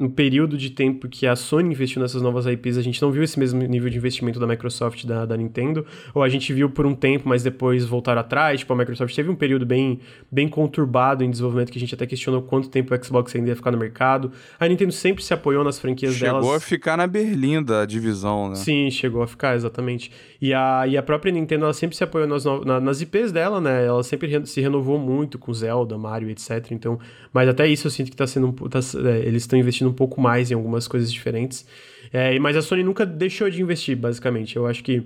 [0.00, 3.22] no período de tempo que a Sony investiu nessas novas IPs, a gente não viu
[3.22, 5.84] esse mesmo nível de investimento da Microsoft da, da Nintendo,
[6.14, 8.60] ou a gente viu por um tempo, mas depois voltaram atrás.
[8.60, 10.00] Tipo, a Microsoft teve um período bem,
[10.32, 13.56] bem conturbado em desenvolvimento que a gente até questionou quanto tempo o Xbox ainda ia
[13.56, 14.32] ficar no mercado.
[14.58, 16.44] A Nintendo sempre se apoiou nas franquias chegou delas.
[16.44, 18.54] Chegou a ficar na berlinda a divisão, né?
[18.54, 20.10] Sim, chegou a ficar, exatamente.
[20.40, 23.60] E a, e a própria Nintendo, ela sempre se apoiou nas, na, nas IPs dela,
[23.60, 23.84] né?
[23.84, 26.68] Ela sempre se renovou muito com Zelda, Mario, etc.
[26.70, 26.98] Então,
[27.34, 28.50] mas até isso eu sinto que tá sendo.
[28.70, 31.66] Tá, é, eles estão investindo um pouco mais em algumas coisas diferentes.
[32.12, 34.56] É, mas a Sony nunca deixou de investir, basicamente.
[34.56, 35.04] Eu acho que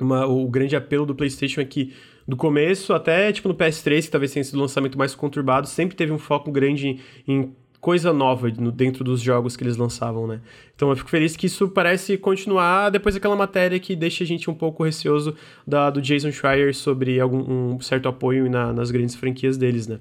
[0.00, 1.92] uma, o grande apelo do PlayStation é que
[2.26, 5.96] do começo até tipo no PS3, que talvez tenha sido o lançamento mais conturbado, sempre
[5.96, 10.40] teve um foco grande em coisa nova no, dentro dos jogos que eles lançavam, né?
[10.74, 14.48] Então eu fico feliz que isso parece continuar depois daquela matéria que deixa a gente
[14.48, 15.34] um pouco receoso
[15.66, 19.98] da, do Jason Schreier sobre algum um certo apoio na, nas grandes franquias deles, né?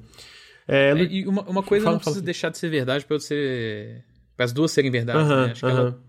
[0.71, 2.25] É, é, e uma, uma coisa fala, não precisa fala.
[2.25, 4.05] deixar de ser verdade para ser
[4.37, 5.51] para as duas serem verdade, uh -huh, né?
[5.51, 5.73] Acho uh -huh.
[5.73, 5.99] que ela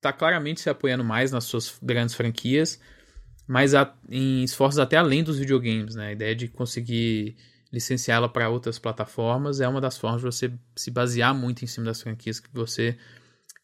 [0.00, 2.80] tá claramente se apoiando mais nas suas grandes franquias,
[3.46, 6.08] mas a, em esforços até além dos videogames, né?
[6.08, 7.36] A ideia de conseguir
[7.72, 11.66] licenciar ela para outras plataformas é uma das formas de você se basear muito em
[11.68, 12.96] cima das franquias que você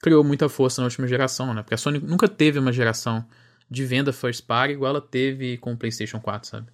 [0.00, 1.62] criou muita força na última geração, né?
[1.62, 3.26] Porque a Sony nunca teve uma geração
[3.68, 6.66] de venda first party igual ela teve com o PlayStation 4, sabe?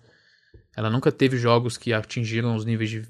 [0.78, 3.02] Ela nunca teve jogos que atingiram os níveis de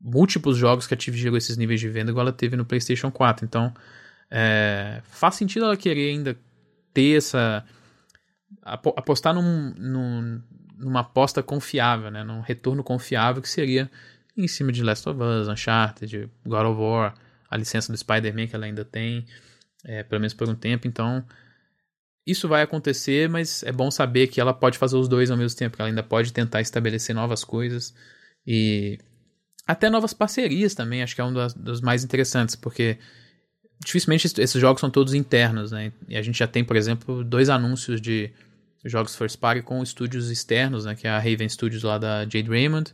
[0.00, 3.44] múltiplos jogos que atingiram esses níveis de venda igual ela teve no PlayStation 4.
[3.44, 3.70] Então,
[4.30, 6.34] é, faz sentido ela querer ainda
[6.94, 7.62] ter essa
[8.62, 10.42] apostar num, num,
[10.78, 12.24] numa aposta confiável, né?
[12.24, 13.90] Num retorno confiável que seria
[14.34, 17.14] em cima de Last of Us, Uncharted, God of War,
[17.50, 19.26] a licença do Spider-Man que ela ainda tem,
[19.84, 20.88] é, pelo menos por um tempo.
[20.88, 21.22] Então,
[22.26, 25.56] isso vai acontecer, mas é bom saber que ela pode fazer os dois ao mesmo
[25.56, 27.94] tempo, que ela ainda pode tentar estabelecer novas coisas
[28.44, 28.98] e
[29.66, 31.02] até novas parcerias também.
[31.02, 32.98] Acho que é um dos, dos mais interessantes, porque
[33.84, 35.92] dificilmente esses jogos são todos internos, né?
[36.08, 38.32] E a gente já tem, por exemplo, dois anúncios de
[38.84, 40.94] jogos first party com estúdios externos, né?
[40.94, 42.92] Que é a Raven Studios lá da Jade Raymond.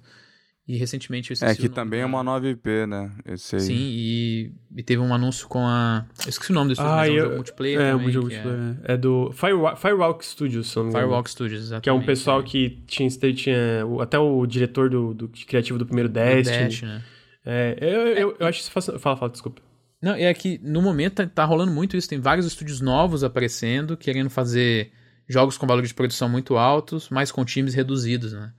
[0.66, 2.04] E recentemente eu É, que também da...
[2.04, 3.10] é uma nova IP, né?
[3.26, 3.62] Esse aí.
[3.62, 6.06] Sim, e, e, teve um anúncio com a.
[6.24, 7.22] Eu esqueci o nome do estúdio, ah, mas é um eu...
[7.24, 7.80] jogo multiplayer.
[7.80, 8.76] É, também, um jogo multiplayer.
[8.84, 8.92] É...
[8.92, 8.96] é...
[8.96, 11.82] do Firewalk, Firewalk Studios, se não me Firewalk Studios, exatamente.
[11.82, 12.42] Que é um pessoal é.
[12.44, 13.84] que tinha, tinha.
[14.00, 16.64] Até o diretor do, do criativo do primeiro Destiny.
[16.64, 17.02] Dash, né?
[17.44, 18.70] É, eu, eu, eu acho isso.
[18.70, 19.60] Fala, fala, desculpa.
[20.00, 22.08] Não, é que no momento tá, tá rolando muito isso.
[22.08, 24.92] Tem vários estúdios novos aparecendo, querendo fazer
[25.28, 28.52] jogos com valor de produção muito altos, mas com times reduzidos, né?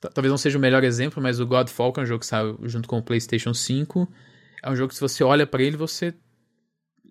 [0.00, 2.88] Talvez não seja o melhor exemplo, mas o Godfall, é um jogo que saiu junto
[2.88, 4.08] com o PlayStation 5,
[4.62, 6.14] é um jogo que se você olha para ele, você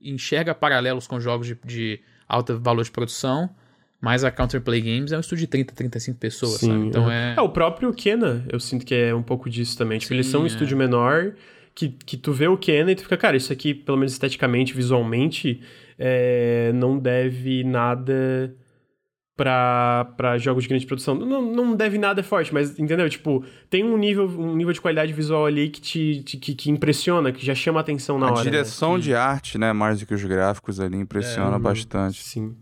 [0.01, 3.49] enxerga paralelos com jogos de, de alto valor de produção,
[4.01, 6.87] mas a Counterplay Games é um estúdio de 30, 35 pessoas, Sim, sabe?
[6.87, 7.35] Então é...
[7.37, 7.41] é...
[7.41, 9.99] o próprio Kena, eu sinto que é um pouco disso também.
[9.99, 10.47] Tipo, Sim, eles são um é.
[10.47, 11.33] estúdio menor,
[11.75, 14.73] que, que tu vê o Kena e tu fica, cara, isso aqui, pelo menos esteticamente,
[14.73, 15.61] visualmente,
[15.97, 18.55] é, não deve nada
[19.39, 21.15] para jogos de grande produção.
[21.15, 23.09] Não, não deve nada forte, mas entendeu?
[23.09, 26.69] Tipo, tem um nível, um nível de qualidade visual ali que te, te que, que,
[26.69, 28.41] impressiona, que já chama atenção na a hora.
[28.41, 28.51] A né?
[28.51, 28.99] direção né?
[28.99, 32.21] de arte, né, mais do que os gráficos ali, impressiona é, bastante.
[32.21, 32.53] Sim.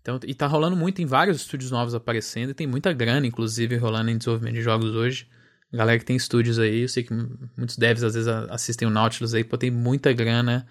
[0.00, 3.76] Então, e tá rolando muito, tem vários estúdios novos aparecendo, e tem muita grana, inclusive,
[3.76, 5.28] rolando em desenvolvimento de jogos hoje.
[5.70, 7.14] Galera que tem estúdios aí, eu sei que
[7.56, 10.66] muitos devs às vezes assistem o Nautilus aí, pô, tem muita grana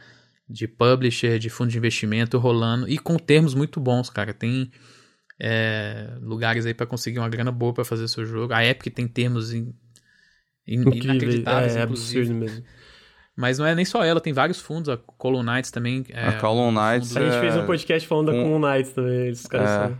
[0.49, 4.33] de publisher, de fundo de investimento rolando, e com termos muito bons, cara.
[4.33, 4.71] Tem
[5.43, 8.53] é, lugares aí para conseguir uma grana boa para fazer seu jogo.
[8.53, 9.73] A Epic tem termos in,
[10.67, 12.63] in, inacreditáveis, é, é absurdo mesmo.
[13.35, 16.05] Mas não é nem só ela, tem vários fundos, a Column Knights também.
[16.09, 17.17] É, a Column Knights.
[17.17, 19.87] A gente fez um podcast falando da Column Knights também, esses caras é.
[19.87, 19.97] são.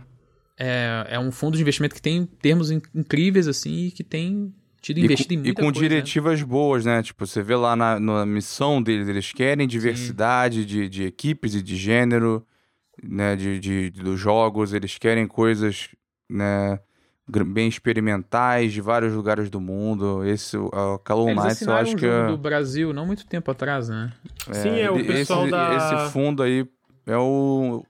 [0.56, 5.00] É, é um fundo de investimento que tem termos incríveis, assim, e que tem tido
[5.00, 5.88] investido e com, em muita E com coisa, né?
[5.88, 6.46] diretivas né?
[6.46, 7.02] boas, né?
[7.02, 11.62] Tipo, você vê lá na, na missão deles, eles querem diversidade de, de equipes e
[11.62, 12.46] de gênero
[13.02, 15.88] né, de, de, dos jogos, eles querem coisas
[16.28, 16.80] né,
[17.46, 20.24] bem experimentais de vários lugares do mundo.
[20.24, 22.26] Esse, a Call Eles Knights, eu acho um que é...
[22.26, 24.12] do Brasil, não muito tempo atrás, né?
[24.48, 25.76] É, Sim, é o pessoal esse, da...
[25.76, 26.66] Esse fundo aí
[27.06, 27.84] é o...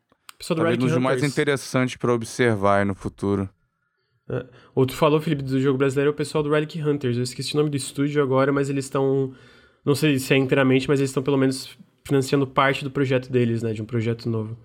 [0.47, 3.49] Talvez um dos mais interessantes para observar no futuro.
[4.29, 4.45] É.
[4.75, 7.17] Outro falou, Felipe, do jogo brasileiro é o pessoal do Relic Hunters.
[7.17, 9.33] Eu esqueci o nome do estúdio agora, mas eles estão...
[9.85, 13.63] Não sei se é inteiramente, mas eles estão pelo menos financiando parte do projeto deles,
[13.63, 13.73] né?
[13.73, 14.57] De um projeto novo.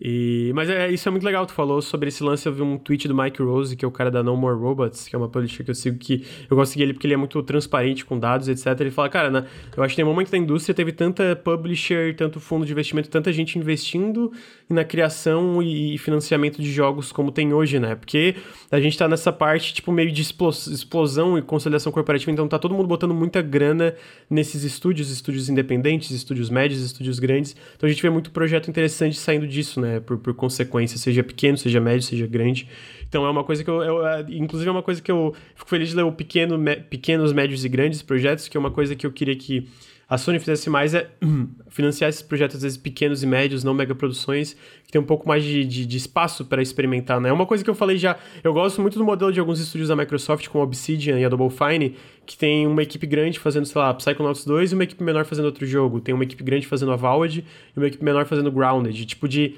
[0.00, 2.78] E, mas é, isso é muito legal, tu falou sobre esse lance, eu vi um
[2.78, 5.28] tweet do Mike Rose, que é o cara da No More Robots, que é uma
[5.28, 8.04] publisher que eu sigo, que eu gosto de seguir ele porque ele é muito transparente
[8.04, 8.68] com dados, etc.
[8.80, 9.46] Ele fala, cara, né,
[9.76, 13.10] eu acho que tem um momento da indústria teve tanta publisher, tanto fundo de investimento,
[13.10, 14.32] tanta gente investindo
[14.68, 17.94] na criação e financiamento de jogos como tem hoje, né?
[17.94, 18.36] Porque
[18.70, 22.74] a gente tá nessa parte, tipo, meio de explosão e consolidação corporativa, então tá todo
[22.74, 23.94] mundo botando muita grana
[24.30, 27.56] nesses estúdios, estúdios independentes, estúdios médios, estúdios grandes.
[27.76, 29.89] Então a gente vê muito projeto interessante saindo disso, né?
[29.90, 30.00] Né?
[30.00, 32.68] Por, por consequência, seja pequeno, seja médio, seja grande.
[33.08, 35.68] Então é uma coisa que eu, eu é, inclusive é uma coisa que eu fico
[35.68, 38.94] feliz de ler o pequeno, me, pequenos, médios e grandes projetos, que é uma coisa
[38.94, 39.66] que eu queria que
[40.10, 41.08] a Sony fizesse mais é
[41.70, 45.28] financiar esses projetos, às vezes pequenos e médios, não mega produções, que tem um pouco
[45.28, 47.28] mais de, de, de espaço para experimentar, né?
[47.28, 49.88] É uma coisa que eu falei já, eu gosto muito do modelo de alguns estúdios
[49.88, 51.94] da Microsoft, como Obsidian e a Double Fine,
[52.26, 55.44] que tem uma equipe grande fazendo, sei lá, Psychonauts 2 e uma equipe menor fazendo
[55.44, 56.00] outro jogo.
[56.00, 57.44] Tem uma equipe grande fazendo Avowed
[57.76, 59.06] e uma equipe menor fazendo Grounded.
[59.06, 59.54] Tipo de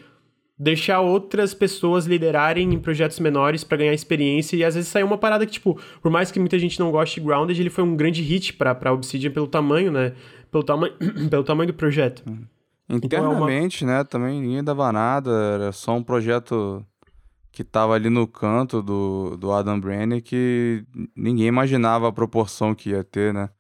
[0.59, 5.19] deixar outras pessoas liderarem em projetos menores para ganhar experiência e às vezes sair uma
[5.19, 7.97] parada que, tipo, por mais que muita gente não goste de Grounded, ele foi um
[7.97, 10.12] grande hit pra, pra Obsidian pelo tamanho, né?
[10.51, 10.91] Pelo, tama
[11.31, 12.23] pelo tamanho do projeto.
[12.89, 13.99] Internamente, então é uma...
[13.99, 14.05] né?
[14.05, 16.85] Também ninguém dava nada, era só um projeto
[17.51, 20.85] que tava ali no canto do, do Adam Brenner que
[21.15, 23.51] ninguém imaginava a proporção que ia ter, né?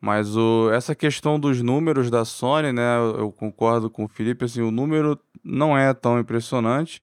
[0.00, 2.96] Mas o, essa questão dos números da Sony, né?
[2.96, 7.02] Eu, eu concordo com o Felipe, assim, o número não é tão impressionante.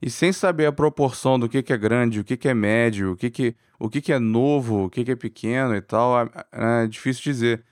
[0.00, 3.12] e sem saber a proporção do que, que é grande, o que, que é médio,
[3.12, 6.20] o que, que, o que, que é novo, o que, que é pequeno e tal,
[6.20, 6.30] é,
[6.84, 7.64] é difícil dizer.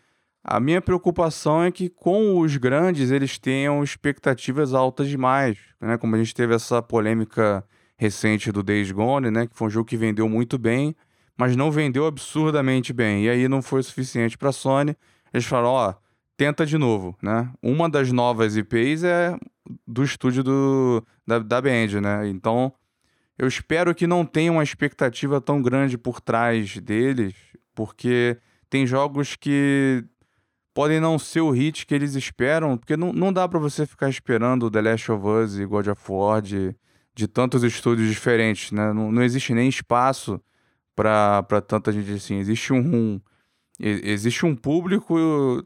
[0.42, 5.98] A minha preocupação é que com os grandes eles tenham expectativas altas demais, né?
[5.98, 7.64] Como a gente teve essa polêmica
[7.96, 9.46] recente do Days Gone, né?
[9.46, 10.94] Que foi um jogo que vendeu muito bem,
[11.36, 13.24] mas não vendeu absurdamente bem.
[13.24, 14.96] E aí não foi suficiente para a Sony.
[15.34, 15.94] Eles falaram, ó,
[16.36, 17.50] tenta de novo, né?
[17.62, 19.36] Uma das novas IPs é
[19.86, 22.28] do estúdio do, da, da Band, né?
[22.28, 22.72] Então,
[23.38, 27.34] eu espero que não tenha uma expectativa tão grande por trás deles,
[27.74, 28.38] porque
[28.68, 30.04] tem jogos que
[30.72, 34.10] podem não ser o hit que eles esperam, porque não, não dá para você ficar
[34.10, 36.76] esperando The Last of Us e God of War de,
[37.14, 38.92] de tantos estúdios diferentes, né?
[38.92, 40.40] Não, não existe nem espaço
[40.94, 42.38] para tanta gente assim.
[42.38, 43.20] Existe um, um,
[43.78, 45.16] existe um público,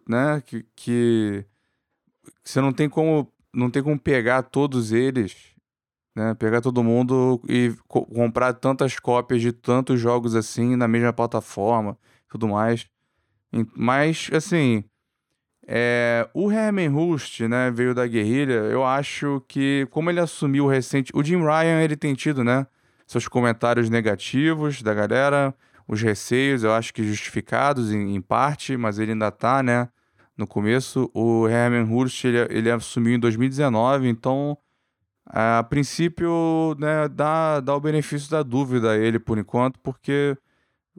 [0.09, 1.45] né, que, que
[2.43, 5.37] você não tem como não tem como pegar todos eles,
[6.15, 6.35] né?
[6.35, 11.99] Pegar todo mundo e co comprar tantas cópias de tantos jogos assim na mesma plataforma,
[12.29, 12.87] tudo mais.
[13.75, 14.85] Mas assim,
[15.67, 18.53] é, o Herman Hust, né, veio da guerrilha.
[18.53, 21.13] Eu acho que, como ele assumiu recente.
[21.15, 22.67] O Jim Ryan, ele tem tido, né,
[23.07, 25.55] seus comentários negativos da galera,
[25.91, 29.89] os receios, eu acho que justificados em, em parte, mas ele ainda tá, né,
[30.37, 31.11] no começo.
[31.13, 34.57] O Herman Hust, ele, ele assumiu em 2019, então,
[35.27, 40.39] a princípio, né, dá, dá o benefício da dúvida a ele por enquanto, porque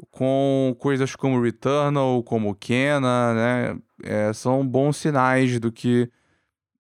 [0.10, 3.78] com coisas como Returnal, como Kena, né?
[4.04, 6.10] É, são bons sinais do que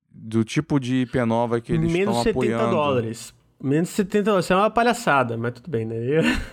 [0.09, 2.57] do tipo de IP nova que eles Menos estão apoiando.
[2.57, 3.33] Menos 70 dólares.
[3.61, 4.45] Menos 70 dólares.
[4.45, 5.95] Isso é uma palhaçada, mas tudo bem, né?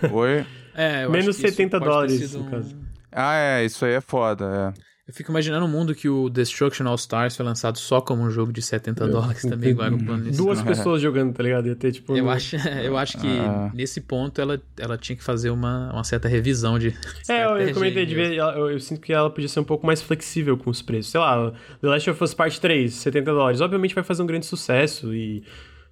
[0.09, 0.45] Oi?
[0.79, 2.77] É, Menos 70 dólares, no caso.
[3.11, 4.89] Ah, é, isso aí é foda, é.
[5.05, 8.29] Eu fico imaginando um mundo que o Destruction All Stars foi lançado só como um
[8.29, 11.67] jogo de 70 dólares também, igual o plano Duas pessoas jogando, tá ligado?
[11.67, 12.15] Ia ter, tipo...
[12.15, 12.29] Eu, no...
[12.29, 13.71] acho, eu acho que ah.
[13.73, 16.95] nesse ponto ela, ela tinha que fazer uma, uma certa revisão de
[17.27, 19.63] É, eu, eu comentei de ver, eu, eu, eu, sinto que ela podia ser um
[19.63, 21.11] pouco mais flexível com os preços.
[21.11, 23.61] Sei lá, The Last of Us Part 3, 70 dólares.
[23.61, 25.43] Obviamente vai fazer um grande sucesso e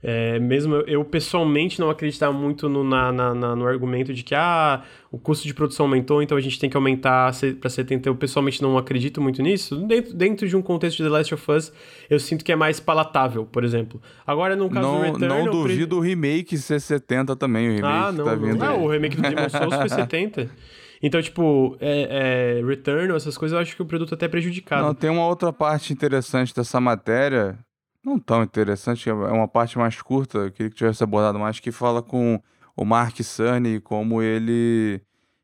[0.01, 4.23] é, mesmo eu, eu, pessoalmente não acreditar muito no, na, na, na, no argumento de
[4.23, 8.07] que ah, o custo de produção aumentou, então a gente tem que aumentar para 70.
[8.07, 9.75] Eu pessoalmente não acredito muito nisso.
[9.87, 11.73] Dentro, dentro de um contexto de The Last of Us,
[12.09, 13.99] eu sinto que é mais palatável, por exemplo.
[14.25, 15.27] Agora, no caso não, do Return.
[15.27, 15.97] Não duvido pre...
[15.97, 17.67] o remake ser 70 também.
[17.67, 18.25] O remake ah, não.
[18.25, 18.67] Tá vindo não.
[18.67, 20.49] Ah, o remake do Demon Souls foi 70.
[21.01, 24.83] Então, tipo, é, é, Return, essas coisas, eu acho que o produto é até prejudicado.
[24.83, 27.57] Não, tem uma outra parte interessante dessa matéria,
[28.07, 31.71] não tão interessante, é uma parte mais curta, eu queria que tivesse abordado mais, que
[31.71, 32.41] fala com
[32.75, 35.01] o Mark Cerny, como ele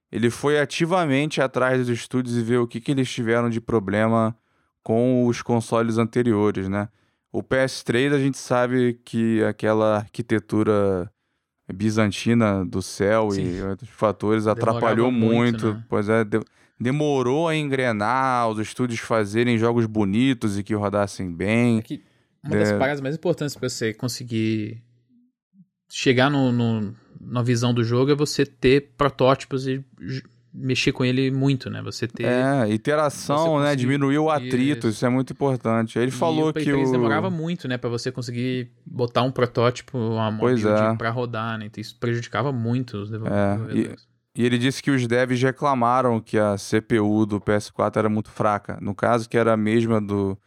[0.09, 4.35] ele foi ativamente atrás dos estúdios e ver o que, que eles tiveram de problema
[4.83, 6.87] com os consoles anteriores, né?
[7.31, 11.11] O PS3 a gente sabe que aquela arquitetura
[11.73, 13.57] bizantina do céu Sim.
[13.57, 15.83] e outros fatores atrapalhou muito, muito né?
[15.89, 16.39] pois é, de,
[16.79, 21.79] demorou a engrenar, os estúdios fazerem jogos bonitos e que rodassem bem.
[21.79, 22.03] É que
[22.43, 22.77] uma das é...
[22.77, 24.81] paradas mais importantes para você conseguir
[25.89, 29.83] chegar no, no, na visão do jogo é você ter protótipos e
[30.53, 31.81] mexer com ele muito, né?
[31.81, 32.25] Você ter.
[32.25, 33.75] É, interação, né?
[33.75, 34.97] Diminuir o atrito, isso.
[34.97, 35.05] isso.
[35.05, 35.97] é muito importante.
[35.97, 36.91] Ele e falou o que o.
[36.91, 37.77] demorava muito, né?
[37.77, 40.95] Pra você conseguir botar um protótipo, uma pois é.
[40.95, 41.65] pra rodar, né?
[41.65, 43.75] Então isso prejudicava muito os desenvolvedores.
[43.75, 43.95] É,
[44.37, 48.29] e, e ele disse que os devs reclamaram que a CPU do PS4 era muito
[48.29, 48.77] fraca.
[48.81, 50.37] No caso, que era a mesma do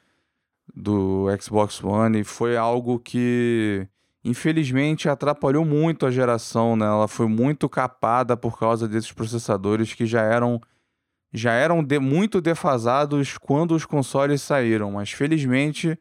[0.74, 3.86] do Xbox One e foi algo que
[4.24, 6.84] infelizmente atrapalhou muito a geração, né?
[6.84, 10.60] Ela foi muito capada por causa desses processadores que já eram
[11.32, 15.98] já eram de, muito defasados quando os consoles saíram, mas felizmente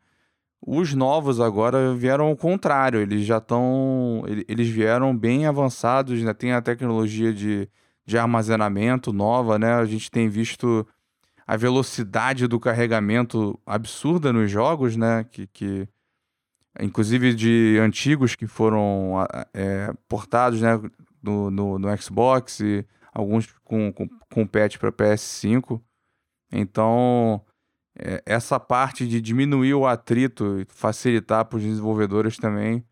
[0.65, 6.33] os novos agora vieram ao contrário, eles já estão eles vieram bem avançados, né?
[6.33, 7.69] Tem a tecnologia de,
[8.05, 9.73] de armazenamento nova, né?
[9.75, 10.87] A gente tem visto
[11.45, 15.25] a velocidade do carregamento absurda nos jogos, né?
[15.25, 15.87] Que, que
[16.79, 20.79] inclusive de antigos que foram é, portados, né?
[21.21, 25.81] No, no, no, Xbox e alguns com, com, com patch para PS5.
[26.51, 27.41] Então,
[27.97, 32.83] é, essa parte de diminuir o atrito e facilitar para os desenvolvedores também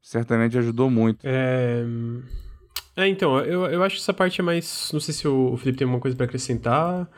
[0.00, 1.24] certamente ajudou muito.
[1.24, 1.84] É...
[2.96, 4.90] É, então, eu, eu acho que essa parte é mais.
[4.92, 7.08] Não sei se o Felipe tem alguma coisa para acrescentar.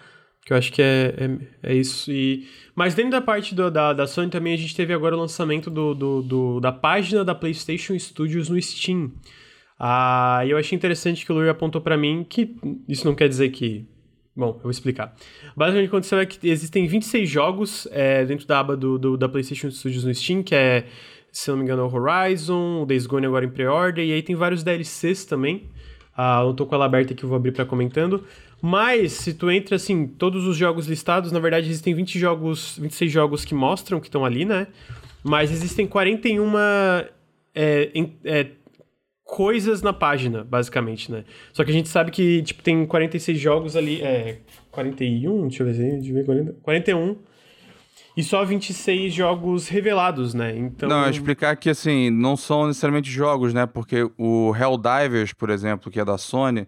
[0.44, 1.14] Que eu acho que é,
[1.62, 2.10] é, é, isso.
[2.10, 5.18] E, mas dentro da parte do, da, da Sony também a gente teve agora o
[5.18, 9.12] lançamento do, do, do da página da PlayStation Studios no Steam.
[9.78, 12.56] Ah, e eu achei interessante que o Lury apontou para mim que
[12.88, 13.86] isso não quer dizer que.
[14.34, 15.14] Bom, eu vou explicar.
[15.54, 19.16] Basicamente, o que aconteceu é que existem 26 jogos é, dentro da aba do, do,
[19.16, 20.86] da PlayStation Studios no Steam, que é
[21.32, 24.22] se não me engano, é o Horizon, o Days Gone agora em pre-order, e aí
[24.22, 25.70] tem vários DLCs também.
[26.14, 28.22] Ah, eu tô com ela aberta aqui, eu vou abrir para comentando.
[28.64, 33.10] Mas, se tu entra, assim, todos os jogos listados, na verdade existem 20 jogos, 26
[33.10, 34.68] jogos que mostram que estão ali, né?
[35.24, 36.52] Mas existem 41
[37.56, 37.90] é,
[38.24, 38.46] é,
[39.24, 41.24] coisas na página, basicamente, né?
[41.52, 44.38] Só que a gente sabe que, tipo, tem 46 jogos ali, é...
[44.70, 45.48] 41?
[45.48, 47.16] Deixa eu ver, deixa eu ver, 40, 41
[48.16, 50.56] e só 26 jogos revelados, né?
[50.56, 50.88] Então.
[50.88, 53.66] Não, explicar que assim, não são necessariamente jogos, né?
[53.66, 56.66] Porque o Helldivers, por exemplo, que é da Sony,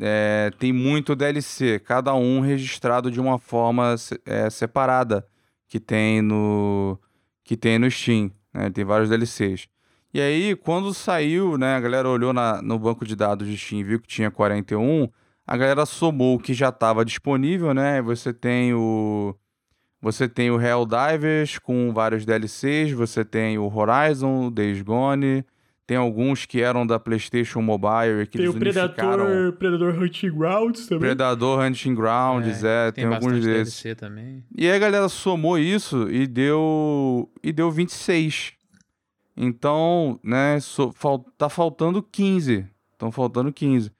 [0.00, 3.94] é, tem muito DLC, cada um registrado de uma forma
[4.24, 5.26] é, separada
[5.68, 6.98] que tem no
[7.44, 8.70] que tem no Steam, né?
[8.70, 9.68] Tem vários DLCs.
[10.12, 13.80] E aí, quando saiu, né, a galera olhou na, no banco de dados de Steam
[13.80, 15.08] e viu que tinha 41,
[15.46, 18.00] a galera somou o que já estava disponível, né?
[18.02, 19.34] Você tem o
[20.02, 25.44] você tem o Helldivers com vários DLCs, você tem o Horizon, o Days Gone,
[25.90, 30.86] tem alguns que eram da PlayStation Mobile que tem eles o Predator, Predator Hunting Grounds
[30.86, 31.00] também.
[31.00, 33.82] Predador Hunting Grounds, é, é tem, tem alguns desses.
[33.82, 34.44] DLC também.
[34.56, 38.52] E aí a galera somou isso e deu e deu 26.
[39.36, 42.64] Então, né, so, fal, tá faltando 15.
[42.92, 43.90] Estão faltando 15.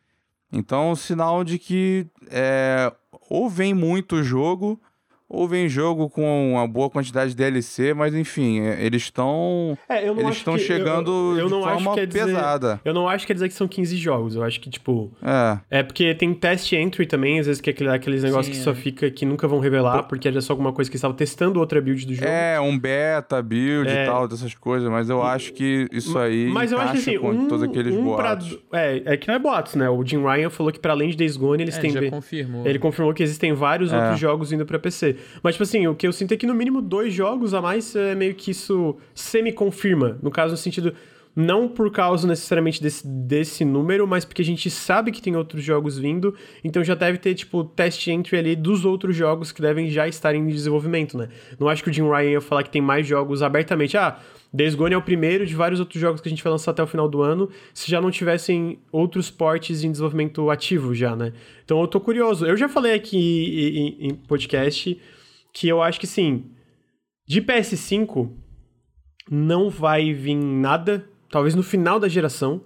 [0.53, 2.93] Então, sinal de que é,
[3.29, 4.81] ou vem muito jogo
[5.31, 10.07] ou vem jogo com uma boa quantidade de DLC, mas enfim, é, eles estão é,
[10.07, 12.69] eles estão chegando eu, eu, eu de forma pesada.
[12.77, 15.13] Dizer, eu não acho que quer dizer que são 15 jogos, eu acho que tipo
[15.23, 18.65] é, é porque tem test entry também, às vezes que é aqueles negócios Sim, que
[18.65, 18.75] só é.
[18.75, 22.05] fica que nunca vão revelar, porque era só alguma coisa que estavam testando outra build
[22.07, 22.29] do jogo.
[22.29, 26.51] É, um beta build é, e tal, dessas coisas, mas eu acho que isso aí
[26.51, 28.59] mas eu acho que assim, um, todos aqueles um boatos.
[28.69, 29.89] Pra, é, é que não é boatos, né?
[29.89, 32.67] O Jim Ryan falou que para além de Days Gone, eles é, têm já confirmou.
[32.67, 35.17] Ele confirmou que existem vários outros jogos indo para PC.
[35.43, 37.95] Mas, tipo assim, o que eu sinto é que no mínimo dois jogos a mais
[37.95, 40.19] é meio que isso semi-confirma.
[40.23, 40.95] No caso, no sentido.
[41.35, 45.63] Não por causa necessariamente desse, desse número, mas porque a gente sabe que tem outros
[45.63, 46.35] jogos vindo,
[46.65, 50.35] então já deve ter, tipo, test entry ali dos outros jogos que devem já estar
[50.35, 51.29] em desenvolvimento, né?
[51.57, 53.97] Não acho que o Jim Ryan ia falar que tem mais jogos abertamente.
[53.97, 54.19] Ah,
[54.53, 56.83] Days Gone é o primeiro de vários outros jogos que a gente vai lançar até
[56.83, 61.33] o final do ano, se já não tivessem outros portes em desenvolvimento ativo já, né?
[61.65, 62.45] Então eu tô curioso.
[62.45, 65.01] Eu já falei aqui em, em podcast
[65.53, 66.45] que eu acho que sim,
[67.27, 68.31] de PS5
[69.31, 72.61] não vai vir nada, talvez no final da geração,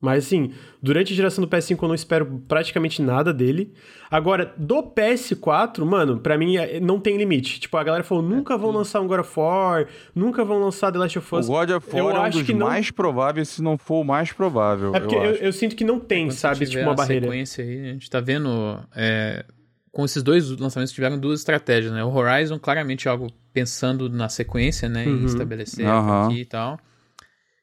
[0.00, 3.74] mas assim, durante a geração do PS5 eu não espero praticamente nada dele.
[4.10, 7.58] Agora, do PS4, mano, pra mim é, não tem limite.
[7.58, 10.98] Tipo, a galera falou, nunca vão lançar um God of War, nunca vão lançar The
[10.98, 11.48] Last of Us.
[11.48, 12.66] O God of War eu é um acho dos que não...
[12.66, 14.94] mais prováveis, se não for o mais provável.
[14.94, 17.26] É porque eu, eu, eu sinto que não tem, sabe, tipo, uma barreira.
[17.26, 19.44] sequência aí, a gente tá vendo é,
[19.90, 22.04] com esses dois lançamentos tiveram duas estratégias, né?
[22.04, 25.04] O Horizon, claramente, é algo pensando na sequência, né?
[25.04, 25.22] Uhum.
[25.22, 26.26] Em estabelecer uhum.
[26.26, 26.78] aqui e tal.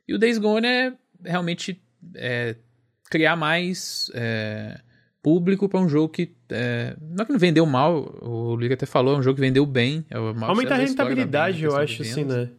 [0.05, 0.93] E o Days Gone é
[1.23, 1.81] realmente
[2.15, 2.55] é,
[3.09, 4.79] criar mais é,
[5.21, 6.31] público para um jogo que.
[6.49, 9.41] É, não é que não vendeu mal, o Liga até falou, é um jogo que
[9.41, 10.05] vendeu bem.
[10.09, 12.49] É Aumenta a rentabilidade, eu acho, assim, né?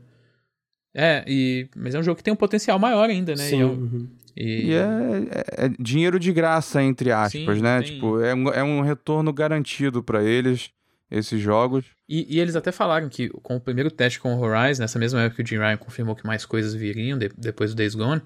[0.95, 3.45] É, e, mas é um jogo que tem um potencial maior ainda, né?
[3.45, 3.59] Sim.
[3.59, 4.09] E, é uhum.
[4.37, 7.83] E, e é, é, é, dinheiro de graça, entre aspas, Sim, né?
[7.83, 7.95] Tem...
[7.95, 10.71] Tipo, é um, é um retorno garantido para eles,
[11.11, 11.85] esses jogos.
[12.09, 15.23] E, e, eles até falaram que com o primeiro teste com o Horizon, nessa mesma
[15.23, 18.23] época que o Jim Ryan confirmou que mais coisas viriam de, depois do Days Gone,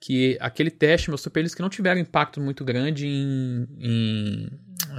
[0.00, 4.48] que aquele teste mostrou pra eles que não tiveram impacto muito grande em, em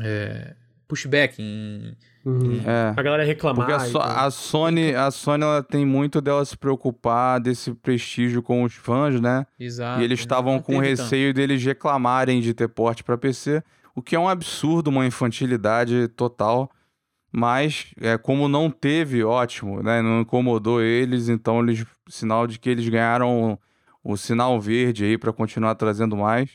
[0.04, 0.56] é,
[0.88, 1.96] pushback, em
[2.26, 2.62] Uhum.
[2.66, 2.94] É.
[2.96, 3.66] A galera reclamar.
[3.66, 8.44] Porque a, so, a Sony, a Sony ela tem muito dela se preocupar desse prestígio
[8.44, 9.46] com os fãs, né?
[9.60, 10.02] Exato.
[10.02, 11.38] E eles estavam com receio tanto.
[11.38, 13.64] deles reclamarem de ter porte para PC,
[13.96, 16.70] o que é um absurdo, uma infantilidade total.
[17.32, 20.02] Mas, é, como não teve, ótimo, né?
[20.02, 23.58] Não incomodou eles, então eles, sinal de que eles ganharam
[24.10, 26.50] o, o sinal verde aí para continuar trazendo mais.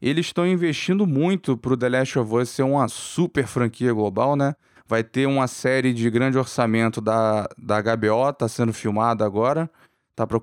[0.00, 4.54] Eles estão investindo muito pro The Last of Us ser uma super franquia global, né?
[4.86, 9.70] Vai ter uma série de grande orçamento da, da HBO, tá sendo filmada agora.
[10.16, 10.40] Tá para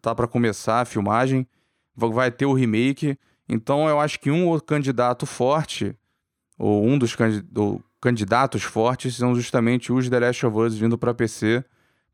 [0.00, 1.46] tá começar a filmagem.
[1.94, 3.18] Vai ter o remake.
[3.48, 5.94] Então eu acho que um candidato forte,
[6.56, 7.16] ou um dos
[8.00, 11.64] candidatos fortes, são justamente os The Last of Us vindo para PC,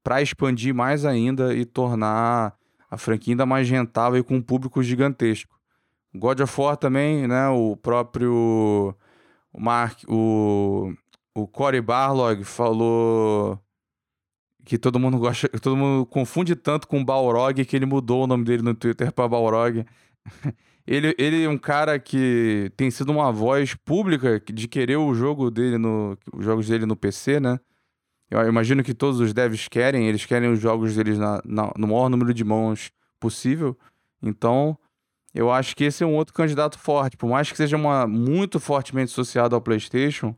[0.03, 2.55] para expandir mais ainda e tornar
[2.91, 5.59] a franquia ainda mais rentável e com um público gigantesco.
[6.15, 7.49] God of War também, né?
[7.49, 8.95] O próprio
[9.57, 10.93] Mark, o
[11.35, 13.59] o Cory Barlog falou
[14.65, 18.45] que todo mundo gosta, todo mundo confunde tanto com Balrog que ele mudou o nome
[18.45, 19.85] dele no Twitter para Balrog.
[20.87, 25.51] ele, ele é um cara que tem sido uma voz pública de querer o jogo
[25.51, 27.59] dele no os jogos dele no PC, né?
[28.31, 31.89] Eu imagino que todos os devs querem, eles querem os jogos deles na, na, no
[31.89, 33.77] maior número de mãos possível.
[34.23, 34.79] Então,
[35.35, 37.17] eu acho que esse é um outro candidato forte.
[37.17, 40.35] Por mais que seja uma, muito fortemente associado ao PlayStation,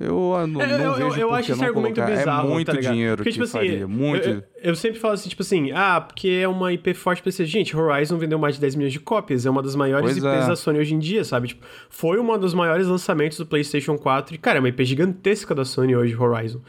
[0.00, 2.16] eu ah, não, É, não eu, eu, vejo eu por acho esse não argumento colocar.
[2.16, 2.48] bizarro.
[2.48, 3.86] É muito tá dinheiro Porque, que tipo assim, faria.
[3.86, 4.28] Muito.
[4.28, 7.30] Eu, eu- eu sempre falo assim, tipo assim, ah, porque é uma IP forte pra
[7.30, 7.44] ser.
[7.46, 10.44] Gente, Horizon vendeu mais de 10 milhões de cópias, é uma das maiores Pois IPs
[10.44, 10.48] é.
[10.48, 11.48] da Sony hoje em dia, sabe?
[11.48, 14.34] Tipo, foi um dos maiores lançamentos do PlayStation 4.
[14.34, 16.60] E, cara, é uma IP gigantesca da Sony hoje, Horizon.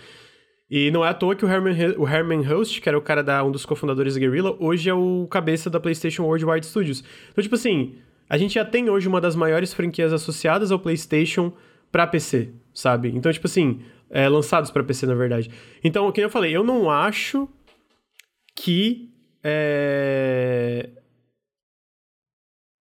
[0.75, 3.01] E não é à toa que o Herman, He- o Herman Host, que era o
[3.01, 7.03] cara da um dos cofundadores da Guerrilla, hoje é o cabeça da PlayStation Worldwide Studios.
[7.31, 7.93] Então, tipo assim,
[8.27, 11.53] a gente já tem hoje uma das maiores franquias associadas ao PlayStation
[11.91, 13.09] pra PC, sabe?
[13.15, 15.51] Então, tipo assim, é, lançados pra PC, na verdade.
[15.83, 17.47] Então, como eu falei, eu não acho
[18.55, 19.11] que
[19.43, 20.89] é,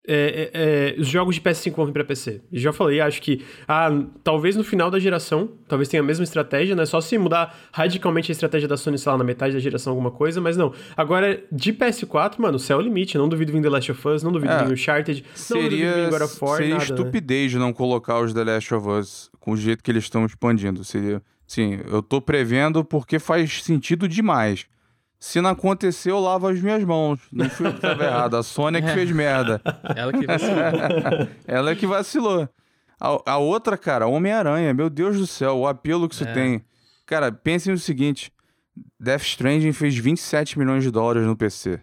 [0.08, 2.42] é, é, é, os jogos de PS5 vão vir pra PC.
[2.52, 6.24] Eu já falei, acho que ah, talvez no final da geração, talvez tenha a mesma
[6.24, 6.86] estratégia, né?
[6.86, 10.10] Só se mudar radicalmente a estratégia da Sony, sei lá, na metade da geração, alguma
[10.10, 10.74] coisa, mas não.
[10.98, 13.18] Agora, de PS4, mano, céu é o limite.
[13.18, 15.94] Não duvido vir The Last of Us, não duvido É, vir Uncharted, não duvido Seria,
[15.94, 17.00] vir God of War, seria nada, né?
[17.00, 20.84] estupidez não colocar os The Last of Us com o jeito que eles estão expandindo.
[20.84, 24.66] Seria, sim, eu tô prevendo porque faz sentido demais.
[25.24, 27.20] Se não acontecer, eu lavo as minhas mãos.
[27.32, 28.36] Não fui eu que tava errado.
[28.38, 28.42] A
[28.80, 29.62] é que fez merda.
[29.96, 31.30] Ela que ser.
[31.48, 32.50] Ela que vacilou.
[33.00, 36.34] A, a outra, cara, Homem-Aranha, meu Deus do céu, o apelo que isso É.
[36.34, 36.66] tem.
[37.06, 38.34] Cara, pensem no seguinte:
[39.00, 41.80] Death Stranding fez 27 milhões de dólares no PC.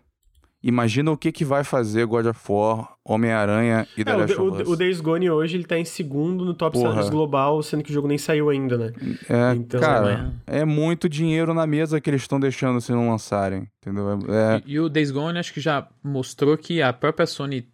[0.60, 4.34] Imagina o que, que vai fazer God of War, Homem-Aranha e The É, o, Last
[4.40, 4.68] of Us.
[4.68, 6.90] o Days Gone hoje ele tá em segundo no top Porra.
[6.90, 8.92] sellers global, sendo que o jogo nem saiu ainda, né?
[9.28, 13.68] É, Então, cara, é muito dinheiro na mesa que eles estão deixando se não lançarem,
[13.80, 14.18] entendeu?
[14.28, 17.68] É, E, e o Days Gone acho que já mostrou que a própria Sony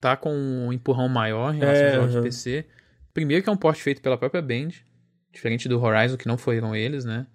[0.00, 2.22] tá com um empurrão maior em relação É, aos jogos aham.
[2.22, 2.66] de PC.
[3.14, 4.70] Primeiro que é um porte feito pela própria Band,
[5.32, 7.26] diferente do Horizon, que não foram eles, né?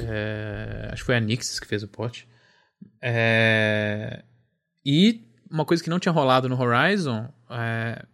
[0.00, 2.26] É, acho que foi a Nixis que fez o porte.
[3.00, 4.22] É,
[4.84, 8.04] e uma coisa que não tinha rolado no Horizon, é,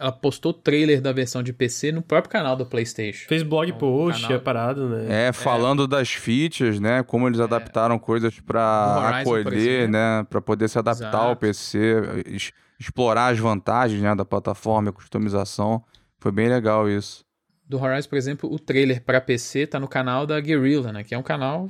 [0.00, 3.28] ela postou trailer da versão de PC no próprio canal do PlayStation.
[3.28, 5.26] Fez blog Então, post, canal- é parado, né?
[5.28, 7.02] é, falando das features, né?
[7.02, 10.24] Como eles adaptaram coisas por acolher, né?
[10.30, 11.40] Pra poder se adaptar ao Exato.
[11.40, 11.78] PC,
[12.26, 15.82] es- explorar as vantagens né, da plataforma, a customização.
[16.20, 17.24] Foi bem legal isso.
[17.68, 21.04] do Horizon, por exemplo, o trailer para PC tá no canal da Guerrilla, né?
[21.04, 21.68] Que é um canal,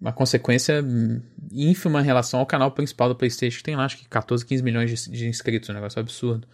[0.00, 1.20] uma consequência hum,
[1.52, 4.62] ínfima em relação ao canal principal do PlayStation, que tem lá acho que 14, 15
[4.62, 6.46] milhões de, de inscritos, um negócio absurdo.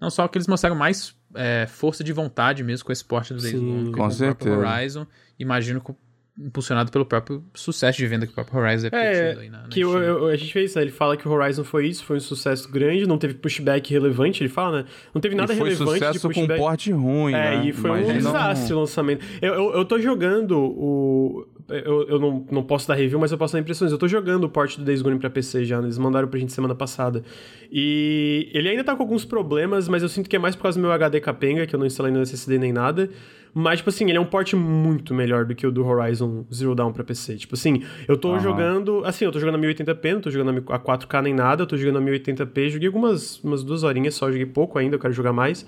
[0.00, 3.40] Não só que eles mostraram mais é, força de vontade mesmo com esse porte do
[3.40, 4.58] Days Sim, Gone, com com o próprio.
[4.58, 5.06] Horizon,
[5.38, 5.94] imagino que
[6.40, 9.80] impulsionado pelo próprio sucesso de venda que o próprio Horizon É, aí na, na que
[9.80, 10.80] eu- eu- a gente fez, né?
[10.80, 14.42] Ele fala que o Horizon foi isso, foi um sucesso grande, não teve pushback relevante,
[14.42, 14.88] ele fala, né?
[15.14, 16.58] Não teve nada e foi relevante de sucesso com pushback.
[16.58, 17.66] porte ruim, É, né?
[17.66, 19.24] e foi um Imagina desastre o lançamento.
[19.42, 21.46] Eu, eu, eu tô jogando o.
[21.68, 23.92] Eu, eu não, não posso dar review, mas eu posso dar impressões.
[23.92, 26.52] Eu tô jogando o port do Days Gone pra PC já, eles mandaram pra gente
[26.52, 27.22] semana passada.
[27.70, 30.78] E ele ainda tá com alguns problemas, mas eu sinto que é mais por causa
[30.78, 33.08] do meu HD capenga, que eu não instalei no SSD nem nada.
[33.54, 36.74] Mas, tipo assim, ele é um port muito melhor do que o do Horizon Zero
[36.74, 37.36] Dawn pra PC.
[37.36, 38.40] Tipo assim, eu tô Aham.
[38.40, 39.02] jogando.
[39.04, 41.76] Assim, eu tô jogando a 1080p, não tô jogando a 4K nem nada, eu tô
[41.76, 42.70] jogando a 1080p.
[42.70, 45.66] Joguei algumas umas duas horinhas só, joguei pouco ainda, eu quero jogar mais.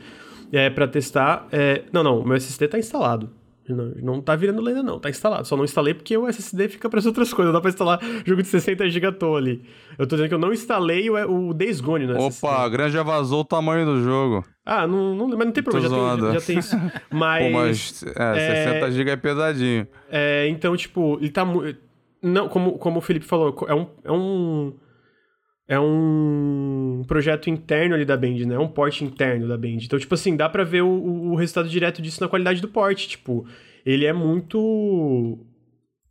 [0.51, 1.47] É, pra testar.
[1.53, 3.29] É, não, não, o meu SSD tá instalado.
[3.69, 5.47] Não, não tá virando lenda, não, tá instalado.
[5.47, 7.47] Só não instalei porque o SSD fica para outras coisas.
[7.47, 9.63] Não dá pra instalar jogo de 60 GB à toa ali.
[9.99, 12.47] Eu tô dizendo que eu não instalei o, o Days Gone no SSD.
[12.47, 14.45] Opa, a Gran já vazou o tamanho do jogo.
[14.67, 16.77] Ah, não, não, mas não tem problema, já tem, já, já tem isso.
[17.11, 17.45] Mas.
[17.45, 19.89] Pô, mas é, 60 GB é pesadinho.
[20.11, 21.47] É, então, tipo, ele tá.
[22.23, 23.87] Não, como, como o Felipe falou, é um.
[24.05, 24.75] É um,
[25.67, 28.55] é um projeto interno ali da Band, né?
[28.55, 29.79] É um port interno da Band.
[29.83, 33.07] Então, tipo assim, dá pra ver o- o resultado direto disso na qualidade do port.
[33.07, 33.47] Tipo,
[33.85, 35.39] ele é muito.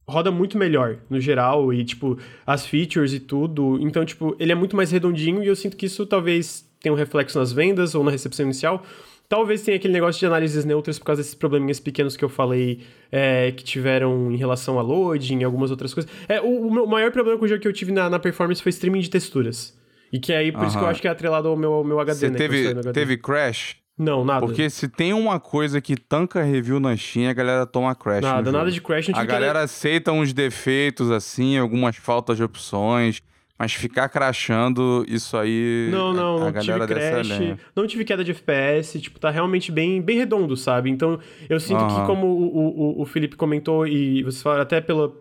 [0.07, 3.77] Roda muito melhor, no geral, e, tipo, as features e tudo.
[3.79, 6.97] Então, tipo, ele é muito mais redondinho e eu sinto que isso talvez tenha um
[6.97, 8.83] reflexo nas vendas ou na recepção inicial.
[9.29, 12.81] Talvez tenha aquele negócio de análises neutras por causa desses probleminhas pequenos que eu falei
[13.11, 16.11] é, que tiveram em relação a loading e algumas outras coisas.
[16.27, 18.69] É, o, o maior problema com o jogo que eu tive na, na performance foi
[18.69, 19.75] streaming de texturas.
[20.11, 21.99] E que aí, por isso que eu acho que é atrelado ao meu, ao meu
[21.99, 22.35] HD, Você né?
[22.35, 22.91] eu teve, HD.
[22.91, 23.77] teve crash?
[23.97, 24.45] Não, nada.
[24.45, 28.21] Porque se tem uma coisa que tanca review na Steam, a galera toma crash.
[28.21, 29.09] Nada, nada de crash.
[29.13, 33.21] A galera aceita uns defeitos, assim, algumas faltas de opções,
[33.63, 35.87] mas ficar crashando, isso aí.
[35.89, 37.29] Não, não, a não tive crash,
[37.73, 40.89] não tive queda de FPS, tipo, tá realmente bem, bem redondo, sabe?
[40.89, 41.17] Então,
[41.49, 42.05] eu sinto que Aham.
[42.05, 45.13] como o, o, o Felipe comentou, e vocês falaram até pela,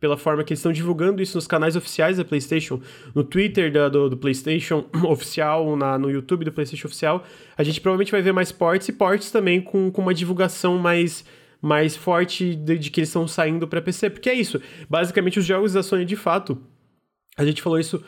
[0.00, 2.80] pela forma que eles estão divulgando isso nos canais oficiais da PlayStation,
[3.14, 7.24] no Twitter da- do, do PlayStation oficial, na, no YouTube do PlayStation oficial,
[7.56, 11.24] a gente provavelmente vai ver mais ports e ports também com, com uma divulgação mais
[11.62, 14.10] mais forte de, de que eles estão saindo para PC.
[14.10, 14.60] Porque é isso.
[14.88, 16.60] Basicamente, os jogos da Sony, de fato,
[17.36, 18.02] a gente falou isso.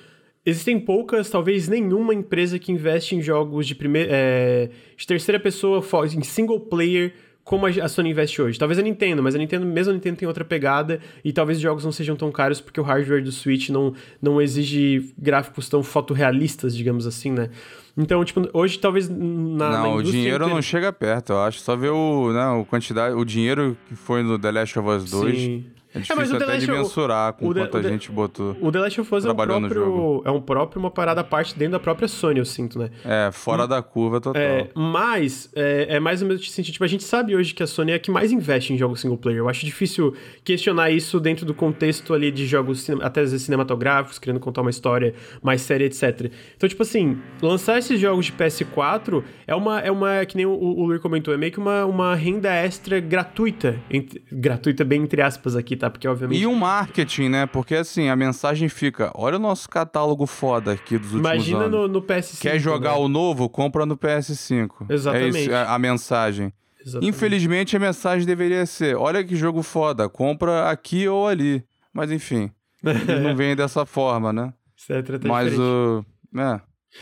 [0.47, 5.85] Existem poucas, talvez nenhuma empresa que investe em jogos de, primeira, é, de terceira pessoa,
[6.17, 7.13] em single player,
[7.49, 8.59] como a Sony investe hoje.
[8.59, 11.63] Talvez a Nintendo, mas a Nintendo, mesmo a Nintendo tem outra pegada e talvez os
[11.63, 15.83] jogos não sejam tão caros porque o hardware do Switch não, não exige gráficos tão
[15.83, 17.49] fotorrealistas, digamos assim, né?
[17.97, 19.17] Então, tipo, hoje talvez na.
[19.17, 21.61] Não, na o dinheiro não chega perto, eu acho.
[21.61, 25.11] Só ver o, né, o quantidade, o dinheiro que foi no The Last of Us
[25.11, 25.39] 2.
[25.39, 25.65] Sim.
[25.99, 28.57] É difícil é, mas o até The Last de mensurar com quanta The, gente botou.
[28.61, 31.59] O The Last of Us é um próprio, é um próprio uma parada à parte
[31.59, 32.91] dentro da própria Sony, eu sinto, né?
[33.05, 34.41] É, fora hum, da curva total.
[34.41, 36.73] É, mas é, é mais ou menos sentido.
[36.73, 39.01] Tipo, a gente sabe hoje que a Sony é a que mais investe em jogos
[39.01, 39.39] single player.
[39.39, 40.15] Eu acho difícil
[40.45, 44.71] questionar isso dentro do contexto ali de jogos até às vezes cinematográficos, querendo contar uma
[44.71, 46.31] história mais séria, etc.
[46.57, 50.53] Então, tipo assim, lançar esses jogos de PS4 é uma, é uma que nem o,
[50.53, 53.79] o Luiz comentou, é meio que uma, uma renda extra gratuita.
[53.91, 55.88] Entre, gratuita bem entre aspas aqui, tá?
[55.91, 56.41] Porque, obviamente.
[56.41, 57.47] E um marketing, né?
[57.47, 61.69] Porque assim, a mensagem fica: olha o nosso catálogo foda aqui dos últimos Imagina anos.
[61.69, 62.41] Imagina no, no, PS5.
[62.41, 62.99] Quer jogar né?
[62.99, 63.49] o novo?
[63.49, 64.87] Compra no PS5.
[64.89, 65.37] Exatamente.
[65.37, 66.53] É isso, a, a mensagem.
[66.81, 67.09] Exatamente.
[67.09, 71.65] Infelizmente, a mensagem deveria ser: olha que jogo foda, compra aqui ou ali.
[71.93, 72.51] Mas enfim,
[72.83, 74.53] não vem dessa forma, né?
[74.77, 76.05] Isso é Mas o.
[76.37, 76.61] é.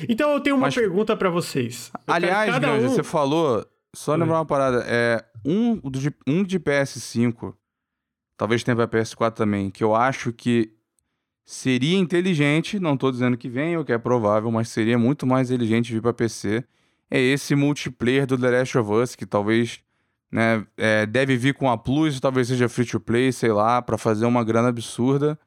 [0.08, 0.74] Então eu tenho uma Mas...
[0.74, 1.90] pergunta para vocês.
[2.06, 2.88] Eu Aliás, Grande, um...
[2.88, 3.64] você falou.
[3.94, 4.84] Só lembrar uma parada.
[4.86, 7.54] É, um, de, um de PS5
[8.36, 10.72] talvez tenha para PS4 também, que eu acho que
[11.44, 15.50] seria inteligente, não estou dizendo que venha ou que é provável, mas seria muito mais
[15.50, 16.64] inteligente vir para PC,
[17.10, 19.80] é esse multiplayer do The Last of Us, que talvez
[20.30, 23.96] né, é, deve vir com a Plus, talvez seja free to play, sei lá, para
[23.96, 25.38] fazer uma grana absurda.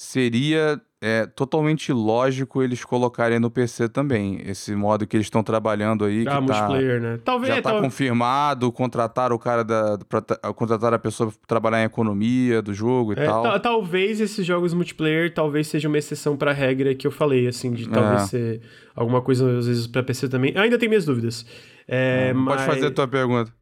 [0.00, 4.40] Seria é totalmente lógico eles colocarem no PC também.
[4.46, 6.20] Esse modo que eles estão trabalhando aí.
[6.20, 7.18] Ah, que tá multiplayer, né?
[7.24, 7.52] Talvez.
[7.52, 7.80] Já tá tal...
[7.80, 9.98] confirmado, contratar o cara da.
[10.08, 10.22] Pra,
[10.54, 13.58] contratar a pessoa pra trabalhar em economia do jogo e é, tal.
[13.58, 17.88] Talvez esses jogos multiplayer talvez seja uma exceção pra regra que eu falei, assim, de
[17.88, 18.26] talvez é.
[18.26, 18.60] ser
[18.94, 20.56] alguma coisa, às vezes, pra PC também.
[20.56, 21.44] Ainda tem minhas dúvidas.
[21.88, 22.54] É, mas...
[22.54, 23.52] Pode fazer a tua pergunta.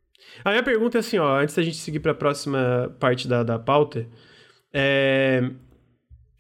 [0.45, 3.59] A minha pergunta é assim, ó, antes da gente seguir pra próxima parte da, da
[3.59, 4.07] pauta.
[4.71, 5.43] É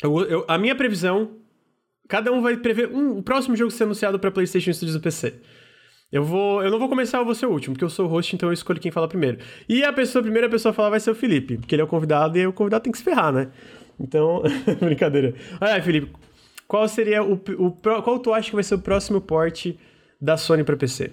[0.02, 1.36] eu, eu, a minha previsão,
[2.08, 5.40] cada um vai prever um, o próximo jogo ser anunciado para PlayStation Studios do PC.
[6.10, 8.08] Eu vou, eu não vou começar, eu vou ser o último, porque eu sou o
[8.08, 9.38] host, então eu escolho quem fala primeiro.
[9.68, 11.84] E a pessoa, a primeira pessoa a falar vai ser o Felipe, porque ele é
[11.84, 13.50] o convidado e o convidado tem que se ferrar, né?
[13.98, 14.42] Então,
[14.80, 15.34] brincadeira.
[15.60, 16.12] Olha Felipe,
[16.68, 19.74] qual seria o, o qual tu acha que vai ser o próximo port
[20.20, 21.12] da Sony para PC?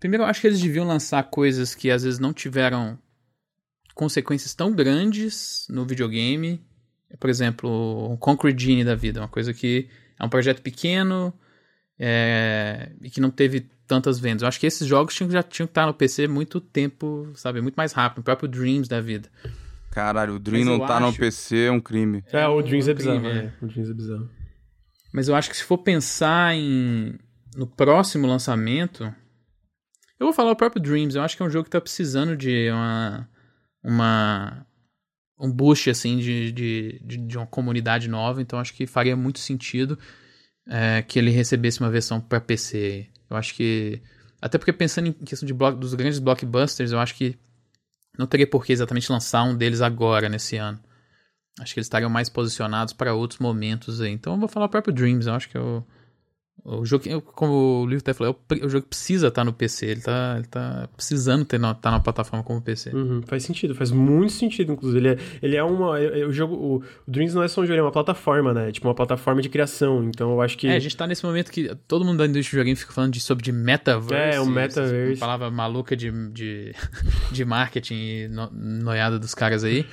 [0.00, 2.98] Primeiro, eu acho que eles deviam lançar coisas que às vezes não tiveram
[3.94, 6.60] consequências tão grandes no videogame
[7.18, 11.32] por exemplo, um Concrete Genie da vida, uma coisa que é um projeto pequeno
[11.98, 14.42] é, e que não teve tantas vendas.
[14.42, 17.60] Eu acho que esses jogos tinham, já tinham que estar no PC muito tempo, sabe,
[17.60, 19.28] muito mais rápido, o próprio Dreams da vida.
[19.90, 21.06] Caralho, o Dream não tá acho...
[21.06, 22.24] no PC é um crime.
[22.32, 23.52] É, o Dreams é, é bizarro, crime, é.
[23.60, 24.30] O Dreams é bizarro.
[25.12, 27.18] Mas eu acho que se for pensar em
[27.54, 29.04] no próximo lançamento,
[30.18, 31.14] eu vou falar o próprio Dreams.
[31.14, 33.28] Eu acho que é um jogo que tá precisando de uma
[33.84, 34.66] uma
[35.42, 39.98] um boost assim de, de, de, uma comunidade nova, então acho que faria muito sentido
[40.68, 43.08] é, que ele recebesse uma versão para PC.
[43.28, 44.00] Eu acho que
[44.40, 47.36] até porque pensando em questão de block, dos grandes blockbusters, eu acho que
[48.16, 50.78] não teria por que exatamente lançar um deles agora nesse ano.
[51.58, 54.12] Acho que eles estariam mais posicionados para outros momentos aí.
[54.12, 55.82] Então eu vou falar o próprio Dreams, eu acho que é
[56.64, 60.00] o jogo, como o livro até falou, é o jogo precisa estar no PC, ele
[60.00, 62.90] tá, ele tá precisando ter estar tá na plataforma como PC.
[62.90, 64.98] Uhum, faz sentido, faz muito sentido, inclusive.
[65.00, 65.98] Ele é, ele é uma.
[65.98, 66.54] É, é, o jogo.
[66.54, 68.68] O, o, Dreams não é só um jogo, é uma plataforma, né?
[68.68, 70.04] É tipo uma plataforma de criação.
[70.04, 70.68] Então eu acho que.
[70.68, 73.12] É, a gente tá nesse momento que todo mundo da indústria de videogame fica falando
[73.12, 74.36] de, sobre de metaverse.
[74.36, 75.14] É, o metaverse.
[75.14, 76.72] Uma palavra maluca de, de,
[77.32, 79.84] de marketing e no, noiada dos caras aí.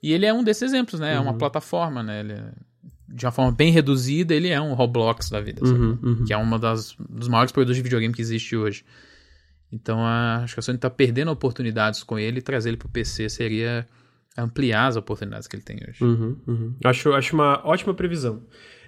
[0.00, 1.14] E ele é um desses exemplos, né?
[1.14, 1.38] É uma uhum.
[1.38, 2.20] plataforma, né?
[2.20, 2.44] Ele é
[3.12, 6.24] de uma forma bem reduzida, ele é um Roblox da vida, uhum, uhum.
[6.24, 8.84] que é uma das dos maiores produtos de videogame que existe hoje.
[9.70, 12.86] Então, a, acho que a Sony está perdendo oportunidades com ele e trazer ele para
[12.86, 13.86] o PC seria
[14.36, 16.02] ampliar as oportunidades que ele tem hoje.
[16.02, 18.42] Uhum, uhum, acho, acho uma ótima previsão.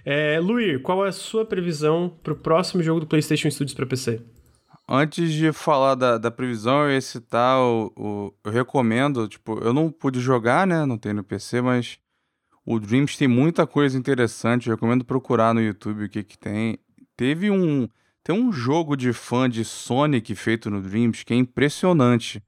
[0.04, 3.86] É, Luir, qual é a sua previsão para o próximo jogo do PlayStation Studios para
[3.86, 4.20] PC?
[4.86, 9.72] Antes de falar da, da previsão, eu ia citar o, o, Eu recomendo, tipo, eu
[9.72, 10.84] não pude jogar, né?
[10.84, 11.98] Não tem no PC, mas
[12.66, 16.78] o Dreams tem muita coisa interessante, eu recomendo procurar no YouTube o que que tem.
[17.16, 17.88] Teve um
[18.22, 22.42] tem um jogo de fã de Sonic feito no Dreams que é impressionante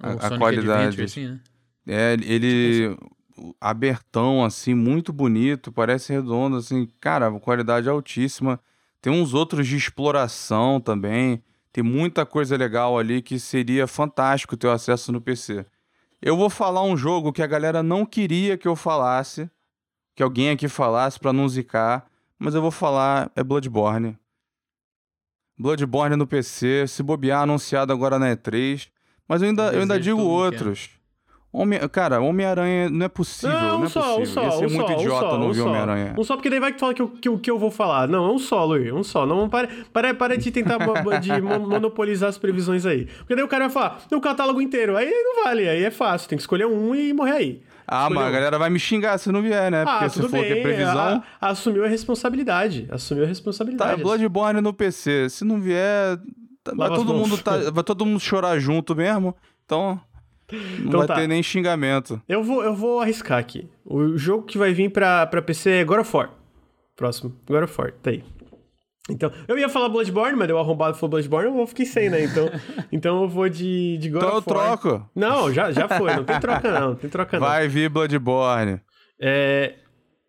[0.00, 1.02] a, a qualidade.
[1.02, 1.40] Assim, né?
[1.86, 2.96] É, ele
[3.60, 8.60] abertão assim, muito bonito, parece redondo assim, cara, qualidade altíssima.
[9.00, 11.42] Tem uns outros de exploração também.
[11.72, 15.64] Tem muita coisa legal ali que seria fantástico ter acesso no PC.
[16.20, 19.50] Eu vou falar um jogo que a galera não queria que eu falasse,
[20.14, 22.06] que alguém aqui falasse para não zicar,
[22.38, 24.16] mas eu vou falar é Bloodborne.
[25.58, 28.88] Bloodborne no PC, se bobear anunciado agora na E3,
[29.28, 30.90] mas eu ainda, eu ainda digo outros.
[31.54, 33.54] Homem, cara, Homem-Aranha não é possível.
[33.54, 34.22] Não, um não é só, possível.
[34.22, 34.42] um só.
[34.42, 35.60] Ia ser um muito só, idiota um só, não ver.
[35.60, 36.14] Homem-Aranha.
[36.18, 38.08] Um só, porque daí vai que fala que o que, que eu vou falar.
[38.08, 38.90] Não, é um só, Luiz.
[38.90, 39.26] Um só.
[39.26, 40.78] Não, para, para, para de tentar
[41.20, 43.04] de mon- monopolizar as previsões aí.
[43.18, 44.96] Porque daí o cara vai falar, o catálogo inteiro.
[44.96, 46.26] Aí não vale, aí é fácil.
[46.26, 47.62] Tem que escolher um e morrer aí.
[47.94, 49.84] Ah, mas a galera vai me xingar se não vier, né?
[49.84, 50.62] Porque Ah, se for que é bem.
[50.62, 50.98] previsão.
[50.98, 52.86] a- a- assumiu a responsabilidade.
[52.90, 54.02] Assumiu a Tá, responsabilidade.
[54.02, 55.28] Bloodborne no PC.
[55.28, 56.18] Se não vier,
[56.64, 59.36] tá- vai todo, mundo tá- vai todo mundo chorar junto mesmo.
[59.64, 60.00] Então,
[60.50, 61.14] não Então vai tá.
[61.16, 62.20] ter nem xingamento.
[62.28, 63.68] Eu vou, eu vou arriscar aqui.
[63.84, 66.30] O jogo que vai vir pra, pra PC é God of War.
[66.96, 67.34] Próximo.
[67.46, 68.22] God of War, tá aí.
[69.10, 72.22] Então, eu ia falar Bloodborne, mas deu arrombado falou Bloodborne, eu fiquei sem, né?
[72.24, 72.48] Então,
[72.92, 74.78] então eu vou de, de God Então eu of War.
[74.78, 75.10] troco.
[75.14, 77.46] Não, já, já foi, não tem troca não, não tem troca não.
[77.46, 78.80] Vai vir Bloodborne.
[79.20, 79.74] É,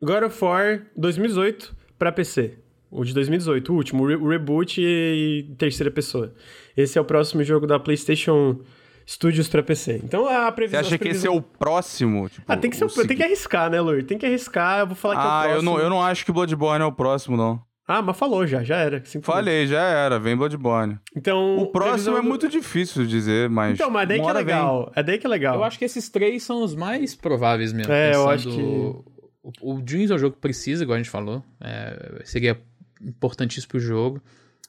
[0.01, 2.57] God of War 2018 pra PC.
[2.89, 6.33] O de 2018, o último, o re- o reboot e, e terceira pessoa.
[6.77, 8.59] Esse é o próximo jogo da PlayStation
[9.07, 9.99] Studios pra PC.
[10.03, 10.79] Então a Você previsão.
[10.79, 12.29] acha as que esse é o próximo?
[12.29, 14.03] Tipo, Ah, tem que, ser, o tem que arriscar, né, Lur?
[14.03, 15.57] Tem que arriscar, eu vou falar que é o Ah, próximo.
[15.59, 17.59] eu não, eu não acho que Bloodborne é o próximo, não.
[17.87, 18.97] Ah, mas falou já, já era.
[19.03, 19.25] cinco minutos.
[19.33, 20.17] Falei, já era.
[20.19, 20.97] Vem Bloodborne.
[21.15, 23.73] Então, O próximo é do- muito difícil de dizer, mas.
[23.73, 24.55] Então, mas daí uma que é hora vem.
[24.55, 24.91] legal.
[24.95, 25.55] É daí que é legal.
[25.55, 27.91] Eu acho que esses três são os mais prováveis mesmo.
[27.91, 31.09] É, eu acho que- O, o Dreams é o jogo que precisa, igual a gente
[31.09, 31.43] falou.
[31.59, 32.57] É, seria
[33.01, 34.21] importantíssimo pro jogo.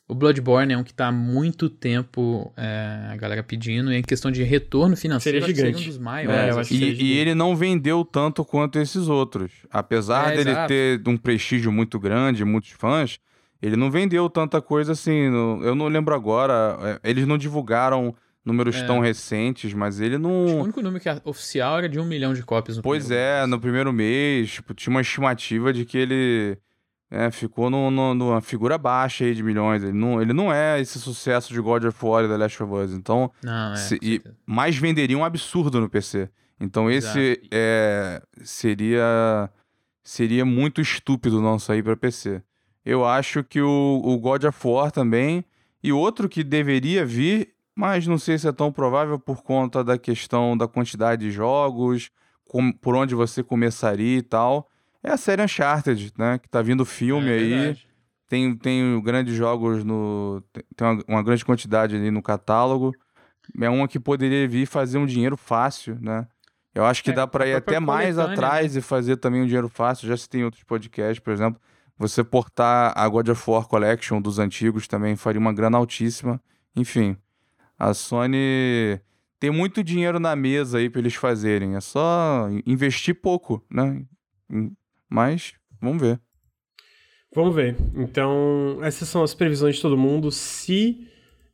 [0.07, 3.91] O Bloodborne é um que tá há muito tempo é, a galera pedindo.
[3.91, 5.89] E em questão de retorno financeiro, Seria que seria gigante.
[5.89, 6.41] um dos maiores.
[6.41, 7.13] É, eu acho E, seria e gigante.
[7.17, 9.51] ele não vendeu tanto quanto esses outros.
[9.71, 10.69] Apesar É, dele exato.
[10.69, 13.19] ter um prestígio muito grande, muitos fãs,
[13.63, 15.31] ele não vendeu tanta coisa assim.
[15.31, 17.01] no- eu não lembro agora.
[17.03, 18.15] é, Eles não divulgaram
[18.45, 18.85] números É.
[18.87, 20.61] tão recentes, mas ele Acho que o não.
[20.61, 23.39] único número que é oficial era de um milhão de cópias no Pois primeiro é,
[23.39, 23.49] mês.
[23.51, 26.59] no primeiro mês, tipo, tinha uma estimativa de que ele
[27.17, 29.83] é, ficou no- no- numa figura baixa aí de milhões.
[29.83, 32.73] Ele não, ele não é esse sucesso de God of War e The Last of
[32.73, 32.93] Us.
[32.93, 33.77] Então, Não, é.
[33.77, 36.29] Se- e mais venderia um absurdo no PC.
[36.61, 39.51] Então esse é, seria
[40.03, 42.43] seria muito estúpido não sair para PC.
[42.85, 45.45] Eu acho que o, o God of War também
[45.83, 49.97] e outro que deveria vir, mas não sei se é tão provável por conta da
[49.97, 52.11] questão da quantidade de jogos,
[52.47, 54.69] com- por onde você começaria e tal.
[55.05, 56.39] É a série Uncharted, né?
[56.39, 57.49] Que tá vindo filme É aí.
[57.51, 57.89] verdade.
[58.27, 60.43] Tem, tem grandes jogos no.
[60.75, 62.93] tem- uma, uma grande quantidade ali no catálogo.
[63.61, 66.27] É uma que poderia vir fazer um dinheiro fácil, né?
[66.75, 69.43] Eu acho que É, dá pra a ir até mais coletânea, atrás e fazer também
[69.43, 70.09] um dinheiro fácil.
[70.09, 71.61] Já se tem outros podcasts, por exemplo.
[71.99, 76.41] Você portar a God of War Collection dos antigos também faria uma grana altíssima.
[76.75, 77.17] Enfim,
[77.79, 78.99] a Sony
[79.39, 81.77] tem muito dinheiro na mesa aí pra eles fazerem.
[81.77, 84.03] É só investir pouco, né?
[85.09, 86.21] Mas, vamos ver.
[87.35, 87.77] Vamos ver.
[87.97, 90.31] Então, essas são as previsões de todo mundo.
[90.31, 91.09] Se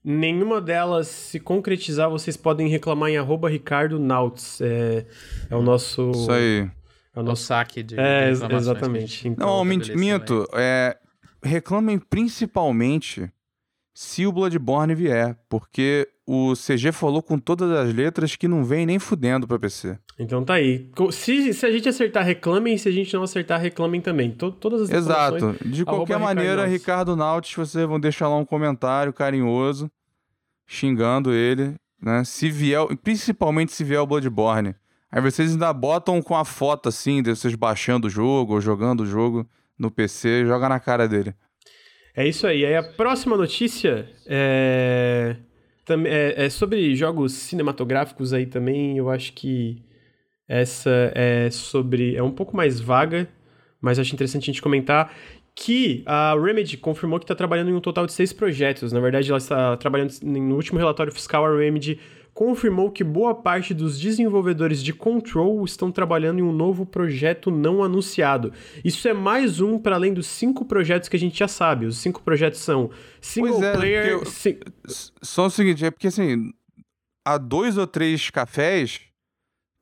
[0.05, 4.61] nenhuma delas se concretizar, vocês podem reclamar em arroba Ricardo Nauts.
[4.61, 5.07] É,
[5.49, 6.11] é o nosso.
[6.11, 6.71] Isso aí.
[7.15, 7.45] É o É o nosso.
[7.45, 7.99] saque de.
[7.99, 9.27] É, de exatamente.
[9.27, 10.47] Então, Não, minto.
[10.53, 10.99] É,
[11.43, 13.31] reclamem principalmente
[13.95, 18.87] se o Bloodborne vier, porque o CG falou com todas as letras que não vem
[18.87, 19.99] nem fudendo pra PC.
[20.17, 20.89] então tá aí.
[21.11, 22.79] Se, se a gente acertar, reclamem.
[22.79, 24.31] Se a gente não acertar, reclamem também.
[24.31, 25.57] To- todas as Exato.
[25.67, 26.67] De qualquer maneira.
[26.67, 29.91] Ricardo Nautis, vocês vão deixar lá um comentário carinhoso,
[30.69, 32.23] xingando ele, né?
[32.23, 34.77] Se vier, principalmente se vier o Bloodborne.
[35.11, 39.01] Aí vocês ainda botam com a foto assim, de vocês baixando o jogo ou jogando
[39.01, 39.45] o jogo
[39.77, 41.35] no PC, joga na cara dele.
[42.15, 42.65] É isso aí.
[42.65, 45.35] Aí a próxima notícia é...
[45.91, 48.97] tam- é, é sobre jogos cinematográficos aí também.
[48.97, 49.83] Eu acho que
[50.49, 52.15] essa é sobre.
[52.17, 53.29] É um pouco mais vaga,
[53.81, 55.13] mas acho interessante a gente comentar.
[55.55, 58.93] Que a Remedy confirmou que está trabalhando em um total de seis projetos.
[58.93, 61.45] Na verdade, ela está trabalhando no último relatório fiscal.
[61.45, 61.99] A Remedy
[62.33, 67.83] confirmou que boa parte dos desenvolvedores de Control estão trabalhando em um novo projeto não
[67.83, 68.53] anunciado.
[68.85, 71.87] Isso é mais um para além dos cinco projetos que a gente já sabe.
[71.87, 72.91] Os cinco projetos são
[73.21, 74.07] single é, player.
[74.09, 74.23] eu-
[75.23, 76.51] Só o seguinte, é porque assim,
[77.27, 79.01] há dois ou três cafés,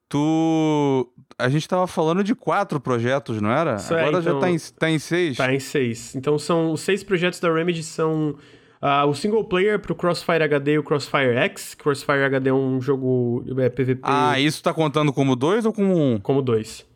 [0.08, 1.08] tu.
[1.38, 3.76] A gente tava falando de quatro projetos, não era?
[3.76, 5.36] Isso é, Agora já então- tá em, tá em seis.
[5.36, 6.14] Tá em seis.
[6.16, 8.36] Então são os seis projetos da Remedy são
[8.80, 11.74] ah, o single player pro Crossfire HD e o Crossfire X.
[11.74, 15.96] Crossfire HD é um jogo é, PVP Ah, isso tá contando como dois ou como
[15.96, 16.18] um?
[16.18, 16.86] como dois.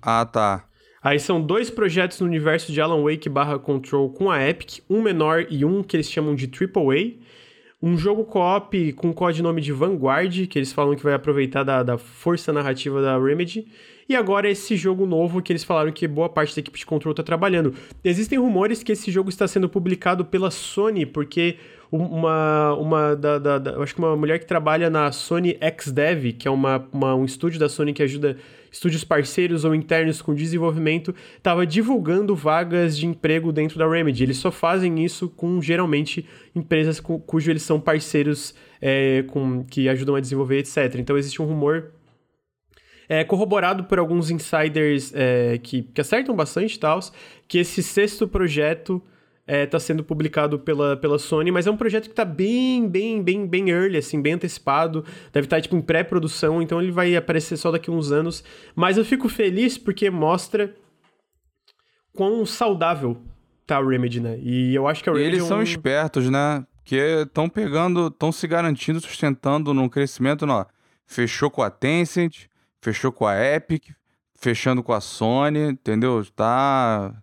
[0.00, 0.64] Ah, tá.
[1.02, 5.02] Aí são dois projetos no universo de Alan Wake barra Control com a Epic, um
[5.02, 7.20] menor e um que eles chamam de AAA.
[7.82, 11.98] um jogo co-op com codinome de Vanguard, que eles falam que vai aproveitar da, da
[11.98, 13.66] força narrativa da Remedy.
[14.08, 17.12] E agora esse jogo novo que eles falaram que boa parte da equipe de control
[17.12, 17.74] está trabalhando.
[18.04, 21.56] Existem rumores que esse jogo está sendo publicado pela Sony, porque
[21.90, 26.48] uma, uma da, da, da, acho que uma mulher que trabalha na Sony XDev, que
[26.48, 28.36] é uma, uma, um estúdio da Sony que ajuda
[28.70, 34.22] estúdios parceiros ou internos com desenvolvimento, estava divulgando vagas de emprego dentro da Remedy.
[34.22, 39.86] Eles só fazem isso com, geralmente, empresas com, cujo eles são parceiros é, com, que
[39.90, 40.96] ajudam a desenvolver, etc.
[40.96, 41.92] Então existe um rumor
[43.12, 46.98] é, corroborado por alguns insiders é, que, que acertam bastante tal,
[47.46, 49.02] que esse sexto projeto
[49.46, 53.22] está é, sendo publicado pela, pela Sony, mas é um projeto que está bem, bem,
[53.22, 55.04] bem, bem early, assim, bem antecipado.
[55.30, 58.42] Deve estar, tá, tipo, em pré-produção, então ele vai aparecer só daqui a uns anos.
[58.74, 60.74] Mas eu fico feliz porque mostra
[62.14, 63.20] quão saudável
[63.66, 64.38] tá a Remedy, né?
[64.40, 65.28] E eu acho que a Remedy.
[65.28, 65.48] E eles é um...
[65.48, 66.64] são espertos, né?
[66.82, 70.64] Que estão pegando, estão se garantindo, sustentando num crescimento, não.
[71.04, 72.46] Fechou com a Tencent,
[72.82, 73.90] fechou com a Epic,
[74.38, 76.22] fechando com a Sony, entendeu?
[76.36, 77.22] Tá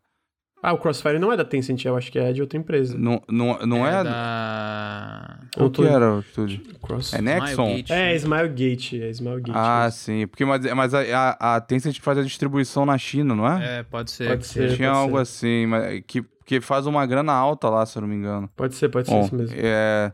[0.61, 2.97] ah, o Crossfire não é da Tencent, eu acho que é de outra empresa.
[2.97, 4.01] Não, não, não é?
[4.01, 5.39] é da...
[5.57, 6.61] O que era o estúdio?
[6.81, 7.13] Cross...
[7.13, 7.77] É Nexon?
[7.77, 7.93] Smilegate.
[7.93, 9.01] É, Smilegate.
[9.01, 9.51] É Smilegate.
[9.53, 9.99] Ah, mesmo.
[9.99, 10.27] sim.
[10.27, 13.79] Porque, mas mas a, a, a Tencent faz a distribuição na China, não é?
[13.79, 14.27] É, pode ser.
[14.27, 14.75] Pode ser.
[14.75, 15.21] Tinha pode algo ser.
[15.21, 18.49] assim, mas que, que faz uma grana alta lá, se eu não me engano.
[18.53, 19.55] Pode ser, pode Bom, ser isso mesmo.
[19.57, 20.11] É...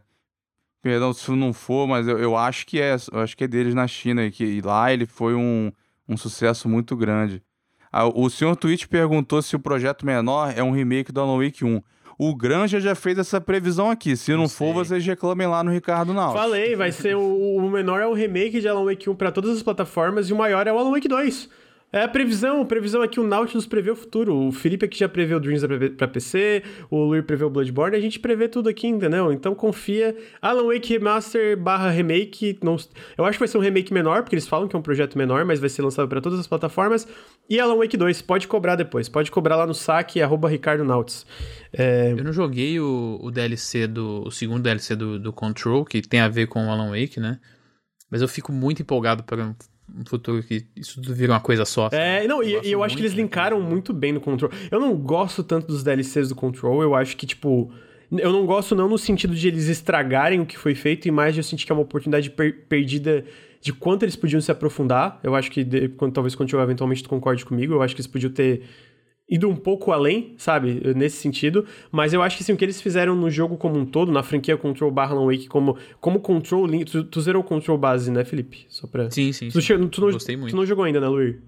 [0.85, 2.95] Perdão se não for, mas eu, eu acho que é.
[3.11, 4.23] Eu acho que é deles na China.
[4.23, 5.71] E, que, e lá ele foi um,
[6.07, 7.41] um sucesso muito grande.
[7.91, 11.65] Ah, o senhor Twitch perguntou se o projeto menor é um remake do Alan Wake
[11.65, 11.81] 1.
[12.19, 14.15] O Granja já fez essa previsão aqui.
[14.15, 16.35] Se não, Não for, vocês reclamem lá no Ricardo Naus.
[16.35, 19.57] Falei, vai ser o, o menor é o remake de Alan Wake 1 para todas
[19.57, 21.49] as plataformas e o maior é o Alan Wake 2.
[21.93, 24.35] É a previsão, a previsão é que o Nautilus prevê o futuro.
[24.35, 28.01] O Felipe aqui já prevê o Dreams pra PC, o Luir prevê o Bloodborne, a
[28.01, 29.31] gente prevê tudo aqui, entendeu?
[29.31, 30.13] Então confia.
[30.41, 32.59] Alan Wake Remaster barra remake.
[32.61, 32.75] Não,
[33.17, 35.17] eu acho que vai ser um remake menor, porque eles falam que é um projeto
[35.17, 37.07] menor, mas vai ser lançado para todas as plataformas.
[37.49, 39.07] E Alan Wake 2, pode cobrar depois.
[39.07, 41.25] Pode cobrar lá no saque, arroba Ricardo Nautis.
[41.71, 44.23] É, Eu não joguei o, o DLC do.
[44.25, 47.39] O segundo DLC do, do Control, que tem a ver com o Alan Wake, né?
[48.11, 49.55] Mas eu fico muito empolgado para
[49.93, 51.89] um futuro que isso tudo vira uma coisa só.
[51.89, 52.01] sabe?
[52.01, 54.51] É, não, e, gosto e eu acho que eles daquele linkaram muito bem no Control.
[54.71, 57.71] Eu não gosto tanto dos DLCs do Control, eu acho que, tipo.
[58.11, 61.33] Eu não gosto não no sentido de eles estragarem o que foi feito, e mais
[61.33, 63.25] de eu sentir que é uma oportunidade per- perdida
[63.59, 65.19] de quanto eles podiam se aprofundar.
[65.23, 68.01] Eu acho que, de- quando, talvez quando eu eventualmente tu concorde comigo, eu acho que
[68.01, 68.61] eles podiam ter
[69.27, 70.81] ido um pouco além, sabe?
[70.95, 71.65] Nesse sentido.
[71.91, 74.21] Mas eu acho que, assim, o que eles fizeram no jogo como um todo, na
[74.21, 76.65] franquia Control barra Alan Wake, como, como Control...
[76.67, 78.65] lin- Tu, tu zerou o Control base, né, Felipe?
[78.69, 79.09] Só pra...
[79.09, 79.49] Sim, sim.
[79.49, 79.87] Tu, sim.
[79.87, 80.51] tu não, Gostei muito.
[80.51, 81.41] tu não jogou ainda, né, Luir?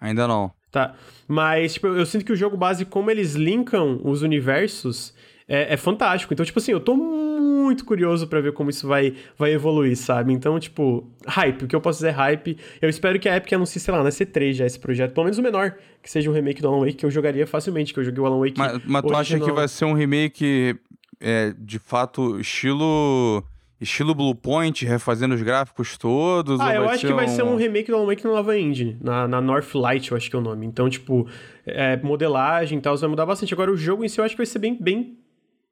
[0.00, 0.50] Ainda não.
[0.70, 0.94] Tá.
[1.26, 5.14] Mas, tipo, eu sinto que o jogo base, como eles linkam os universos,
[5.48, 6.32] é, é fantástico.
[6.34, 10.32] Então, tipo assim, eu tô muito curioso pra ver como isso vai, vai evoluir, sabe?
[10.32, 11.64] Então, tipo, hype.
[11.64, 12.58] O que eu posso dizer é hype.
[12.82, 15.14] Eu espero que a Epic anuncie, sei lá, na C3 já esse projeto.
[15.14, 17.94] Pelo menos o menor, que seja um remake do Alan Wake, que eu jogaria facilmente,
[17.94, 20.76] que eu joguei o Alan Wake Mas, mas tu acha que vai ser um remake
[21.18, 23.42] é, de fato estilo
[23.80, 26.60] estilo Bluepoint, refazendo os gráficos todos?
[26.60, 29.28] Ah, eu acho que vai ser um remake do Alan Wake na nova engine, na,
[29.28, 30.66] na Northlight, eu acho que é o nome.
[30.66, 31.28] Então, tipo,
[31.64, 33.54] é, modelagem e tal, vai mudar bastante.
[33.54, 35.16] Agora, o jogo em si eu acho que vai ser bem, bem,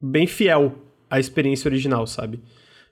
[0.01, 0.74] bem fiel
[1.10, 2.40] à experiência original, sabe?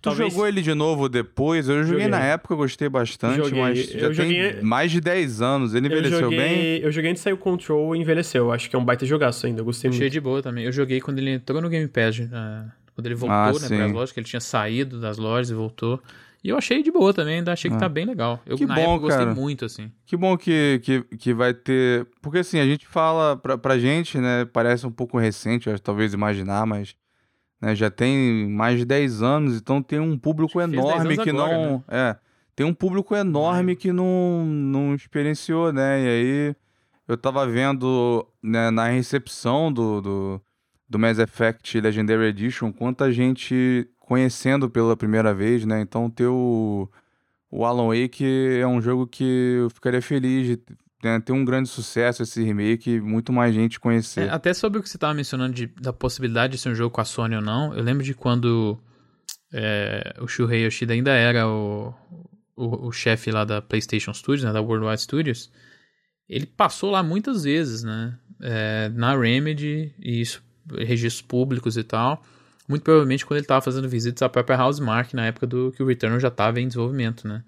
[0.01, 1.67] Tu jogou ele de novo depois?
[1.67, 2.09] Eu joguei, Joguei.
[2.09, 3.59] na época, gostei bastante, Joguei.
[3.59, 5.75] mas já Eu tem joguei- mais de 10 anos.
[5.75, 6.77] Ele Eu envelheceu joguei, bem?
[6.83, 8.53] eu joguei antes de sair o Control e envelheceu.
[8.53, 10.13] Acho que é um baita jogaço ainda, eu gostei Achei muito.
[10.13, 10.65] de boa também.
[10.67, 12.21] Eu joguei quando ele entrou no Game Pass.
[12.35, 13.77] ah, quando ele voltou, Ah, né, sim.
[13.79, 15.99] pras lojas, que ele tinha saído das lojas e voltou.
[16.45, 17.81] E eu achei de boa também, ainda achei que Ah.
[17.81, 18.39] tá bem legal.
[18.45, 19.35] Eu Que na bom, época gostei cara.
[19.35, 19.91] muito, assim.
[20.05, 22.07] Que bom que, que, que vai ter.
[22.21, 24.45] Porque assim, a gente fala pra, pra gente, né?
[24.45, 26.95] Parece um pouco recente, eu- talvez imaginar, mas
[27.63, 30.95] né, já tem mais de 10 anos, então tem um público Acho que fez 10
[31.01, 31.73] enorme que agora, não.
[31.79, 31.83] né?
[31.89, 32.17] É.
[32.55, 36.03] Tem um público enorme que não, não experienciou, né?
[36.05, 36.57] E aí
[37.09, 40.41] eu tava vendo né, na recepção do, do,
[40.89, 45.81] do Mass Effect Legendary Edition quanta gente conhecendo pela primeira vez, né?
[45.81, 46.89] Então ter o,
[47.51, 48.25] o Alan Wake
[48.61, 50.61] é um jogo que eu ficaria feliz de
[51.03, 54.29] né, ter um grande sucesso esse remake muito mais gente conhecer.
[54.29, 56.95] É, até sobre o que você tava mencionando de- da possibilidade de ser um jogo
[56.95, 58.79] com a Sony ou não, eu lembro de quando
[59.53, 61.93] é, o Shuhei Yoshida ainda era o,
[62.57, 65.51] o, o chefe lá da PlayStation Studios, né, da Worldwide Studios.
[66.29, 68.19] Ele passou lá muitas vezes, né?
[68.41, 72.23] é, na Remedy, e isso, registros públicos e tal.
[72.69, 75.87] Muito provavelmente quando ele estava fazendo visitas à própria Housemark, na época do que o
[75.87, 77.43] Returnal já estava em desenvolvimento, né?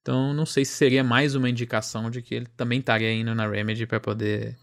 [0.00, 3.46] Então, não sei se seria mais uma indicação de que ele também estaria indo na
[3.46, 4.56] Remedy para poder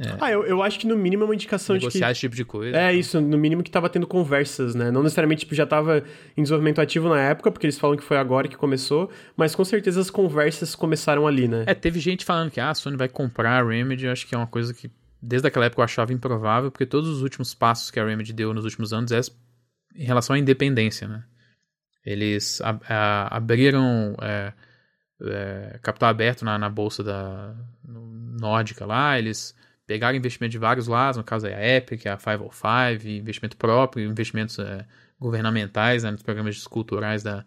[0.00, 0.16] É.
[0.18, 2.12] Ah, eu, eu acho que no mínimo é uma indicação Negociar de que...
[2.12, 2.76] esse tipo de coisa.
[2.76, 4.90] É isso, no mínimo que tava tendo conversas, né?
[4.90, 6.02] Não necessariamente tipo, já tava
[6.34, 9.64] em desenvolvimento ativo na época, porque eles falam que foi agora que começou, mas com
[9.64, 11.64] certeza as conversas começaram ali, né?
[11.66, 14.34] É, teve gente falando que ah, a Sony vai comprar a Remedy, eu acho que
[14.34, 14.90] é uma coisa que
[15.22, 18.54] desde aquela época eu achava improvável, porque todos os últimos passos que a Remedy deu
[18.54, 19.20] nos últimos anos é
[19.94, 21.24] em relação à independência, né?
[22.04, 24.52] Eles a, a, abriram é,
[25.22, 29.54] é, capital aberto na, na bolsa da nórdica lá, eles
[29.86, 34.58] pegaram investimento de vários lados, no caso é a Epic, a 505, investimento próprio, investimentos
[34.58, 34.86] é,
[35.18, 37.44] governamentais né, nos programas culturais da,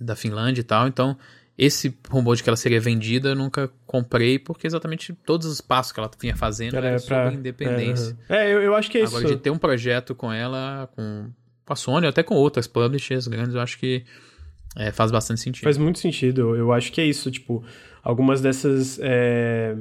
[0.00, 0.88] da Finlândia e tal.
[0.88, 1.16] Então,
[1.58, 5.90] esse rumor de que ela seria vendida eu nunca comprei, porque exatamente todos os passos
[5.90, 8.16] que ela vinha fazendo era, era pra, sobre independência.
[8.28, 9.26] É, é eu, eu, acho que é Agora, isso.
[9.26, 11.28] Agora, de ter um projeto com ela, com,
[11.66, 14.04] com a Sony, até com outras publishers grandes, eu acho que
[14.76, 15.64] é, faz bastante sentido.
[15.64, 16.54] Faz muito sentido.
[16.54, 17.28] Eu acho que é isso.
[17.28, 17.64] Tipo,
[18.04, 19.00] algumas dessas.
[19.02, 19.74] É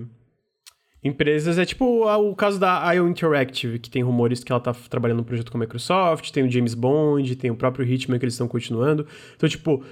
[1.03, 1.57] empresas.
[1.57, 5.25] É tipo o caso da IO Interactive, que tem rumores que ela tá trabalhando no
[5.25, 8.47] projeto com a Microsoft, tem o James Bond, tem o próprio Hitman que eles estão
[8.47, 9.07] continuando.
[9.35, 9.83] Então, tipo,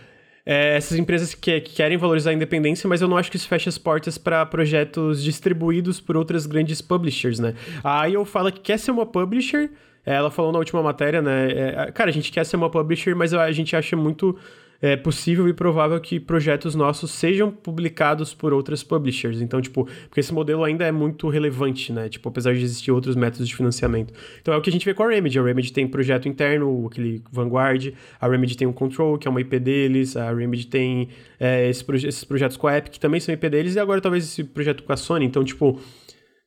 [0.46, 3.48] é, essas empresas que, que, querem valorizar a independência, mas eu não acho que isso
[3.48, 7.56] feche as portas para projetos distribuídos por outras grandes publishers, né?
[7.84, 9.72] A IO fala que quer ser uma publisher.
[10.06, 11.52] Ela falou na última matéria, né?
[11.52, 14.38] É, cara, a gente quer ser uma publisher, mas a gente acha muito
[14.82, 19.42] é possível e provável que projetos nossos sejam publicados por outras publishers.
[19.42, 22.10] Então, tipo, porque esse modelo ainda é muito relevante, né?
[22.10, 24.14] Tipo, apesar de existir outros métodos de financiamento.
[24.42, 25.40] Então é o que a gente vê com a Remedy.
[25.40, 29.42] A Remedy tem projeto interno, aquele Vanguard, a Remedy tem o Control, que é uma
[29.42, 33.20] IP deles, a Remedy tem é, esse proje esses projetos com a Epic, que também
[33.20, 35.26] são IP deles, e agora talvez esse projeto com a Sony.
[35.26, 35.80] Então, tipo,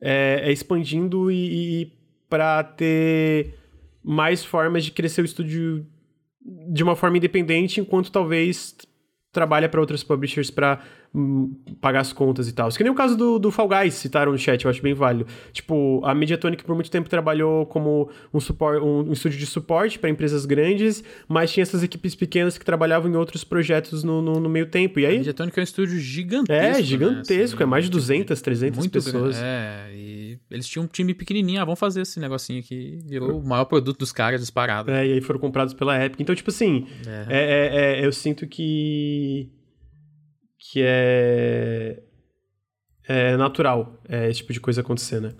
[0.00, 1.92] é, é expandindo e, e
[2.28, 3.54] para ter
[4.04, 5.86] mais formas de crescer o estúdio
[6.68, 8.74] de uma forma independente, enquanto talvez
[9.32, 10.82] trabalha para outras publishers para
[11.80, 12.68] pagar as contas e tal.
[12.70, 15.26] Que nem o caso do, do Fall Guys, citaram no chat, eu acho bem válido.
[15.52, 19.98] Tipo, a Mediatonic por muito tempo trabalhou como um, support, um, um estúdio de suporte
[19.98, 24.34] para empresas grandes, mas tinha essas equipes pequenas que trabalhavam em outros projetos no, no,
[24.40, 25.00] no meio tempo.
[25.00, 25.16] E aí...
[25.16, 26.52] A Mediatonic é um estúdio gigantesco.
[26.52, 27.44] É, gigantesco, né?
[27.44, 29.36] assim, é mais de 200, 300 muito pessoas.
[29.36, 33.40] Grande, é, e eles tinham um time pequenininho, ah, vamos fazer esse negocinho aqui, virou
[33.40, 34.90] o maior produto dos caras disparado.
[34.90, 36.20] É, e aí foram comprados pela Epic.
[36.20, 37.26] Então, tipo assim, é.
[37.28, 39.50] É, é, é eu sinto que
[40.70, 42.02] que é,
[43.08, 45.32] é natural é, esse tipo de coisa acontecer, né?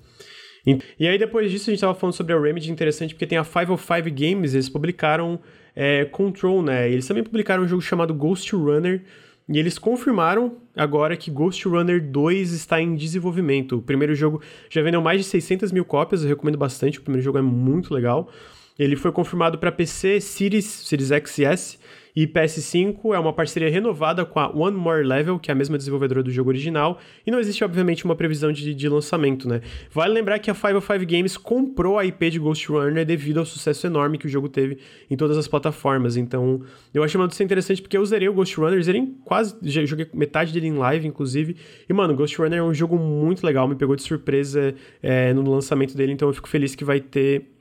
[0.67, 3.39] E, e, aí depois disso a gente tava falando sobre a Remedy, interessante, porque tem
[3.39, 5.41] a 505 Games, eles publicaram
[5.75, 6.91] é, Control, né?
[6.91, 9.05] Eles também publicaram um jogo chamado Ghost Runner,
[9.49, 13.79] e eles confirmaram agora que Ghost Runner 2 está em desenvolvimento.
[13.79, 17.25] O primeiro jogo já vendeu mais de 600 mil cópias, eu recomendo bastante, o primeiro
[17.25, 18.31] jogo é muito legal.
[18.79, 21.79] Ele foi confirmado para PC, Series, Series X e S,
[22.15, 25.77] e PS5 é uma parceria renovada com a One More Level, que é a mesma
[25.79, 29.61] desenvolvedora do jogo original, e não existe, obviamente, uma previsão de, de lançamento, né?
[29.91, 33.87] Vale lembrar que a 505 Games comprou a IP de Ghost Runner devido ao sucesso
[33.87, 34.79] enorme que o jogo teve
[35.11, 36.63] em todas as plataformas, então
[36.93, 39.57] eu achei uma interessante porque eu zerei o Ghost Runner, zerei quase,
[39.87, 41.57] joguei metade dele em live, inclusive,
[41.89, 45.49] e mano, Ghost Runner é um jogo muito legal, me pegou de surpresa é, no
[45.49, 47.58] lançamento dele, então eu fico feliz que vai ter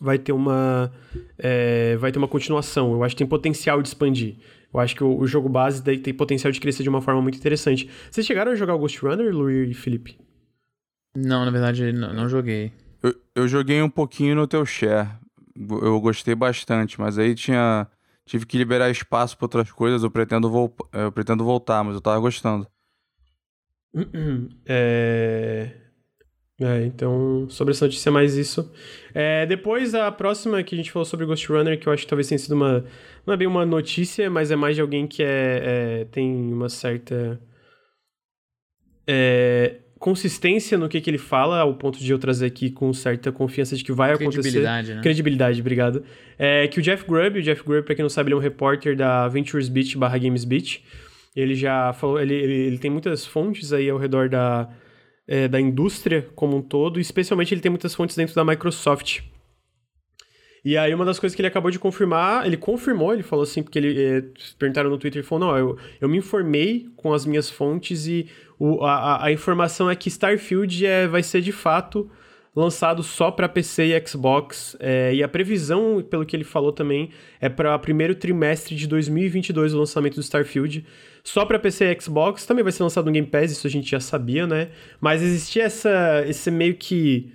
[0.00, 0.92] vai ter uma
[1.38, 2.92] é, vai ter uma continuação.
[2.92, 4.36] Eu acho que tem potencial de expandir.
[4.72, 7.22] Eu acho que o, o, jogo base daí tem potencial de crescer de uma forma
[7.22, 7.88] muito interessante.
[8.10, 10.18] Vocês chegaram a jogar o Ghost Runner, Luir e Felipe?
[11.16, 12.72] Não, na verdade não, não joguei.
[13.02, 15.08] Eu, eu, joguei um pouquinho no teu share.
[15.54, 17.88] Eu gostei bastante, mas aí tinha
[18.26, 20.02] tive que liberar espaço para outras coisas.
[20.02, 22.66] Eu pretendo, vo eu pretendo voltar, mas eu tava gostando.
[24.66, 25.85] É...
[26.58, 28.72] É, então, sobre essa notícia, mais isso.
[29.12, 32.08] É, depois, a próxima que a gente falou sobre Ghost Runner, que eu acho que
[32.08, 32.84] talvez tenha sido uma.
[33.26, 36.70] Não é bem uma notícia, mas é mais de alguém que é, é tem uma
[36.70, 37.38] certa.
[39.06, 43.30] É, consistência no que, que ele fala, ao ponto de eu trazer aqui com certa
[43.30, 44.40] confiança de que vai acontecer.
[44.40, 45.02] Credibilidade, né?
[45.02, 46.04] Credibilidade, obrigado.
[46.38, 48.40] É que o Jeff Grubb, o Jeff Grubb, pra quem não sabe, ele é um
[48.40, 50.82] repórter da Ventures Beach barra Games Beach.
[51.34, 54.70] Ele já falou, ele, ele, ele tem muitas fontes aí ao redor da
[55.26, 59.20] é, da indústria como um todo, especialmente ele tem muitas fontes dentro da Microsoft.
[60.64, 63.62] E aí uma das coisas que ele acabou de confirmar, ele confirmou, ele falou assim,
[63.62, 64.24] porque ele é,
[64.58, 68.28] perguntaram no Twitter, ele falou, não, eu, eu me informei com as minhas fontes e
[68.58, 72.10] o, a, a informação é que Starfield é, vai ser de fato
[72.56, 74.74] lançado só para PC e Xbox.
[74.80, 78.86] É, e a previsão, pelo que ele falou também, é para o primeiro trimestre de
[78.86, 80.84] 2022 o lançamento do Starfield.
[81.22, 82.46] Só para PC e Xbox.
[82.46, 84.70] Também vai ser lançado no Game Pass, isso a gente já sabia, né?
[84.98, 87.30] Mas existia essa, esse meio que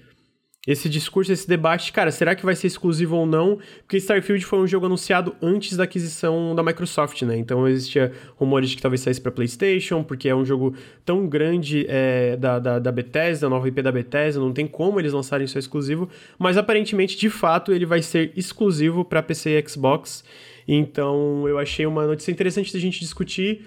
[0.67, 3.57] esse discurso, esse debate, cara, será que vai ser exclusivo ou não?
[3.79, 7.35] Porque Starfield foi um jogo anunciado antes da aquisição da Microsoft, né?
[7.35, 11.87] Então existia rumores de que talvez saísse para PlayStation, porque é um jogo tão grande
[11.89, 15.57] é, da, da, da Bethesda, nova IP da Bethesda, não tem como eles lançarem isso
[15.57, 16.07] exclusivo,
[16.37, 20.23] mas aparentemente, de fato, ele vai ser exclusivo para PC e Xbox.
[20.67, 23.65] Então eu achei uma notícia interessante da gente discutir,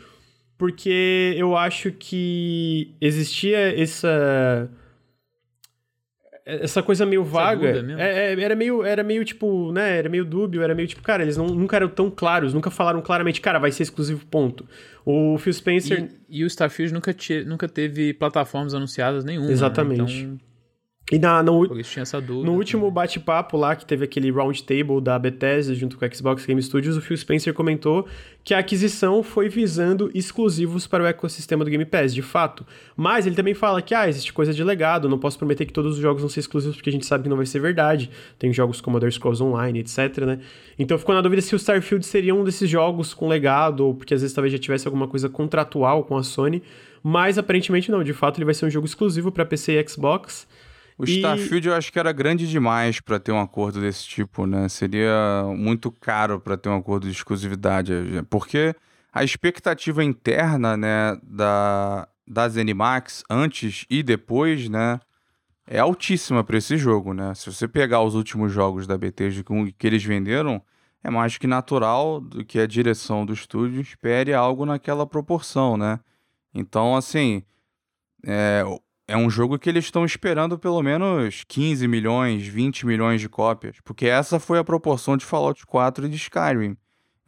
[0.56, 4.70] porque eu acho que existia essa
[6.46, 7.84] essa coisa meio vaga.
[7.98, 9.98] É, é, era, meio, era meio tipo, né?
[9.98, 13.00] Era meio dúbio, era meio tipo, cara, eles não, nunca eram tão claros, nunca falaram
[13.00, 14.66] claramente, cara, vai ser exclusivo, ponto.
[15.04, 16.10] O Phil Spencer.
[16.28, 17.14] E, e o Starfield nunca,
[17.46, 19.46] nunca teve plataformas anunciadas nenhuma.
[19.46, 19.52] Né?
[19.52, 20.24] Exatamente.
[20.24, 20.34] Né?
[20.34, 20.53] Então...
[21.12, 21.66] E na, no,
[22.22, 26.46] dúvida, no último bate-papo lá, que teve aquele roundtable da Bethesda junto com a Xbox
[26.46, 28.06] Game Studios, o Phil Spencer comentou
[28.42, 32.64] que a aquisição foi visando exclusivos para o ecossistema do Game Pass, de fato.
[32.96, 35.96] Mas ele também fala que, ah, existe coisa de legado, não posso prometer que todos
[35.96, 38.10] os jogos vão ser exclusivos porque a gente sabe que não vai ser verdade.
[38.38, 40.40] Tem jogos como Elder Scrolls Online, etc, né?
[40.78, 44.14] Então ficou na dúvida se o Starfield seria um desses jogos com legado, ou porque
[44.14, 46.62] às vezes talvez já tivesse alguma coisa contratual com a Sony.
[47.02, 50.46] Mas aparentemente não, de fato ele vai ser um jogo exclusivo para PC e Xbox.
[50.96, 51.16] O e...
[51.16, 54.68] Starfield eu acho que era grande demais para ter um acordo desse tipo, né?
[54.68, 57.92] Seria muito caro para ter um acordo de exclusividade,
[58.30, 58.74] porque
[59.12, 64.98] a expectativa interna, né, da da ZeniMax antes e depois, né,
[65.66, 67.34] é altíssima para esse jogo, né?
[67.34, 69.44] Se você pegar os últimos jogos da BT
[69.78, 70.62] que eles venderam,
[71.02, 76.00] é mais que natural do que a direção do estúdio espere algo naquela proporção, né?
[76.54, 77.42] Então, assim,
[78.26, 78.62] é,
[79.06, 83.76] é um jogo que eles estão esperando pelo menos 15 milhões, 20 milhões de cópias,
[83.84, 86.76] porque essa foi a proporção de Fallout 4 e de Skyrim.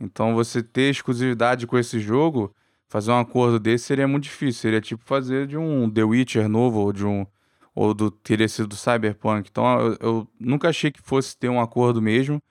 [0.01, 2.55] Então você ter exclusividade com esse jogo,
[2.89, 4.63] fazer um acordo desse seria muito difícil.
[4.63, 7.27] Seria tipo fazer de um The Witcher novo ou de um
[7.75, 9.49] ou do teria sido do Cyberpunk.
[9.51, 12.43] Então eu, eu nunca achei que fosse ter um acordo mesmo.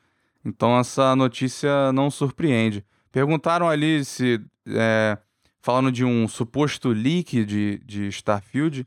[0.43, 2.85] Então essa notícia não surpreende.
[3.11, 5.18] Perguntaram ali se é,
[5.61, 8.85] falando de um suposto leak de, de Starfield.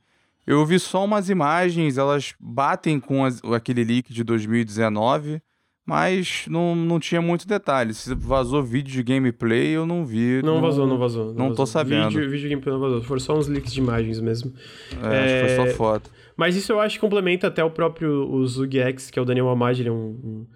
[0.48, 5.42] Eu vi só umas imagens, elas batem com as, aquele leak de 2019,
[5.86, 7.92] mas não, não tinha muito detalhe.
[7.92, 10.40] Se vazou vídeo de gameplay, eu não vi.
[10.42, 11.26] Não, não vazou, não vazou.
[11.26, 11.56] Não, não vazou.
[11.56, 12.08] tô sabendo.
[12.08, 13.02] Vídeo, vídeo de gameplay não vazou.
[13.02, 14.54] Foram só uns leaks de imagens mesmo.
[15.02, 15.24] É, é...
[15.24, 16.10] acho que foi só foto.
[16.34, 19.50] Mas isso eu acho que complementa até o próprio o ZugX, que é o Daniel
[19.50, 20.46] Amad, ele é um, um,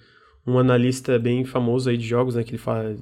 [0.47, 2.43] um, analista bem famoso aí de jogos, né?
[2.43, 2.97] Que ele fala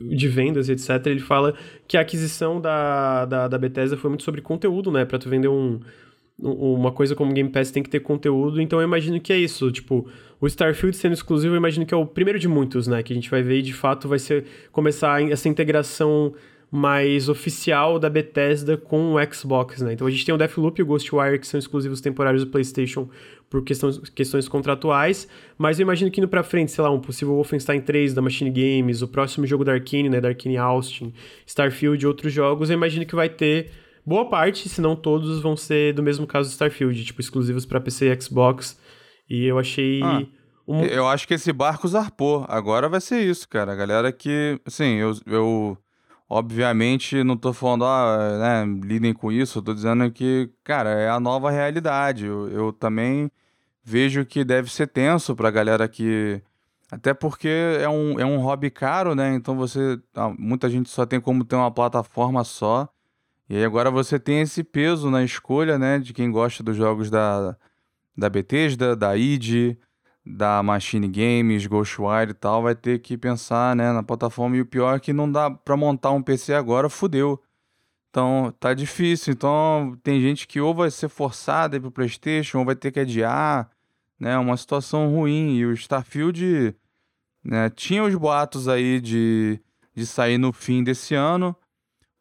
[0.00, 1.06] de vendas e etc.
[1.06, 1.54] Ele fala
[1.86, 5.04] que a aquisição da, da, da Bethesda foi muito sobre conteúdo, né?
[5.04, 5.80] Pra tu vender um
[6.42, 9.70] uma coisa como Game Pass tem que ter conteúdo, então eu imagino que é isso,
[9.70, 10.08] tipo,
[10.40, 13.16] o Starfield sendo exclusivo, eu imagino que é o primeiro de muitos, né, que a
[13.16, 16.32] gente vai ver e de fato vai ser começar essa integração
[16.70, 19.92] mais oficial da Bethesda com o Xbox, né?
[19.92, 23.08] Então a gente tem o Deathloop e o Ghostwire que são exclusivos temporários do PlayStation
[23.48, 25.26] por questões, questões contratuais,
[25.58, 28.50] mas eu imagino que indo para frente, sei lá, um possível Wolfenstein 3 da Machine
[28.50, 31.12] Games, o próximo jogo da Arkane, né, da Arkane Austin,
[31.44, 33.72] Starfield e outros jogos, eu imagino que vai ter
[34.06, 37.80] boa parte, se não todos, vão ser do mesmo caso do Starfield, tipo, exclusivos para
[37.80, 38.78] PC e Xbox.
[39.28, 40.02] E eu achei.
[40.02, 40.22] Ah,
[40.66, 40.82] um...
[40.82, 42.44] Eu acho que esse barco zarpou.
[42.48, 43.72] Agora vai ser isso, cara.
[43.72, 44.60] A galera que.
[44.66, 45.12] Assim, eu.
[45.26, 45.78] eu
[46.30, 49.60] obviamente, não tô falando, ah, né, lidem com isso.
[49.60, 52.26] Tô dizendo que, cara, é a nova realidade.
[52.26, 53.30] Eu, eu também
[53.82, 56.40] vejo que deve ser tenso pra galera que.
[56.90, 59.34] Até porque é um, é um hobby caro, né?
[59.34, 60.00] Então você.
[60.14, 62.88] Ah, muita gente só tem como ter uma plataforma só.
[63.48, 67.10] E aí agora você tem esse peso na escolha, né, de quem gosta dos jogos
[67.10, 67.56] da,
[68.16, 69.76] da Bethesda, da id,
[70.24, 74.56] da Machine Games, Ghostwire e tal, vai ter que pensar, né, na plataforma.
[74.56, 77.42] E o pior é que não dá para montar um PC agora, fudeu.
[78.10, 79.32] Então, tá difícil.
[79.32, 83.00] Então, tem gente que ou vai ser forçada ir pro PlayStation, ou vai ter que
[83.00, 83.70] adiar,
[84.18, 84.36] né?
[84.38, 85.56] Uma situação ruim.
[85.56, 86.76] E o Starfield,
[87.44, 89.60] né, tinha os boatos aí de,
[89.94, 91.56] de sair no fim desse ano.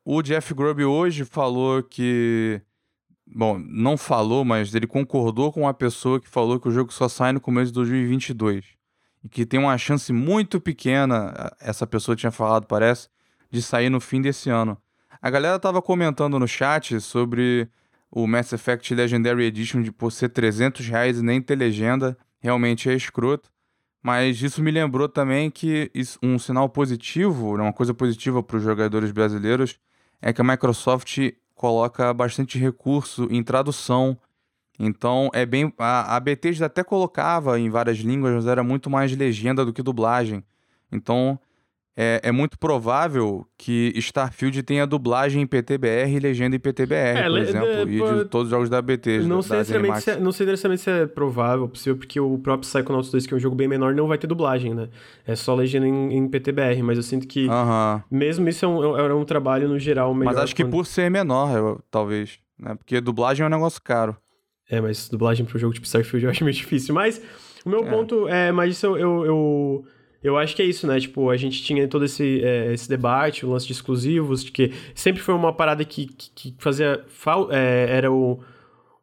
[0.06, 2.62] O Jeff Grubb hoje falou que.
[3.32, 7.08] Bom, não falou, mas ele concordou com uma pessoa que falou que o jogo só
[7.08, 8.66] sai no começo de 2022.
[9.24, 13.08] E que tem uma chance muito pequena, essa pessoa tinha falado, parece,
[13.52, 14.78] de sair no fim desse ano.
[15.22, 17.70] A galera tava comentando no chat sobre
[18.10, 22.18] o Mass Effect Legendary Edition de por ser 300 reais e nem ter legenda.
[22.40, 23.52] Realmente é escroto.
[24.02, 25.92] Mas isso me lembrou também que
[26.24, 29.78] um sinal positivo, uma coisa positiva para os jogadores brasileiros,
[30.22, 31.20] é que a Microsoft
[31.60, 34.18] coloca bastante recurso em tradução.
[34.80, 35.74] Então é bem.
[35.78, 39.84] A, a BT até colocava em várias línguas, mas era muito mais legenda do que
[39.84, 40.42] dublagem.
[40.90, 41.38] Então
[42.02, 47.24] é, é, muito provável que Starfield tenha dublagem em PTBR e legenda em PTBR, é,
[47.28, 49.20] por exemplo, é, e de todos os jogos da BT.
[49.24, 53.12] Não, sei se é, não sei necessariamente se é provável, possível, porque o próprio Psychonauts
[53.12, 54.88] 2, que é um jogo bem menor, não vai ter dublagem, né?
[55.28, 58.02] É só legenda em, em PTBR, mas eu sinto que uh -huh.
[58.10, 60.34] mesmo isso é um, é um trabalho no geral melhor.
[60.34, 62.76] Mas acho que por ser menor, eu, talvez, né?
[62.76, 64.16] Porque dublagem é um negócio caro.
[64.70, 66.96] É, mas dublagem para um jogo tipo Starfield eu acho meio difícil.
[66.96, 67.22] Mas
[67.66, 67.90] o meu é.
[67.90, 69.86] ponto é, mas isso eu, eu, eu,
[70.38, 71.00] acho que é isso, né?
[71.00, 74.72] Tipo, a gente tinha todo esse, é, esse debate, o lance de exclusivos, de que
[74.94, 77.06] sempre foi uma parada que, que, que fazia.
[77.52, 78.40] É, era o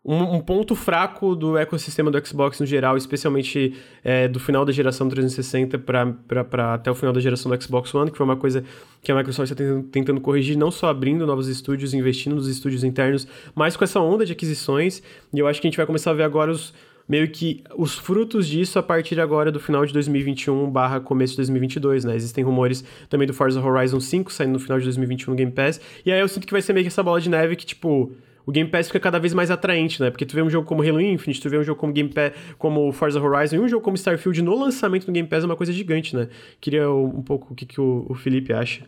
[0.06, 3.74] um, um, ponto fraco do ecossistema do Xbox no geral, especialmente
[4.04, 8.12] é, do final da geração 360 para até o final da geração do Xbox One,
[8.12, 8.62] que foi uma coisa
[9.02, 12.84] que a Microsoft está tentando, tentando, corrigir, não só abrindo novos estúdios, investindo nos estúdios
[12.84, 15.02] internos, mas com essa onda de aquisições.
[15.34, 16.72] E eu acho que a gente vai começar a ver agora os
[17.08, 21.38] meio que os frutos disso a partir agora do final de 2021 barra começo de
[21.38, 22.16] 2022, né?
[22.16, 25.80] Existem rumores também do Forza Horizon 5 saindo no final de 2021 no Game Pass.
[26.04, 28.12] E aí eu sinto que vai ser meio que essa bola de neve que, tipo,
[28.44, 30.10] o Game Pass fica cada vez mais atraente, né?
[30.10, 32.32] Porque tu vê um jogo como Halo Infinite, tu vê um jogo como Game Pass,
[32.58, 35.56] como Forza Horizon e um jogo como Starfield no lançamento do Game Pass é uma
[35.56, 36.28] coisa gigante, né?
[36.60, 38.84] Queria um pouco o que, que o, o Felipe acha.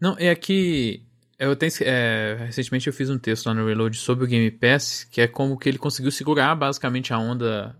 [0.00, 1.02] Não, é que
[1.38, 5.04] eu tenho, é, recentemente eu fiz um texto lá no Reload sobre o Game Pass,
[5.04, 7.76] que é como que ele conseguiu segurar basicamente a onda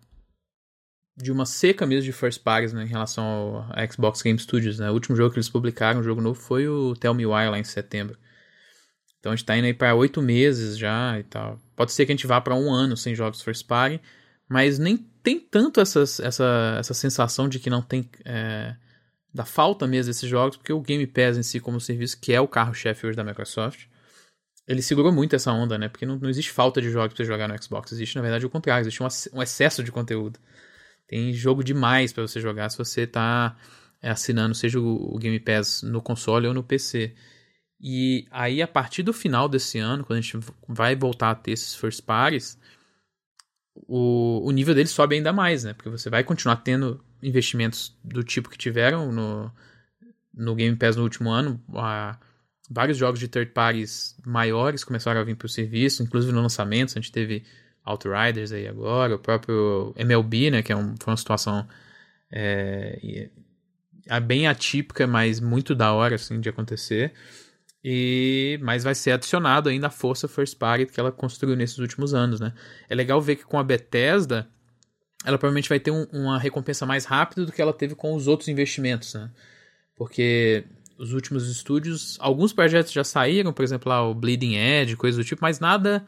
[1.16, 4.78] de uma seca mesmo de first parties né, em relação ao Xbox Game Studios.
[4.78, 4.88] Né?
[4.88, 7.58] O último jogo que eles publicaram, um jogo novo, foi o Tell Me Why lá
[7.58, 8.16] em setembro.
[9.18, 11.58] Então a gente tá indo aí para oito meses já e tal.
[11.74, 14.00] Pode ser que a gente vá para um ano sem jogos first party,
[14.48, 18.08] mas nem tem tanto essa, essa, essa sensação de que não tem.
[18.24, 18.76] É,
[19.32, 22.40] da falta mesmo desses jogos, porque o Game Pass em si, como serviço, que é
[22.40, 23.86] o carro-chefe hoje da Microsoft,
[24.66, 25.88] ele segurou muito essa onda, né?
[25.88, 27.90] Porque não, não existe falta de jogos para você jogar no Xbox.
[27.90, 28.82] Existe, na verdade, o contrário.
[28.82, 30.38] Existe um, um excesso de conteúdo.
[31.06, 33.56] Tem jogo demais para você jogar se você tá
[34.02, 37.14] é, assinando, seja o, Game Pass no console ou no PC.
[37.80, 40.38] E aí, a partir do final desse ano, quando a gente
[40.68, 42.58] vai voltar a ter esses first parties,
[43.74, 45.72] o, o nível dele sobe ainda mais, né?
[45.72, 49.52] Porque você vai continuar tendo investimentos do tipo que tiveram no,
[50.34, 51.60] no Game Pass no último ano.
[51.74, 52.18] A,
[52.70, 56.90] vários jogos de third parties maiores começaram a vir para o serviço, inclusive no lançamento.
[56.90, 57.44] A gente teve
[57.84, 60.62] Outriders aí agora, o próprio MLB, né?
[60.62, 61.66] Que é um, foi uma situação
[62.30, 63.30] é,
[64.06, 67.12] é bem atípica, mas muito da hora assim, de acontecer.
[67.82, 72.12] E mas vai ser adicionado ainda a força first party que ela construiu nesses últimos
[72.12, 72.52] anos, né?
[72.88, 74.48] É legal ver que com a Bethesda
[75.24, 78.26] ela provavelmente vai ter um, uma recompensa mais rápida do que ela teve com os
[78.26, 79.30] outros investimentos, né?
[79.96, 80.64] Porque
[80.98, 85.26] os últimos estúdios, alguns projetos já saíram, por exemplo, lá o Bleeding Edge, coisas do
[85.26, 86.06] tipo, mas nada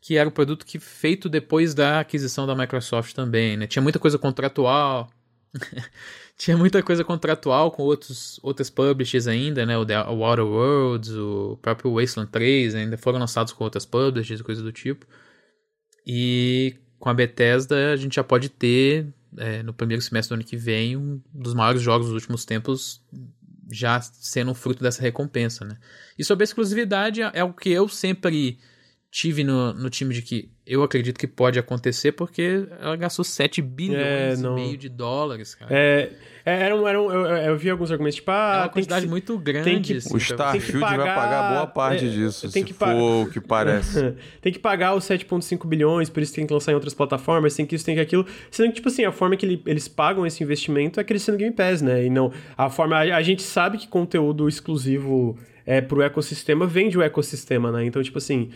[0.00, 3.66] que era o produto que feito depois da aquisição da Microsoft também, né?
[3.66, 5.10] Tinha muita coisa contratual.
[6.38, 9.76] tinha muita coisa contratual com outros, outras publishers ainda, né?
[9.76, 14.40] O, The, o Outer Worlds, o próprio Wasteland 3 ainda foram lançados com outras publishers
[14.40, 15.04] coisa do tipo.
[16.06, 19.06] E com a Bethesda a gente já pode ter,
[19.36, 23.02] é, no primeiro semestre do ano que vem, um dos maiores jogos dos últimos tempos
[23.70, 25.76] já sendo um fruto dessa recompensa, né?
[26.18, 28.58] E sobre a exclusividade é o que eu sempre
[29.10, 33.62] tive no, no time de que eu acredito que pode acontecer porque ela gastou 7
[33.62, 35.74] bilhões é, e meio de dólares, cara.
[35.74, 36.12] É,
[36.44, 39.06] é era um, era um, eu, eu, vi alguns argumentos, tipo, ah, é uma quantidade
[39.06, 39.64] que, muito grande.
[39.64, 42.74] Tem que, assim, o Starfield pagar, vai pagar boa parte é, disso, tem se que
[42.74, 44.14] for o que parece.
[44.42, 47.64] tem que pagar os 7,5 bilhões, por isso tem que lançar em outras plataformas, tem
[47.64, 48.26] que isso, tem que aquilo.
[48.50, 51.54] Sendo que, tipo assim, a forma que ele, eles pagam esse investimento é crescendo Game
[51.54, 52.04] Pass, né?
[52.04, 56.98] E não, a forma, a, a gente sabe que conteúdo exclusivo é, pro ecossistema vende
[56.98, 57.86] o ecossistema, né?
[57.86, 58.50] Então, tipo assim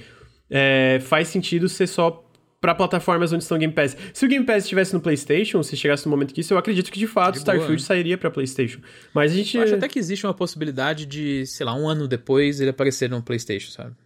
[0.53, 2.25] é, faz sentido ser só
[2.61, 3.97] para plataformas onde estão Game Pass.
[4.13, 6.93] Se o Game Pass estivesse no PlayStation, se chegasse no momento que isso, eu acredito
[6.93, 7.85] que de fato de Starfield boa, né?
[7.85, 8.81] sairia para PlayStation.
[9.13, 12.07] Mas a gente eu acho até que existe uma possibilidade de, sei lá, um ano
[12.07, 13.97] depois ele aparecer no PlayStation, sabe?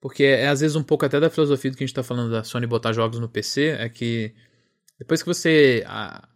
[0.00, 2.30] Porque é às vezes um pouco até da filosofia do que a gente tá falando
[2.30, 4.32] da Sony botar jogos no PC, é que
[4.98, 6.26] depois que você a,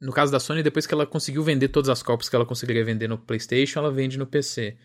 [0.00, 2.84] no caso da Sony, depois que ela conseguiu vender todas as cópias que ela conseguiria
[2.84, 4.76] vender no PlayStation, ela vende no PC.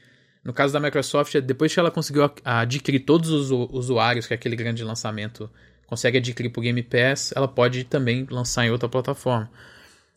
[0.49, 4.55] No caso da Microsoft, é depois que ela conseguiu adquirir todos os usuários que aquele
[4.55, 5.47] grande lançamento
[5.85, 9.47] consegue adquirir por Game Pass, ela pode também lançar em outra plataforma.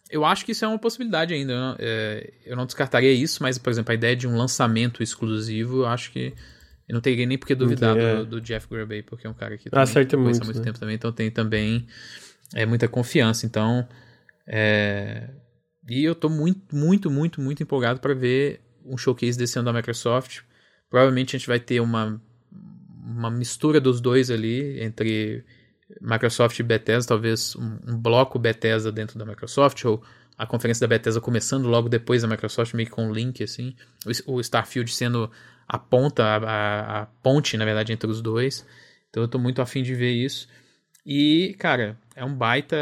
[0.08, 1.52] Eu acho que isso é uma possibilidade ainda.
[1.52, 5.02] Eu não, é, eu não descartaria isso, mas, por exemplo, a ideia de um lançamento
[5.02, 6.32] exclusivo, eu acho que.
[6.88, 8.16] Eu não teria nem porque duvidar é.
[8.16, 9.84] do, do, Jeff Grubbay, porque é um cara que ah,
[10.16, 10.64] muito, muito né?
[10.64, 11.86] tempo também, então tem também
[12.54, 13.44] é, muita confiança.
[13.44, 13.86] Então.
[14.46, 15.28] É,
[15.90, 19.72] e eu tô muito, muito, muito, muito empolgado para ver um showcase desse ano da
[19.72, 20.40] Microsoft.
[20.88, 22.20] Provavelmente a gente vai ter uma,
[23.04, 25.44] uma mistura dos dois ali, entre
[26.00, 30.02] Microsoft e Bethesda, talvez um, um, bloco Bethesda dentro da Microsoft, ou
[30.36, 33.74] a conferência da Bethesda começando logo depois da Microsoft, meio que com um link, assim.
[34.26, 35.30] O, o Starfield sendo
[35.68, 38.66] a ponta, a, a, a, ponte, na verdade, entre os dois.
[39.10, 40.48] Então eu tô muito afim de ver isso.
[41.04, 42.76] E, cara, é um baita.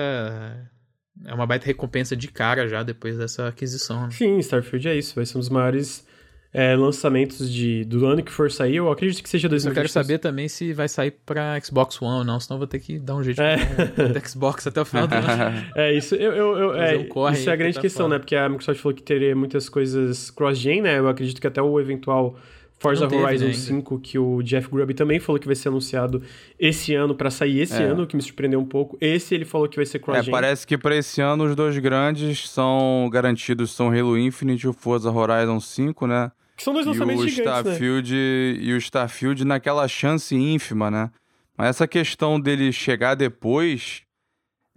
[1.24, 4.04] É uma baita recompensa de cara já depois dessa aquisição.
[4.04, 4.10] Né?
[4.12, 5.14] Sim, Starfield é isso.
[5.14, 6.06] Vai ser um dos maiores
[6.52, 9.76] é, lançamentos de, do ano que for sair, eu acredito que seja 2022.
[9.76, 12.80] Eu quero saber também se vai sair pra Xbox One ou não, senão vou ter
[12.80, 13.56] que dar um jeito é.
[13.56, 15.30] de Xbox até o final do ano.
[15.76, 18.14] É, isso, eu, eu, eu é, um isso é a grande questão, fora.
[18.14, 18.18] né?
[18.18, 20.98] Porque a Microsoft falou que teria muitas coisas cross-gen, né?
[20.98, 22.36] Eu acredito que até o eventual
[22.80, 26.22] Forza Horizon 5, que o Jeff Grubb também falou que vai ser anunciado
[26.58, 27.84] esse ano para sair esse é.
[27.84, 28.96] ano, que me surpreendeu um pouco.
[28.98, 30.30] Esse ele falou que vai ser cross-gen.
[30.30, 34.68] É, parece que para esse ano os dois grandes são garantidos, são Halo Infinite e
[34.68, 36.32] o Forza Horizon 5, né?
[36.56, 37.72] Que são dois lançamentos e o gigantes, né?
[37.72, 38.64] Starfield, né?
[38.64, 41.10] E o Starfield naquela chance ínfima, né?
[41.58, 44.04] Mas essa questão dele chegar depois,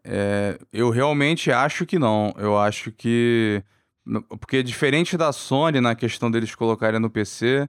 [0.04, 2.34] é, eu realmente acho que não.
[2.38, 3.64] Eu acho que...
[4.28, 7.66] Porque diferente da Sony na questão deles colocarem no PC,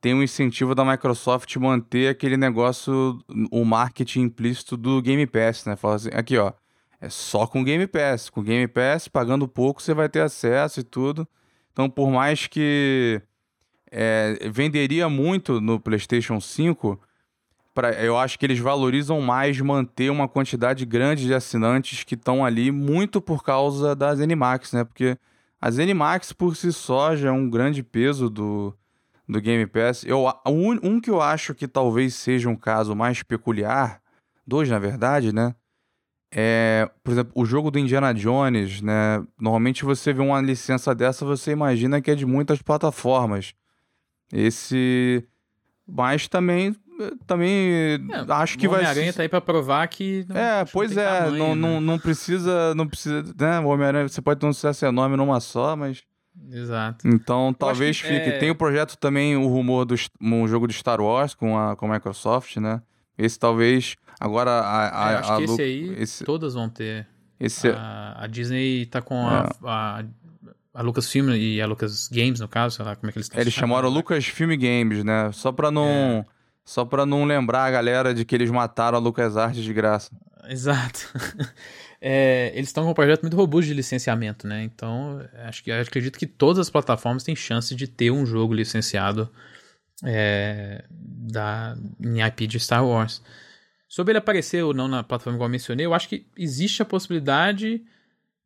[0.00, 3.18] tem um incentivo da Microsoft manter aquele negócio,
[3.50, 5.76] o marketing implícito do Game Pass, né?
[5.76, 6.52] Fala assim, aqui ó,
[7.00, 8.30] é só com Game Pass.
[8.30, 11.26] Com Game Pass, pagando pouco, você vai ter acesso e tudo.
[11.72, 13.22] Então, por mais que
[13.90, 17.00] é, venderia muito no PlayStation 5.
[17.74, 22.44] Pra, eu acho que eles valorizam mais manter uma quantidade grande de assinantes que estão
[22.44, 24.84] ali, muito por causa das Animax, né?
[24.84, 25.16] Porque
[25.60, 28.74] as Animax por si só já é um grande peso do,
[29.28, 30.04] do Game Pass.
[30.04, 34.00] Eu, um, um que eu acho que talvez seja um caso mais peculiar,
[34.46, 35.54] dois na verdade, né?
[36.30, 39.24] É, por exemplo, o jogo do Indiana Jones, né?
[39.40, 43.54] Normalmente você vê uma licença dessa, você imagina que é de muitas plataformas.
[44.32, 45.26] Esse.
[45.86, 46.74] Mas também.
[47.28, 47.98] Também é,
[48.32, 48.78] acho que vai.
[48.78, 50.26] O Homem-Aranha tá aí pra provar que.
[50.28, 51.06] Não, é, pois é.
[51.06, 51.60] Tamanho, não, né?
[51.60, 52.74] não, não precisa.
[52.74, 53.22] Não precisa.
[53.38, 53.60] Né?
[53.60, 56.02] O Homem-Aranha você pode anunciar seu nome numa só, mas.
[56.50, 57.06] Exato.
[57.06, 58.30] Então talvez fique.
[58.30, 58.38] É...
[58.38, 61.86] Tem o projeto também, o rumor do um jogo de Star Wars com a, com
[61.86, 62.80] a Microsoft, né?
[63.16, 63.96] Esse talvez.
[64.18, 65.08] Agora a.
[65.08, 66.24] a, é, acho a que esse aí esse...
[66.24, 67.06] todas vão ter.
[67.38, 67.68] Esse...
[67.68, 69.68] A, a Disney tá com a, é.
[69.68, 70.04] a
[70.78, 73.40] a Lucasfilm e a Lucas Games, no caso, sei lá como é que eles estão
[73.40, 75.30] Eles chamaram Lucasfilm Games, né?
[75.32, 75.84] Só pra não.
[75.84, 76.24] É.
[76.64, 80.10] Só pra não lembrar a galera de que eles mataram a Lucas Arts de graça.
[80.44, 81.00] Exato.
[82.00, 84.62] é, eles estão com um projeto muito robusto de licenciamento, né?
[84.62, 89.30] Então, acho que acredito que todas as plataformas têm chance de ter um jogo licenciado
[90.04, 93.22] é, da, em IP de Star Wars.
[93.88, 96.84] Sobre ele aparecer ou não na plataforma igual eu mencionei, eu acho que existe a
[96.84, 97.82] possibilidade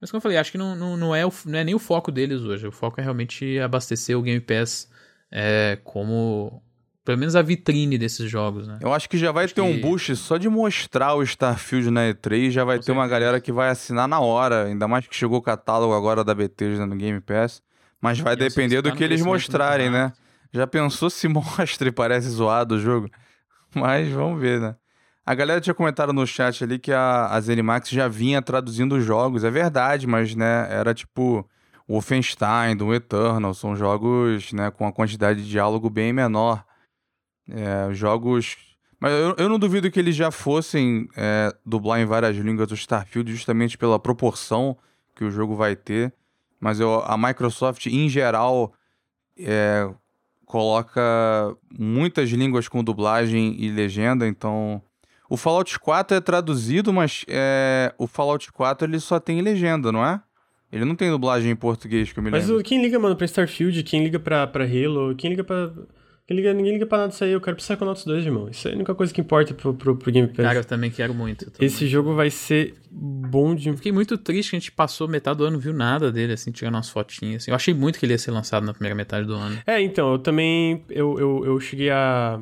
[0.02, 1.78] mas como eu falei, acho que não, não, não, é o, não é nem o
[1.78, 2.66] foco deles hoje.
[2.66, 4.90] O foco é realmente abastecer o Game Pass
[5.30, 6.60] é, como.
[7.04, 8.78] Pelo menos a vitrine desses jogos, né?
[8.80, 9.66] Eu acho que já vai acho ter que...
[9.66, 12.98] um boost só de mostrar o Starfield na E3, já vai Com ter certeza.
[12.98, 14.66] uma galera que vai assinar na hora.
[14.66, 17.60] Ainda mais que chegou o catálogo agora da Bethesda no Game Pass.
[18.00, 20.12] Mas vai depender do que eles mostrarem, né?
[20.52, 23.10] Já pensou se mostra e parece zoado o jogo?
[23.74, 24.76] Mas vamos ver, né?
[25.24, 29.44] A galera tinha comentado no chat ali que a, a Zenimax já vinha traduzindo jogos.
[29.44, 31.48] É verdade, mas, né, era tipo
[31.86, 33.54] o Wolfenstein, do Eternal.
[33.54, 36.64] São jogos, né, com uma quantidade de diálogo bem menor.
[37.48, 38.56] É, jogos...
[39.00, 42.74] Mas eu, eu não duvido que eles já fossem é, dublar em várias línguas o
[42.74, 44.76] Starfield, justamente pela proporção
[45.16, 46.12] que o jogo vai ter.
[46.60, 48.72] Mas eu, a Microsoft, em geral,
[49.36, 49.90] é,
[50.46, 51.00] coloca
[51.76, 54.80] muitas línguas com dublagem e legenda, então
[55.28, 60.04] o Fallout 4 é traduzido, mas é, o Fallout 4 ele só tem legenda, não
[60.04, 60.20] é?
[60.70, 62.54] Ele não tem dublagem em português, que eu me lembro.
[62.54, 65.72] Mas quem liga, mano, pra Starfield, quem liga pra, pra Halo, quem liga pra...
[66.32, 68.48] Liga, ninguém liga pra nada disso aí, eu quero Psychonauts 2, irmão.
[68.48, 70.46] Isso é a única coisa que importa pro, pro, pro Game Pass.
[70.46, 71.52] Cara, eu também quero muito.
[71.60, 73.72] Esse jogo vai ser bom de...
[73.74, 76.74] Fiquei muito triste que a gente passou metade do ano viu nada dele, assim, tirando
[76.74, 77.42] umas fotinhas.
[77.42, 77.50] Assim.
[77.50, 79.58] Eu achei muito que ele ia ser lançado na primeira metade do ano.
[79.66, 80.84] É, então, eu também...
[80.88, 82.40] Eu, eu, eu cheguei a...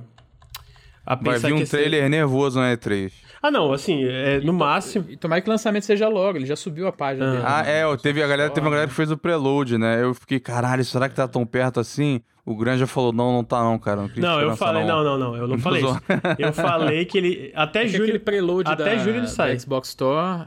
[1.05, 2.09] a Vai vir um trailer ser...
[2.09, 3.13] nervoso na E3.
[3.43, 5.07] Ah, não, assim, é, no máximo.
[5.09, 7.31] E tomara que o lançamento seja logo, ele já subiu a página ah.
[7.31, 7.43] dele.
[7.47, 7.81] Ah, né?
[7.81, 10.03] é, eu teve a galera, teve uma galera que fez o preload, né?
[10.03, 12.21] Eu fiquei, caralho, será que tá tão perto assim?
[12.45, 14.03] O Granja falou, não, não tá não, cara.
[14.03, 15.03] Não, não eu falei, não.
[15.03, 16.01] não, não, não, eu não falei isso.
[16.39, 18.05] Eu falei que ele, até é julho...
[18.05, 19.59] aquele preload até da, julho ele sai.
[19.59, 20.47] Xbox Store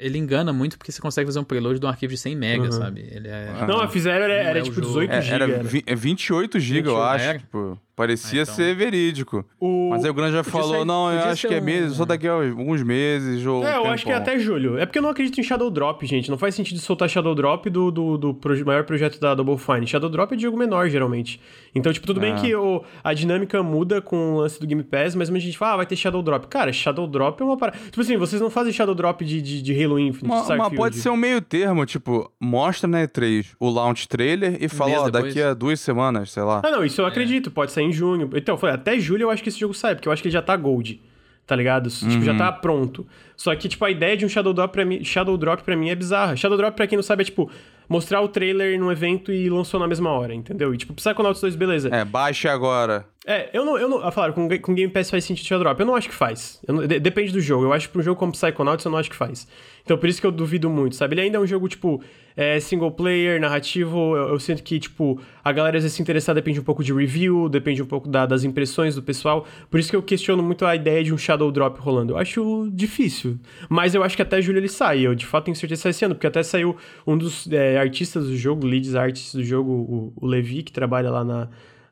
[0.00, 2.58] ele engana muito porque você consegue fazer um preload de um arquivo de 100 MB,
[2.60, 2.72] uhum.
[2.72, 3.06] sabe?
[3.10, 3.52] Ele é...
[3.68, 5.34] Não, a fizeram era, era, era tipo 18 GB.
[5.34, 7.38] Era, era 28 GB, eu acho.
[7.38, 9.44] Tipo, Parecia Ah, então- ser verídico.
[9.60, 9.90] O...
[9.90, 11.96] Mas aí o Grande já Podia falou, ser- não, eu acho que é um- meses,
[11.98, 13.44] só daqui a alguns meses.
[13.44, 14.32] Ou É, eu um acho que é tempão.
[14.34, 14.78] até julho.
[14.78, 16.30] É porque eu não acredito em Shadow Drop, gente.
[16.30, 19.86] Não faz sentido soltar Shadow Drop do, do, do proje- maior projeto da Double Fine.
[19.86, 21.38] Shadow Drop é de jogo menor, geralmente.
[21.74, 22.36] Então, tipo, tudo bem É.
[22.36, 25.74] que o, a dinâmica muda com o lance do Game Pass, mas muita gente fala,
[25.74, 26.46] ah, vai ter Shadow Drop.
[26.48, 27.76] Cara, Shadow Drop é uma parada.
[27.84, 30.76] Tipo assim, vocês não fazem Shadow Drop de, de, de Halo Infinite, Mas, mas Starfield.
[30.76, 35.10] pode ser um meio termo, tipo, mostra na E3 o launch trailer e fala, ó,
[35.10, 36.62] daqui a duas semanas, sei lá.
[36.64, 37.50] Ah, não, isso eu acredito.
[37.50, 38.30] Pode sair em junho.
[38.34, 40.32] Então, falei, até julho eu acho que esse jogo sai, porque eu acho que ele
[40.32, 41.00] já tá gold.
[41.46, 41.90] Tá ligado?
[41.90, 43.04] Tipo, já tá pronto.
[43.36, 45.90] Só que, tipo, a ideia de um Shadow Drop pra mim, Shadow Drop pra mim
[45.90, 46.36] é bizarra.
[46.36, 47.50] Shadow Drop, pra quem não sabe, é tipo,
[47.88, 50.72] mostrar o trailer num evento e lançou na mesma hora, entendeu?
[50.72, 51.88] E tipo, Psychonauts 2, beleza.
[51.88, 53.04] É, baixe agora.
[53.32, 53.98] É, eu não, eu não.
[54.04, 55.78] Ah, falaram, com, com Game Pass faz sentido Shadow Drop.
[55.78, 56.60] Eu não acho que faz.
[56.66, 57.64] Não- de- depende do jogo.
[57.64, 59.46] Eu acho que pra um jogo como Psychonauts eu não acho que faz.
[59.84, 61.14] Então por isso que eu duvido muito, sabe?
[61.14, 62.02] Ele ainda é um jogo, tipo,
[62.36, 64.16] é, single player, narrativo.
[64.16, 66.92] Eu, eu sinto que, tipo, a galera às vezes se interessar depende um pouco de
[66.92, 69.46] review, depende um pouco da- das impressões do pessoal.
[69.70, 72.14] Por isso que eu questiono muito a ideia de um Shadow Drop rolando.
[72.14, 73.38] Eu acho difícil.
[73.68, 75.06] Mas eu acho que até julho ele sai.
[75.06, 76.76] Eu de fato tenho certeza que sai ano, porque até saiu
[77.06, 81.10] um dos é, artistas do jogo, leads artists do jogo, o, o Levi, que trabalha
[81.10, 81.48] lá na,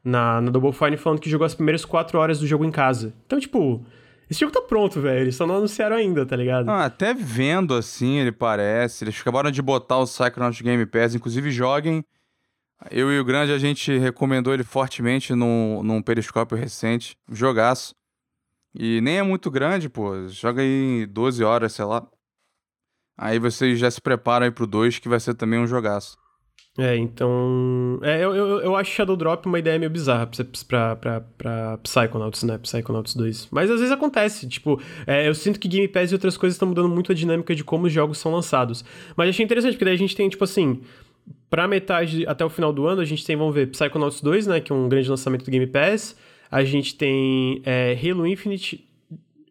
[0.08, 3.14] na, na Double Fine, falando que jogou as primeiras quatro horas do jogo em casa.
[3.26, 3.84] Então, tipo,
[4.30, 5.20] esse jogo tá pronto, velho.
[5.20, 6.68] Eles só não anunciaram ainda, tá ligado?
[6.68, 9.04] Ah, até vendo assim, ele parece.
[9.04, 12.04] Eles acabaram de botar o Psychonauts Game Pass, inclusive joguem.
[12.90, 17.16] Eu e o Grande, a gente recomendou ele fortemente num, num periscópio recente.
[17.30, 17.94] Jogaço.
[18.74, 20.28] E nem é muito grande, pô.
[20.28, 22.06] Joga aí em 12 horas, sei lá.
[23.16, 26.16] Aí vocês já se preparam aí pro 2, que vai ser também um jogaço.
[26.78, 27.98] É, então.
[28.02, 30.30] É, eu, eu, eu acho Shadow Drop uma ideia meio bizarra
[30.68, 32.56] pra, pra, pra, Psychonauts, né?
[32.58, 33.48] Psychonauts 2.
[33.50, 34.46] Mas às vezes acontece.
[34.48, 37.52] Tipo, é, eu sinto que Game Pass e outras coisas estão mudando muito a dinâmica
[37.52, 38.84] de como os jogos são lançados.
[39.16, 40.80] Mas achei interessante, porque daí a gente tem, tipo assim.
[41.50, 44.60] Pra metade até o final do ano, a gente tem, vamos ver, Psychonauts 2, né?
[44.60, 46.16] Que é um grande lançamento do Game Pass.
[46.50, 48.87] A gente tem é, Halo Infinite.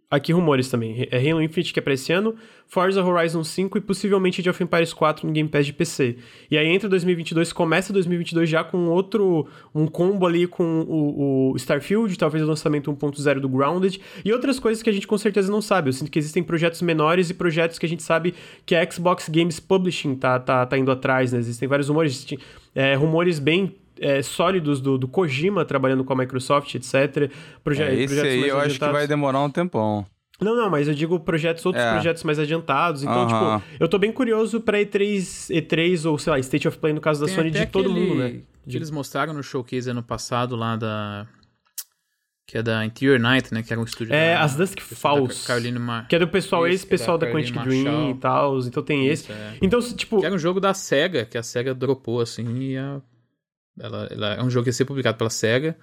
[0.09, 1.05] Aqui rumores também.
[1.11, 2.34] É Halo Infinite que é pra esse ano,
[2.65, 6.15] Forza Horizon 5 e possivelmente Age of Empires 4 no Game Pass de PC.
[6.49, 11.55] E aí entra 2022, começa 2022 já com outro, um combo ali com o, o
[11.57, 15.51] Starfield, talvez o lançamento 1.0 do Grounded e outras coisas que a gente com certeza
[15.51, 15.89] não sabe.
[15.89, 18.34] Eu sinto que existem projetos menores e projetos que a gente sabe
[18.65, 21.39] que a Xbox Games Publishing tá, tá, tá indo atrás, né?
[21.39, 22.25] Existem vários rumores,
[22.73, 27.32] é, rumores bem é, sólidos do, do Kojima trabalhando com a Microsoft, etc.
[27.64, 30.06] Proje É, esse projetos aí mais eu acho que vai demorar um tempão.
[30.40, 31.91] Não, não, mas eu digo projetos, outros É.
[31.94, 33.02] projetos mais adiantados.
[33.02, 33.60] Então, Aham.
[33.60, 37.02] tipo, eu tô bem curioso pra E3, E3 ou, sei lá, State of Play no
[37.02, 38.41] caso da Tem Sony de todo aquele mundo, né?
[38.69, 41.26] Que eles mostraram no showcase ano passado lá da.
[42.45, 43.64] Que é da Interior Night, né?
[43.64, 44.14] Que era um estúdio.
[44.14, 45.45] É, da, as Dusk pessoal da Falls.
[45.48, 46.07] Caroline Mar...
[46.07, 48.11] Que é do pessoal, esse que é da pessoal da Quantic Dream Marshall.
[48.11, 48.60] e tal.
[48.60, 49.24] Então tem esse.
[49.24, 49.57] Isso, é.
[49.61, 50.19] Então, tipo.
[50.19, 53.02] Que era um jogo da SEGA, que a SEGA dropou, assim, e a...
[53.80, 55.78] ela, ela é um jogo que ia ser publicado pela SEGA,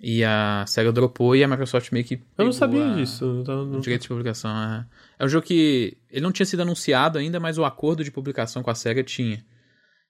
[0.00, 3.24] e a SEGA dropou e a Microsoft meio que Eu não sabia a- disso.
[3.24, 4.50] eu tava- o direito de publicação.
[4.50, 4.86] É.
[5.18, 8.62] é um jogo que ele não tinha sido anunciado ainda, mas o acordo de publicação
[8.62, 9.42] com a SEGA tinha.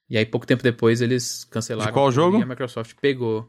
[0.09, 1.89] E aí, pouco tempo depois, eles cancelaram.
[1.89, 2.37] De qual jogo?
[2.39, 3.45] E a Microsoft pegou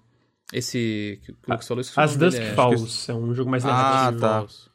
[0.53, 1.81] esse que, que o Lucas falou.
[1.81, 3.11] esqueci o As Dusk dele, é- Falls.
[3.11, 4.21] É um jogo mais Ah, narrativo.
[4.21, 4.29] tá.
[4.39, 4.71] Falls.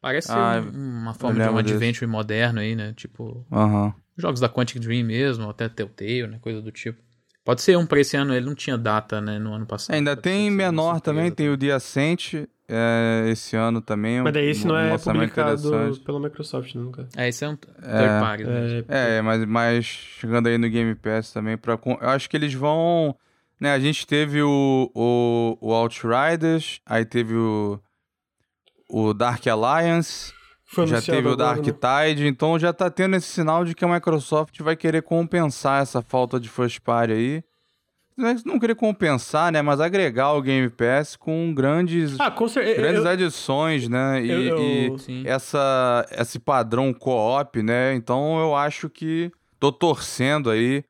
[0.00, 1.74] Parece Ah, um- uma forma de um desse.
[1.74, 2.92] adventure moderno aí, né?
[2.94, 3.94] Tipo, Aham.
[4.18, 6.38] jogos da Quantic Dream mesmo, até Telltale, né?
[6.40, 7.02] Coisa do tipo.
[7.44, 9.38] Pode ser um pra esse ano, ele não tinha data, né?
[9.38, 9.94] No ano passado.
[9.94, 14.22] Ainda Pode tem menor também, tem o Ascent, é, esse ano também.
[14.22, 17.08] Mas daí esse não um é lançamento publicado pela Microsoft, né, nunca.
[17.14, 18.84] É, esse é um third party, né?
[18.88, 23.14] É, mas, mas chegando aí no Game Pass também, pra, eu acho que eles vão.
[23.60, 27.78] Né, a gente teve o, o, o Outriders, aí teve o,
[28.88, 30.32] o Dark Alliance,
[30.74, 32.04] Foi já teve o agora, Dark né?
[32.08, 36.02] Tide, então já tá tendo esse sinal de que a Microsoft vai querer compensar essa
[36.02, 37.44] falta de first party aí.
[38.16, 39.60] Não é que Não querer compensar, né?
[39.60, 42.80] Mas agregar o Game Pass com grandes, Ah, com certeza.
[42.80, 44.24] grandes adições, né?
[44.24, 47.92] E, eu- eu- e essa, esse padrão co-op, né?
[47.94, 50.84] Então eu acho que tô torcendo aí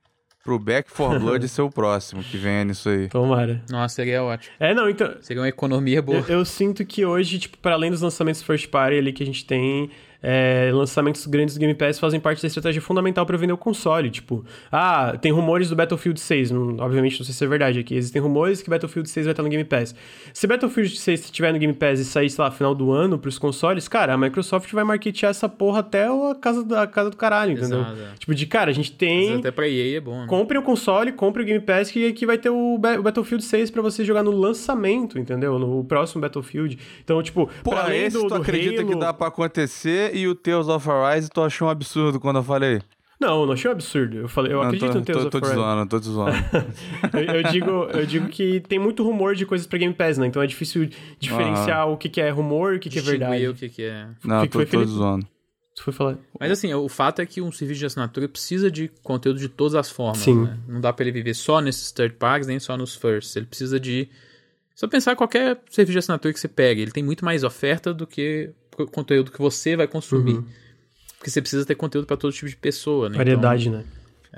[0.45, 3.09] pro Back for Blood ser o próximo que venha nisso aí.
[3.09, 3.63] Tomara.
[3.71, 4.55] Nossa, seria ótimo.
[4.61, 5.15] É, não, então.
[5.23, 6.19] Seria uma economia boa.
[6.29, 9.27] Eu, eu sinto que hoje, tipo, para além dos lançamentos first party ali que a
[9.27, 9.91] gente tem,
[10.27, 14.09] é, lançamentos grandes do Game Pass fazem parte da estratégia fundamental para vender o console.
[14.11, 14.43] Tipo,
[14.73, 16.51] ah, tem rumores do Battlefield 6.
[16.51, 17.95] Não, obviamente, não sei se é verdade aqui.
[17.95, 19.95] Existem rumores que Battlefield 6 vai estar no Game Pass.
[20.33, 23.39] Se Battlefield 6 estiver no Game Pass e sair, sei lá, final do ano pros
[23.39, 27.17] consoles, cara, a Microsoft vai marketear essa porra até a casa da a casa do
[27.17, 27.81] caralho, entendeu?
[27.81, 28.19] Exato, é.
[28.19, 29.37] Tipo, de cara, a gente Mas tem.
[29.37, 30.27] Até pra EA é bom, né?
[30.27, 33.71] Compre o console, compre o Game Pass, que aqui vai ter o, o Battlefield 6
[33.71, 35.59] pra você jogar no lançamento, entendeu?
[35.59, 36.79] No próximo Battlefield.
[37.03, 38.91] Então, tipo, Pô, pra além esse do, tu do acredita Halo...
[38.91, 42.43] que dá pra acontecer e o Tales of Arise tu achou um absurdo quando eu
[42.43, 42.81] falei?
[43.21, 44.17] Não, eu não achei um absurdo.
[44.19, 45.61] Eu falei, eu Não, acredito tô, no Tales tô, of tô te Arise.
[45.61, 46.37] zoando, tô te zoando.
[47.15, 50.27] eu, eu digo, eu digo que tem muito rumor de coisas pra Game Pass, né?
[50.27, 50.89] Então é difícil
[51.19, 53.49] diferenciar o que, que é rumor e o que, que é verdade.
[53.49, 54.09] o que, que é.
[54.25, 54.91] Não, que tô, foi, tô Felipe?
[54.91, 55.27] zoando.
[55.75, 56.19] Tu foi falar.
[56.39, 59.75] Mas assim, o fato é que um serviço de assinatura precisa de conteúdo de todas
[59.75, 60.45] as formas, Sim.
[60.45, 60.59] né?
[60.69, 63.35] Não dá pra ele viver só nesses third parties, nem só nos firsts.
[63.35, 64.09] Ele precisa de...
[64.75, 67.95] Só pensar em qualquer serviço de assinatura que você pegue, ele tem muito mais oferta
[67.95, 68.51] do que
[68.91, 70.35] conteúdo que você vai consumir.
[70.35, 70.45] Uhum.
[71.19, 73.17] Porque você precisa ter conteúdo pra todo tipo de pessoa, né?
[73.17, 73.85] Variedade, né?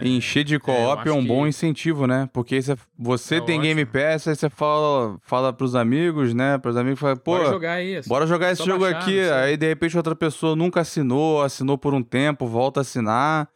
[0.00, 2.28] Encher de eu co-op é, acho um que- bom incentivo, né?
[2.30, 3.62] Porque você, você É tem ótimo.
[3.62, 6.58] Game Pass, aí você fala, fala pros amigos, né?
[6.58, 7.96] Pros amigos, fala, pô, Bora jogar aí.
[7.96, 8.08] assim.
[8.08, 9.20] Bora jogar esse Só jogo baixar, aqui.
[9.20, 13.48] Aí de repente outra pessoa nunca assinou, assinou por um tempo, volta a assinar.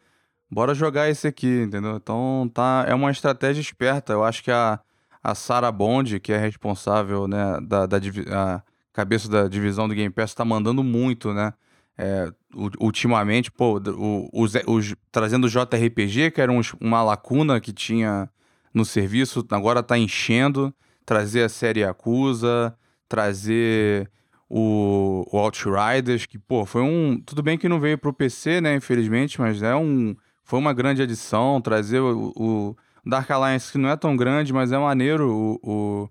[0.49, 1.95] Bora jogar esse aqui, entendeu?
[1.97, 4.11] Então tá, é uma estratégia esperta.
[4.11, 4.79] Eu acho que a,
[5.23, 7.97] a Sarah Bond, que é responsável, né, da, da
[8.31, 8.63] a
[8.93, 11.53] cabeça da divisão do Game Pass, tá mandando muito, né?
[11.97, 12.31] É,
[12.79, 18.29] ultimamente, pô, o, os, os- trazendo o JRPG, que era uns- uma lacuna que tinha
[18.73, 20.73] no serviço, agora tá enchendo.
[21.05, 22.75] Trazer a série Acusa,
[23.09, 24.09] trazer
[24.49, 27.19] o, o Outriders, que, pô, foi um.
[27.25, 30.15] Tudo bem que não veio pro PC, né, infelizmente, mas é um.
[30.43, 31.59] Foi uma grande adição.
[31.61, 35.29] Trazer o, o Dark Alliance, que não é tão grande, mas é maneiro.
[35.29, 35.59] O,
[36.03, 36.09] o-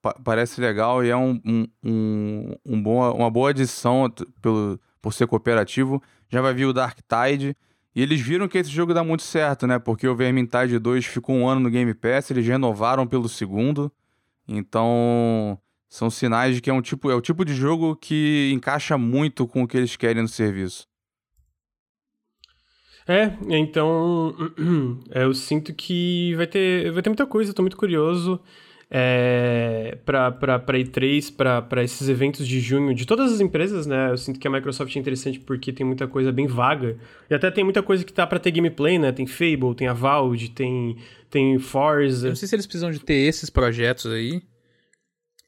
[0.00, 5.12] pa- parece legal e é um, um, um, um bom, uma boa adição pelo, por
[5.12, 6.02] ser cooperativo.
[6.28, 7.56] Já vai vir o Dark Tide.
[7.94, 9.78] E eles viram que esse jogo dá muito certo, né?
[9.78, 13.90] Porque o Vermintide 2 ficou um ano no Game Pass, eles renovaram pelo segundo.
[14.46, 15.58] Então,
[15.88, 19.46] são sinais de que é um tipo, é o tipo de jogo que encaixa muito
[19.46, 20.86] com o que eles querem no serviço.
[23.08, 24.36] É, então
[25.10, 28.40] eu sinto que vai ter, vai ter muita coisa, tô muito curioso
[28.90, 34.10] é, pra E3, pra, pra esses eventos de junho, de todas as empresas, né?
[34.10, 36.96] Eu sinto que a Microsoft é interessante porque tem muita coisa bem vaga.
[37.30, 39.12] E até tem muita coisa que tá pra ter gameplay, né?
[39.12, 40.96] Tem Fable, tem Avowed, tem,
[41.30, 42.26] tem Forza.
[42.26, 44.42] Eu não sei se eles precisam de ter esses projetos aí.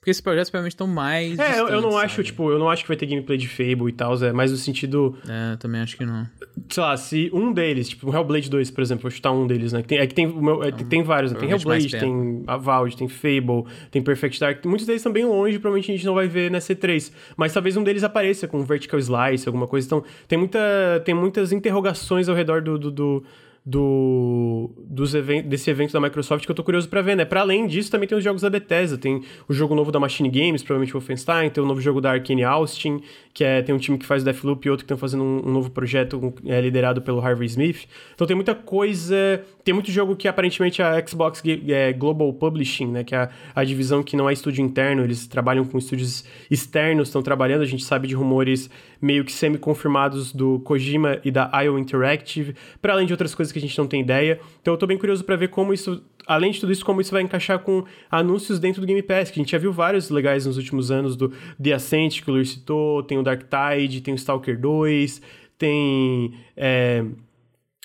[0.02, 1.38] Porque esses projetos provavelmente estão mais.
[1.38, 2.24] É, eu, não distantes, acho, sabe?
[2.26, 4.56] tipo, eu não acho que vai ter gameplay de Fable e tal, é mais no
[4.56, 6.26] sentido, É, também acho que não.
[6.68, 9.72] sei lá, se um deles, tipo, o Hellblade 2, por exemplo, vou chutar um deles,
[9.72, 9.80] né?
[9.80, 11.38] que tem- é que tem, o meu- é que tem vários, né?
[11.38, 14.64] Tem Hellblade, tem Avowed, tem Fable, tem Perfect Dark.
[14.66, 17.12] Muitos deles estão bem longe, provavelmente a gente não vai ver nessa E3.
[17.36, 19.86] Mas talvez um deles apareça com Vertical Slice, alguma coisa.
[19.86, 20.58] Então, tem, muita,
[21.04, 22.76] tem muitas interrogações ao redor do.
[22.76, 23.24] do, do
[23.64, 27.24] do dos even desse evento da Microsoft que eu tô curioso pra ver, né?
[27.24, 30.28] Pra além disso, também tem os jogos da Bethesda, tem o jogo novo da Machine
[30.28, 33.00] Games, provavelmente Wolfenstein, tem o novo jogo da Arkane Austin,
[33.32, 35.52] que é tem um time que faz Deathloop e outro que estão fazendo um, um
[35.52, 37.86] novo projeto é, liderado pelo Harvey Smith.
[38.14, 43.04] Então tem muita coisa, tem muito jogo que aparentemente a Xbox é, Global Publishing, né,
[43.04, 47.08] que é a, a divisão que não é estúdio interno, eles trabalham com estúdios externos,
[47.08, 48.68] estão trabalhando, a gente sabe de rumores
[49.02, 53.58] meio que semi-confirmados do Kojima e da IO Interactive, para além de outras coisas que
[53.58, 54.40] a gente não tem ideia.
[54.60, 57.10] Então eu tô bem curioso para ver como isso, além de tudo isso, como isso
[57.10, 60.46] vai encaixar com anúncios dentro do Game Pass, que a gente já viu vários legais
[60.46, 64.14] nos últimos anos do The Ascent, que o Luiz citou, tem o Dark Tide, tem
[64.14, 65.20] o Stalker 2,
[65.58, 66.34] tem...
[66.56, 67.04] é,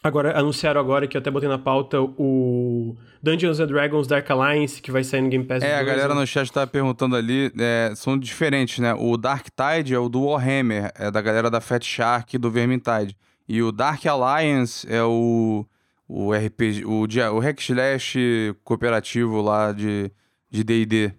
[0.08, 4.82] Agora, anunciaram agora, que eu até botei na pauta, o Dungeons and Dragons Dark Alliance,
[4.82, 5.64] que vai sair no Game Pass.
[5.64, 8.94] É, a 2, galera no chat tá perguntando ali, é, são diferentes, né?
[8.94, 12.50] O Dark Tide é o do Warhammer, é da galera da Fat Shark e do
[12.50, 13.16] Vermintide.
[13.48, 15.66] E o Dark Alliance é o,
[16.08, 17.06] o RPG, o,
[17.36, 20.12] o hack slash cooperativo lá de
[20.50, 21.14] de D&D.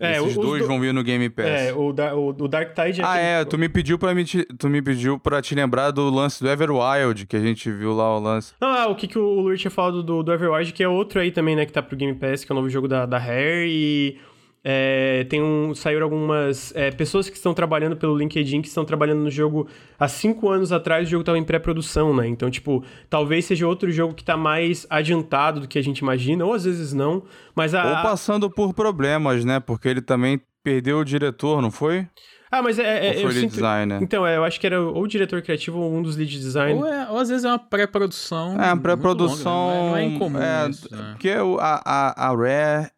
[0.00, 1.44] É, Esses os dois do- vão vir no Game Pass.
[1.46, 4.14] É, o, da, o, o Dark Tide é Ah, aquele- é, tu me pediu para
[4.14, 7.70] me te, tu me pediu para te lembrar do lance do Everwild, que a gente
[7.70, 8.54] viu lá o lance.
[8.60, 11.20] Não, ah, o que, que o Luiz tinha falado do, do Everwild, que é outro
[11.20, 13.18] aí também, né, que tá pro Game Pass, que é o novo jogo da, da
[13.18, 14.16] Rare, e
[14.62, 19.20] é, tem um, saíram algumas é, pessoas que estão trabalhando pelo LinkedIn, que estão trabalhando
[19.20, 19.66] no jogo
[19.98, 23.90] há cinco anos atrás, o jogo tava em pré-produção, né, então, tipo, talvez seja outro
[23.90, 27.22] jogo que tá mais adiantado do que a gente imagina, ou às vezes não,
[27.54, 27.84] mas a...
[27.98, 29.60] Ou passando por problemas, né?
[29.60, 32.06] Porque ele também perdeu o diretor, não foi?
[32.50, 33.06] Ah, mas é...
[33.06, 33.50] é Ou foi eu lead sinto...
[33.52, 34.02] designer?
[34.02, 36.80] Então, é, eu acho que era ou o diretor criativo ou um dos lead design.
[36.80, 38.60] Ou, é- ou às vezes é uma pré-produção.
[38.60, 39.68] É, a muito pré-produção.
[39.68, 39.74] né?
[39.74, 40.88] Não é, não é incomum é, isso.
[40.94, 41.10] né?
[41.12, 42.90] Porque o- a, a, a Rare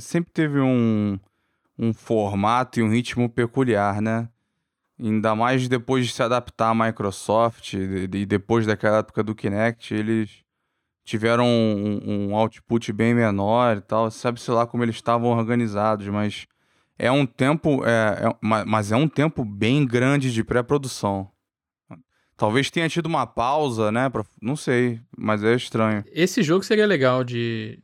[0.00, 1.18] sempre teve um,
[1.78, 4.28] um formato e um ritmo peculiar, né?
[5.00, 10.42] Ainda mais depois de se adaptar à Microsoft e, depois daquela época do Kinect, eles
[11.04, 14.10] tiveram um, um output bem menor e tal.
[14.10, 16.46] Sabe-se lá como eles estavam organizados, mas
[16.98, 17.84] é um tempo.
[17.86, 21.30] É, é- ma- mas é um tempo bem grande de pré-produção.
[22.36, 24.08] Talvez tenha tido uma pausa, né?
[24.08, 26.04] pra- não sei, mas é estranho.
[26.12, 27.80] Esse jogo seria legal de,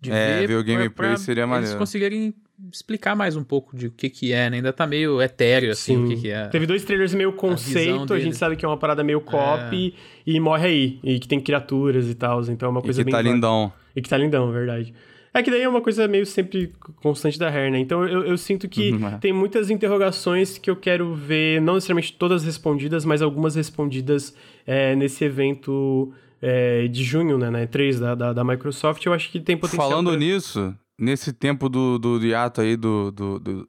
[0.00, 0.48] de, É, ver.
[0.48, 1.78] ver o gameplay pra seria Eles maneiro.
[1.78, 2.34] conseguirem
[2.72, 4.56] explicar mais um pouco de o que que é, né?
[4.56, 6.04] Ainda tá meio etéreo, assim, Sim.
[6.04, 6.46] o que que é.
[6.48, 9.74] Teve dois trailers meio conceito, a, a gente sabe que é uma parada meio cop
[9.76, 9.92] é.
[10.26, 10.98] e morre aí.
[11.02, 13.12] E que tem criaturas e tal, então é uma coisa e que bem...
[13.12, 13.72] tá lindão.
[13.94, 14.92] E que tá lindão, verdade.
[15.32, 17.78] É que daí é uma coisa meio sempre constante da Hair, né?
[17.78, 19.18] Então eu, eu sinto que uhum, é.
[19.18, 24.34] tem muitas interrogações que eu quero ver, não necessariamente todas respondidas, mas algumas respondidas
[24.66, 27.50] é, nesse evento é, de junho, né?
[27.50, 29.04] Na E3 da, da, da, Microsoft.
[29.04, 29.88] Eu acho que tem potencial.
[29.88, 30.18] Falando pra...
[30.18, 33.68] nisso, nesse tempo do, do hiato aí do, do, do,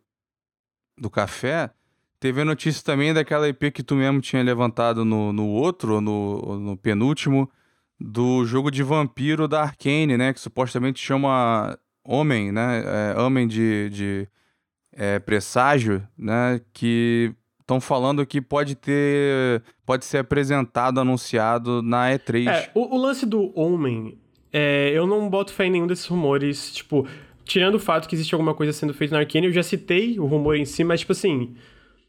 [0.98, 1.72] do café,
[2.20, 6.60] teve a notícia também daquela IP que tu mesmo tinha levantado no, no outro, no,
[6.60, 7.50] no penúltimo
[8.00, 10.34] do jogo de vampiro da Arkane, né?
[10.34, 12.84] Que supostamente chama Homem, né?
[13.16, 14.28] É, Homem de, de
[14.94, 16.60] é, presságio, né?
[16.74, 19.64] Que estão falando que pode ter.
[19.86, 22.48] pode ser apresentado, anunciado na E3.
[22.48, 24.18] É, o, o lance do Homem,
[24.52, 27.08] é, eu não boto fé em nenhum desses rumores, tipo.
[27.44, 30.26] Tirando o fato que existe alguma coisa sendo feita na Arkane, eu já citei o
[30.26, 31.56] rumor em si, mas, tipo assim,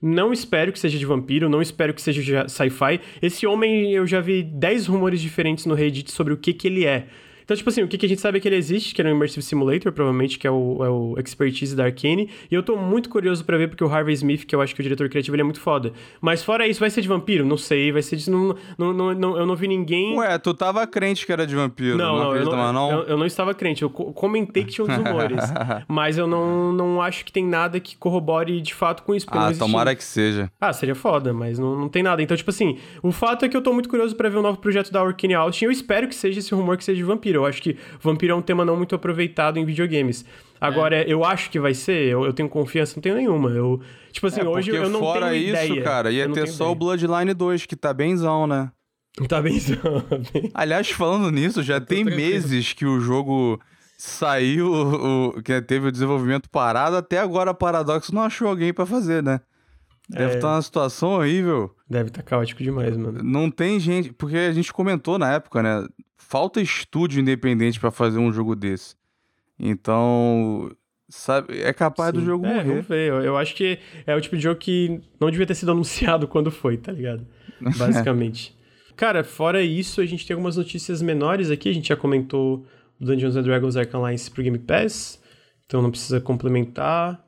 [0.00, 3.00] não espero que seja de vampiro, não espero que seja sci-fi.
[3.20, 6.84] Esse homem, eu já vi 10 rumores diferentes no Reddit sobre o que, que ele
[6.84, 7.06] é.
[7.42, 9.04] Então, tipo assim, o que, que a gente sabe é que ele existe, que é
[9.04, 12.28] um Immersive Simulator, provavelmente, que é o, é o expertise da Arkane.
[12.50, 14.80] E eu tô muito curioso para ver, porque o Harvey Smith, que eu acho que
[14.80, 15.92] é o diretor criativo, ele é muito foda.
[16.20, 17.44] Mas fora isso, vai ser de vampiro?
[17.44, 18.30] Não sei, vai ser de.
[18.30, 20.16] Não, não, não, não eu não vi ninguém.
[20.16, 22.90] Ué, tu tava crente que era de vampiro, não, não, eu não?
[22.90, 25.40] Eu, eu, não estava crente, eu comentei que tinha uns rumores.
[25.88, 29.26] mas eu não, não acho que tem nada que corrobore de fato com isso.
[29.30, 30.50] Ah, tomara que seja.
[30.60, 32.22] Ah, seria foda, mas não, não tem nada.
[32.22, 34.58] Então, tipo assim, o fato é que eu tô muito curioso para ver o novo
[34.58, 35.66] projeto da Arkane Austin.
[35.66, 37.31] Eu espero que seja esse rumor que seja de vampiro.
[37.38, 40.24] Eu acho que vampiro é um tema não muito aproveitado em videogames.
[40.60, 41.04] Agora, é.
[41.06, 43.50] eu acho que vai ser, eu, eu, tenho confiança, não tenho nenhuma.
[43.50, 43.80] Eu,
[44.12, 45.82] tipo assim, é, hoje eu não fora tenho isso, ideia.
[45.82, 46.72] cara, ia ter só ideia.
[46.72, 48.70] o Bloodline 2, que tá benzão, né?
[49.28, 49.76] Tá benzão.
[50.54, 52.32] Aliás, falando nisso, já tem tranquilo.
[52.32, 53.60] meses que o jogo
[53.98, 58.86] saiu, o, que teve o desenvolvimento parado, até agora a Paradox não achou alguém para
[58.86, 59.40] fazer, né?
[60.08, 60.40] Deve estar é...
[60.40, 61.74] tá uma situação horrível.
[61.88, 63.22] Deve estar tá caótico demais, mano.
[63.22, 64.12] Não tem gente.
[64.12, 65.86] Porque a gente comentou na época, né?
[66.28, 68.94] Falta estúdio independente para fazer um jogo desse.
[69.58, 70.70] Então.
[71.08, 72.20] Sabe, é capaz Sim.
[72.20, 72.68] do jogo é, morrer.
[72.68, 73.10] Vamos ver.
[73.10, 76.26] Eu, eu, acho que é o tipo de jogo que não devia ter sido anunciado
[76.28, 77.26] quando foi, tá ligado?
[77.76, 78.56] Basicamente.
[78.96, 81.68] Cara, fora isso, a gente tem algumas notícias menores aqui.
[81.68, 82.66] A gente já comentou
[82.98, 85.20] Dungeons and Dragons Arkham Alliance pro Game Pass.
[85.66, 87.22] Então não precisa complementar.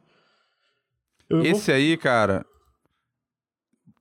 [1.28, 1.74] Eu Esse vou...
[1.74, 2.44] aí, cara,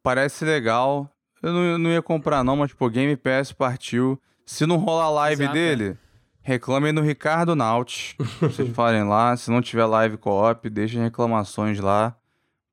[0.01, 1.09] parece legal.
[1.41, 4.21] Eu não, eu não ia comprar não, mas pô, Game Pass partiu.
[4.45, 5.53] Se não rolar a live Exato.
[5.53, 5.97] dele,
[6.41, 8.15] reclamem no Ricardo Naut.
[8.39, 9.35] vocês falarem lá.
[9.35, 12.15] Se não tiver live co-op, deixem reclamações lá.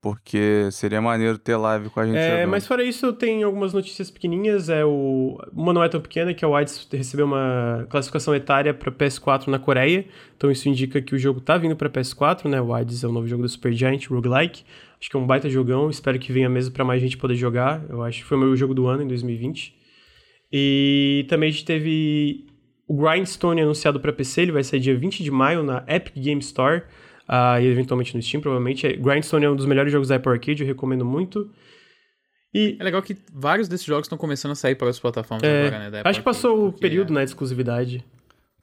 [0.03, 2.17] Porque seria maneiro ter live com a gente.
[2.17, 2.51] É, jogando.
[2.51, 4.71] mas fora isso, tem algumas notícias pequenininhas.
[4.71, 5.39] É o...
[5.53, 9.49] Uma não é tão pequena, que é o WIDES recebeu uma classificação etária para PS4
[9.49, 10.07] na Coreia.
[10.35, 12.63] Então isso indica que o jogo tá vindo para PS4, né?
[12.63, 14.65] O WIDES é o novo jogo da Supergiant, roguelike.
[14.99, 15.91] Acho que é um baita jogão.
[15.91, 17.83] Espero que venha mesmo para mais gente poder jogar.
[17.87, 19.80] Eu acho que foi o meu jogo do ano em 2020.
[20.52, 22.47] E também a gente teve
[22.86, 24.43] o Grindstone anunciado para PC.
[24.43, 26.82] Ele vai sair dia 20 de maio na Epic Game Store
[27.28, 28.93] uh, e eventualmente no Steam, provavelmente.
[28.97, 31.48] Grindstone é um dos melhores jogos da Apple Arcade, eu recomendo muito.
[32.52, 32.77] E...
[32.81, 35.90] É legal que vários desses jogos estão começando a sair para as plataformas é, agora,
[35.90, 36.02] né?
[36.05, 37.14] acho que passou o período, é...
[37.16, 38.05] né, de exclusividade.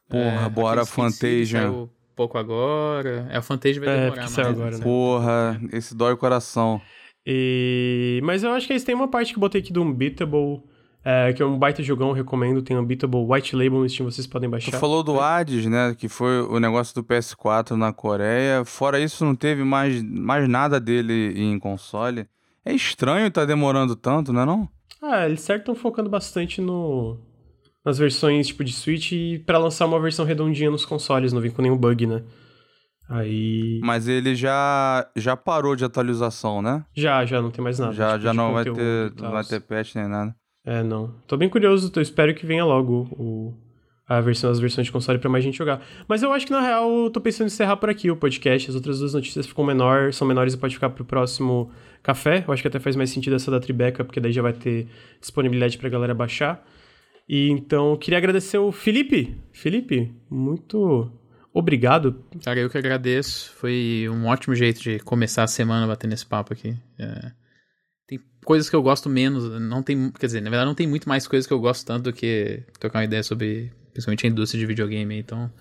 [0.09, 1.71] Porra, é, bora Fantasia.
[1.71, 3.27] Um pouco agora.
[3.31, 4.39] É, o Fantasia vai é, demorar mais.
[4.39, 4.83] Agora, né?
[4.83, 6.81] Porra, esse dói o coração.
[7.25, 8.19] E...
[8.23, 10.63] Mas eu acho que eles têm uma parte que eu botei aqui do Unbeatable
[11.09, 12.61] é, que é um baita jogão, recomendo.
[12.61, 14.71] Tem Unbeatable White Label no Steam, vocês podem baixar.
[14.71, 15.95] Tu falou do Hades, né?
[15.97, 18.65] Que foi o negócio do PS4 na Coreia.
[18.65, 22.27] Fora isso, não teve mais, mais nada dele em console.
[22.65, 24.69] É estranho tá demorando tanto, não é não?
[25.01, 27.17] Ah, eles certo estão focando bastante no
[27.85, 31.51] nas versões tipo de Switch e para lançar uma versão redondinha nos consoles, não vem
[31.51, 32.21] com nenhum bug, né?
[33.09, 33.79] Aí.
[33.81, 36.83] Mas ele já já parou de atualização, né?
[36.93, 37.93] Já, já não tem mais nada.
[37.93, 40.35] Já, tipo, já não vai ter, não vai ter patch nem nada.
[40.67, 41.15] É, não.
[41.25, 43.53] Tô bem curioso, eu espero que venha logo o,
[44.05, 45.81] a versão, as versões de console para mais gente jogar.
[46.09, 48.69] Mas eu acho que na real eu tô pensando em encerrar por aqui o podcast.
[48.69, 51.71] As outras duas notícias ficam menor, são menores e pode ficar pro próximo
[52.03, 52.43] café.
[52.45, 54.89] Eu acho que até faz mais sentido essa da Tribeca, porque daí já vai ter
[55.21, 56.61] disponibilidade pra galera baixar.
[57.29, 59.37] E então, queria agradecer o Felipe.
[59.53, 61.09] Felipe, muito
[61.53, 62.25] obrigado.
[62.43, 63.53] Cara, eu que agradeço.
[63.53, 66.75] Foi um ótimo jeito de começar a semana batendo esse papo aqui.
[66.99, 67.46] É
[68.07, 71.07] tem coisas que eu gosto menos, não tem, quer dizer, na verdade não tem muito
[71.07, 74.59] mais coisas que eu gosto tanto do que trocar uma ideia sobre, principalmente a indústria
[74.59, 75.51] de videogame, então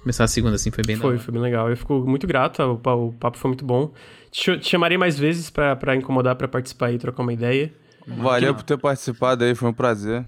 [0.00, 1.68] começar a segunda assim foi bem Foi, foi bem legal.
[1.68, 3.92] Eu fico muito grato, o, o papo foi muito bom.
[4.30, 7.72] Te, te chamarei mais vezes para incomodar, para participar e trocar uma ideia.
[8.06, 10.26] Valeu por ter participado aí, foi um prazer.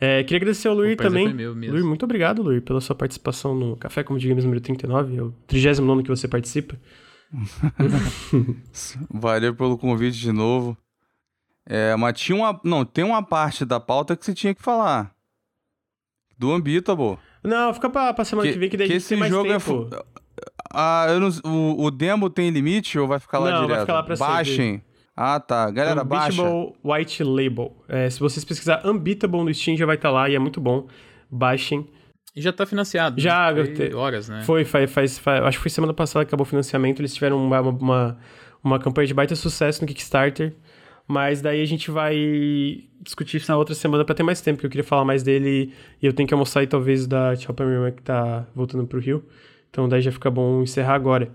[0.00, 1.26] É, queria agradecer ao Luir prazer também.
[1.26, 1.74] foi meu mesmo.
[1.74, 5.32] Luir, muito obrigado, Luir, pela sua participação no Café com Videogames número 39, é o
[5.46, 6.76] 39 que você participa.
[9.10, 10.76] Valeu pelo convite de novo.
[11.66, 12.60] É, mas tinha uma.
[12.64, 15.12] Não, tem uma parte da pauta que você tinha que falar.
[16.38, 17.18] Do Unbeatable.
[17.42, 19.58] Não, fica pra, pra semana que, vem que daí a gente esse jogo é.
[20.72, 21.28] Ah, eu não...
[21.44, 23.80] o, o demo tem limite ou vai ficar lá Não, vai direto?
[23.82, 24.32] ficar lá pra sempre.
[24.32, 24.84] Baixem.
[25.16, 25.70] Ah, tá.
[25.70, 26.42] Galera, baixa.
[26.42, 27.76] Unbeatable White Label.
[27.88, 30.88] É, se vocês pesquisar Unbeatable no Steam, já vai estar lá e é muito bom.
[31.30, 31.88] Baixem.
[32.34, 33.20] E já tá financiado.
[33.20, 33.64] Já, né?
[33.76, 34.42] Foi horas, né?
[34.42, 37.00] Foi, faz, faz, faz- Acho que foi semana passada que acabou o financiamento.
[37.00, 38.18] Eles tiveram uma, uma,
[38.62, 40.52] uma campanha de baita sucesso no Kickstarter.
[41.06, 44.66] Mas daí a gente vai discutir isso na outra semana pra ter mais tempo, porque
[44.66, 47.90] eu queria falar mais dele e eu tenho que almoçar e talvez da Tchau pra
[47.92, 49.22] que tá voltando pro Rio.
[49.70, 51.30] Então daí já fica bom encerrar agora.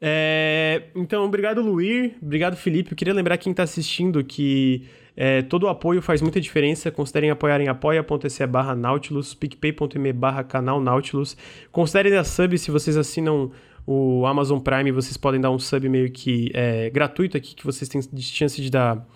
[0.00, 2.16] É, então, obrigado, Luir.
[2.20, 2.92] Obrigado, Felipe.
[2.92, 4.86] Eu queria lembrar quem tá assistindo que
[5.16, 6.90] é, todo o apoio faz muita diferença.
[6.90, 11.36] Considerem apoiar em apoia.se barra Nautilus, picpay.me barra canal Nautilus.
[11.72, 13.50] Considerem a sub se vocês assinam
[13.86, 17.88] o Amazon Prime, vocês podem dar um sub meio que é, gratuito aqui, que vocês
[17.88, 19.06] têm chance de dar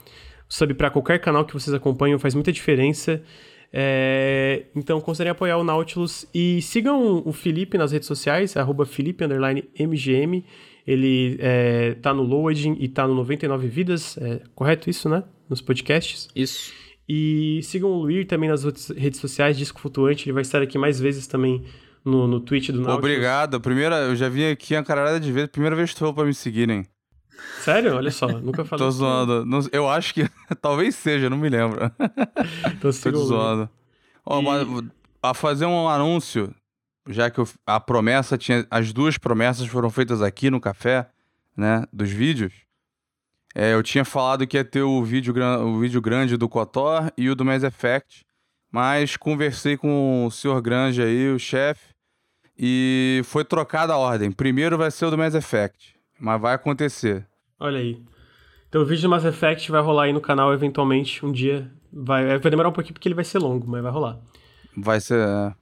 [0.49, 3.23] sub para qualquer canal que vocês acompanham, faz muita diferença.
[3.73, 9.25] É, então considerem apoiar o Nautilus e sigam o Felipe nas redes sociais, arroba Felipe
[9.25, 10.45] underline MGM.
[10.87, 15.23] Ele é, tá no Loading e tá no 99 Vidas, é correto isso, né?
[15.49, 16.29] Nos podcasts.
[16.35, 16.73] Isso.
[17.09, 20.79] E sigam o Luir também nas outras redes sociais, Disco Flutuante, ele vai estar aqui
[20.79, 21.65] mais vezes também
[22.05, 22.99] no, no Twitch do Nautilus.
[22.99, 23.61] Obrigado.
[23.61, 25.51] Primeira, eu já vim aqui uma caralhada de vezes.
[25.51, 26.87] Primeira vez que tu falou pra me seguirem.
[27.61, 27.97] Sério?
[27.97, 28.85] Olha só, nunca falei.
[28.85, 29.47] Tô zoando.
[29.47, 30.29] Não- eu acho que
[30.61, 31.91] talvez seja, não me lembro.
[32.81, 33.27] Tô Luir.
[33.27, 33.71] zoando.
[34.27, 34.85] Ó, E- mas
[35.23, 36.55] a fazer um anúncio,
[37.09, 38.67] já que eu- a promessa tinha.
[38.71, 41.09] As duas promessas foram feitas aqui no café,
[41.57, 41.85] né?
[41.93, 42.53] Dos vídeos.
[43.55, 47.29] É, eu tinha falado que ia ter o vídeo, o vídeo grande do Kotor e
[47.29, 48.25] o do Mass Effect.
[48.73, 51.90] Mas conversei com o senhor Grande aí, o chefe,
[52.63, 54.31] e foi trocada a ordem.
[54.31, 57.27] Primeiro vai ser o do Mass Effect, mas vai acontecer.
[57.59, 57.99] Olha aí.
[58.69, 61.71] Então o vídeo do Mass Effect vai rolar aí no canal eventualmente um dia.
[61.91, 64.21] Vai, vai demorar um pouquinho porque ele vai ser longo, mas vai rolar.
[64.77, 65.19] Vai ser.
[65.27, 65.55] é,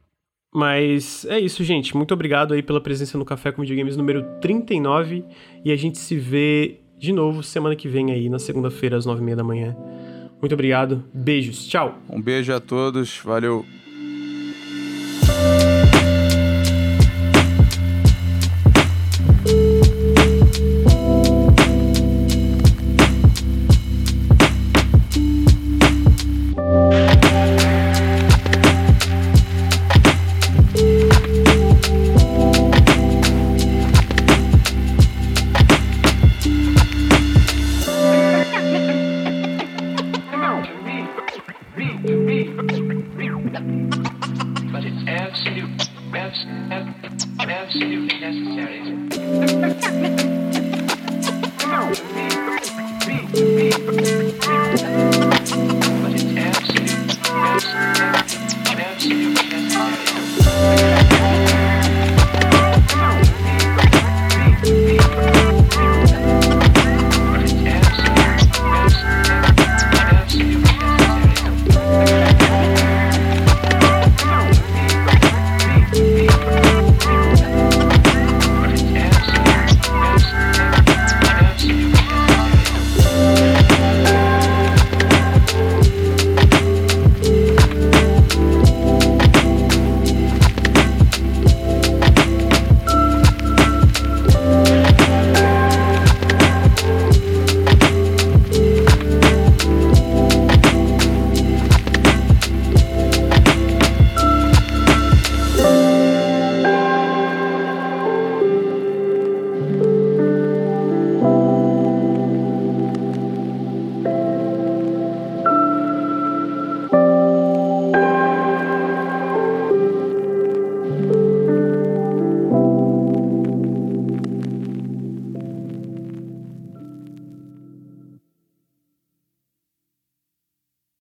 [0.52, 1.96] Mas é isso, gente.
[1.96, 5.24] Muito obrigado aí pela presença no Café com Videogames número 39.
[5.64, 9.22] E a gente se vê de novo semana que vem aí, na segunda-feira, às nove
[9.22, 9.76] e meia da manhã.
[10.40, 11.04] Muito obrigado.
[11.14, 11.66] Beijos.
[11.66, 11.96] Tchau.
[12.10, 13.64] Um beijo a todos, valeu.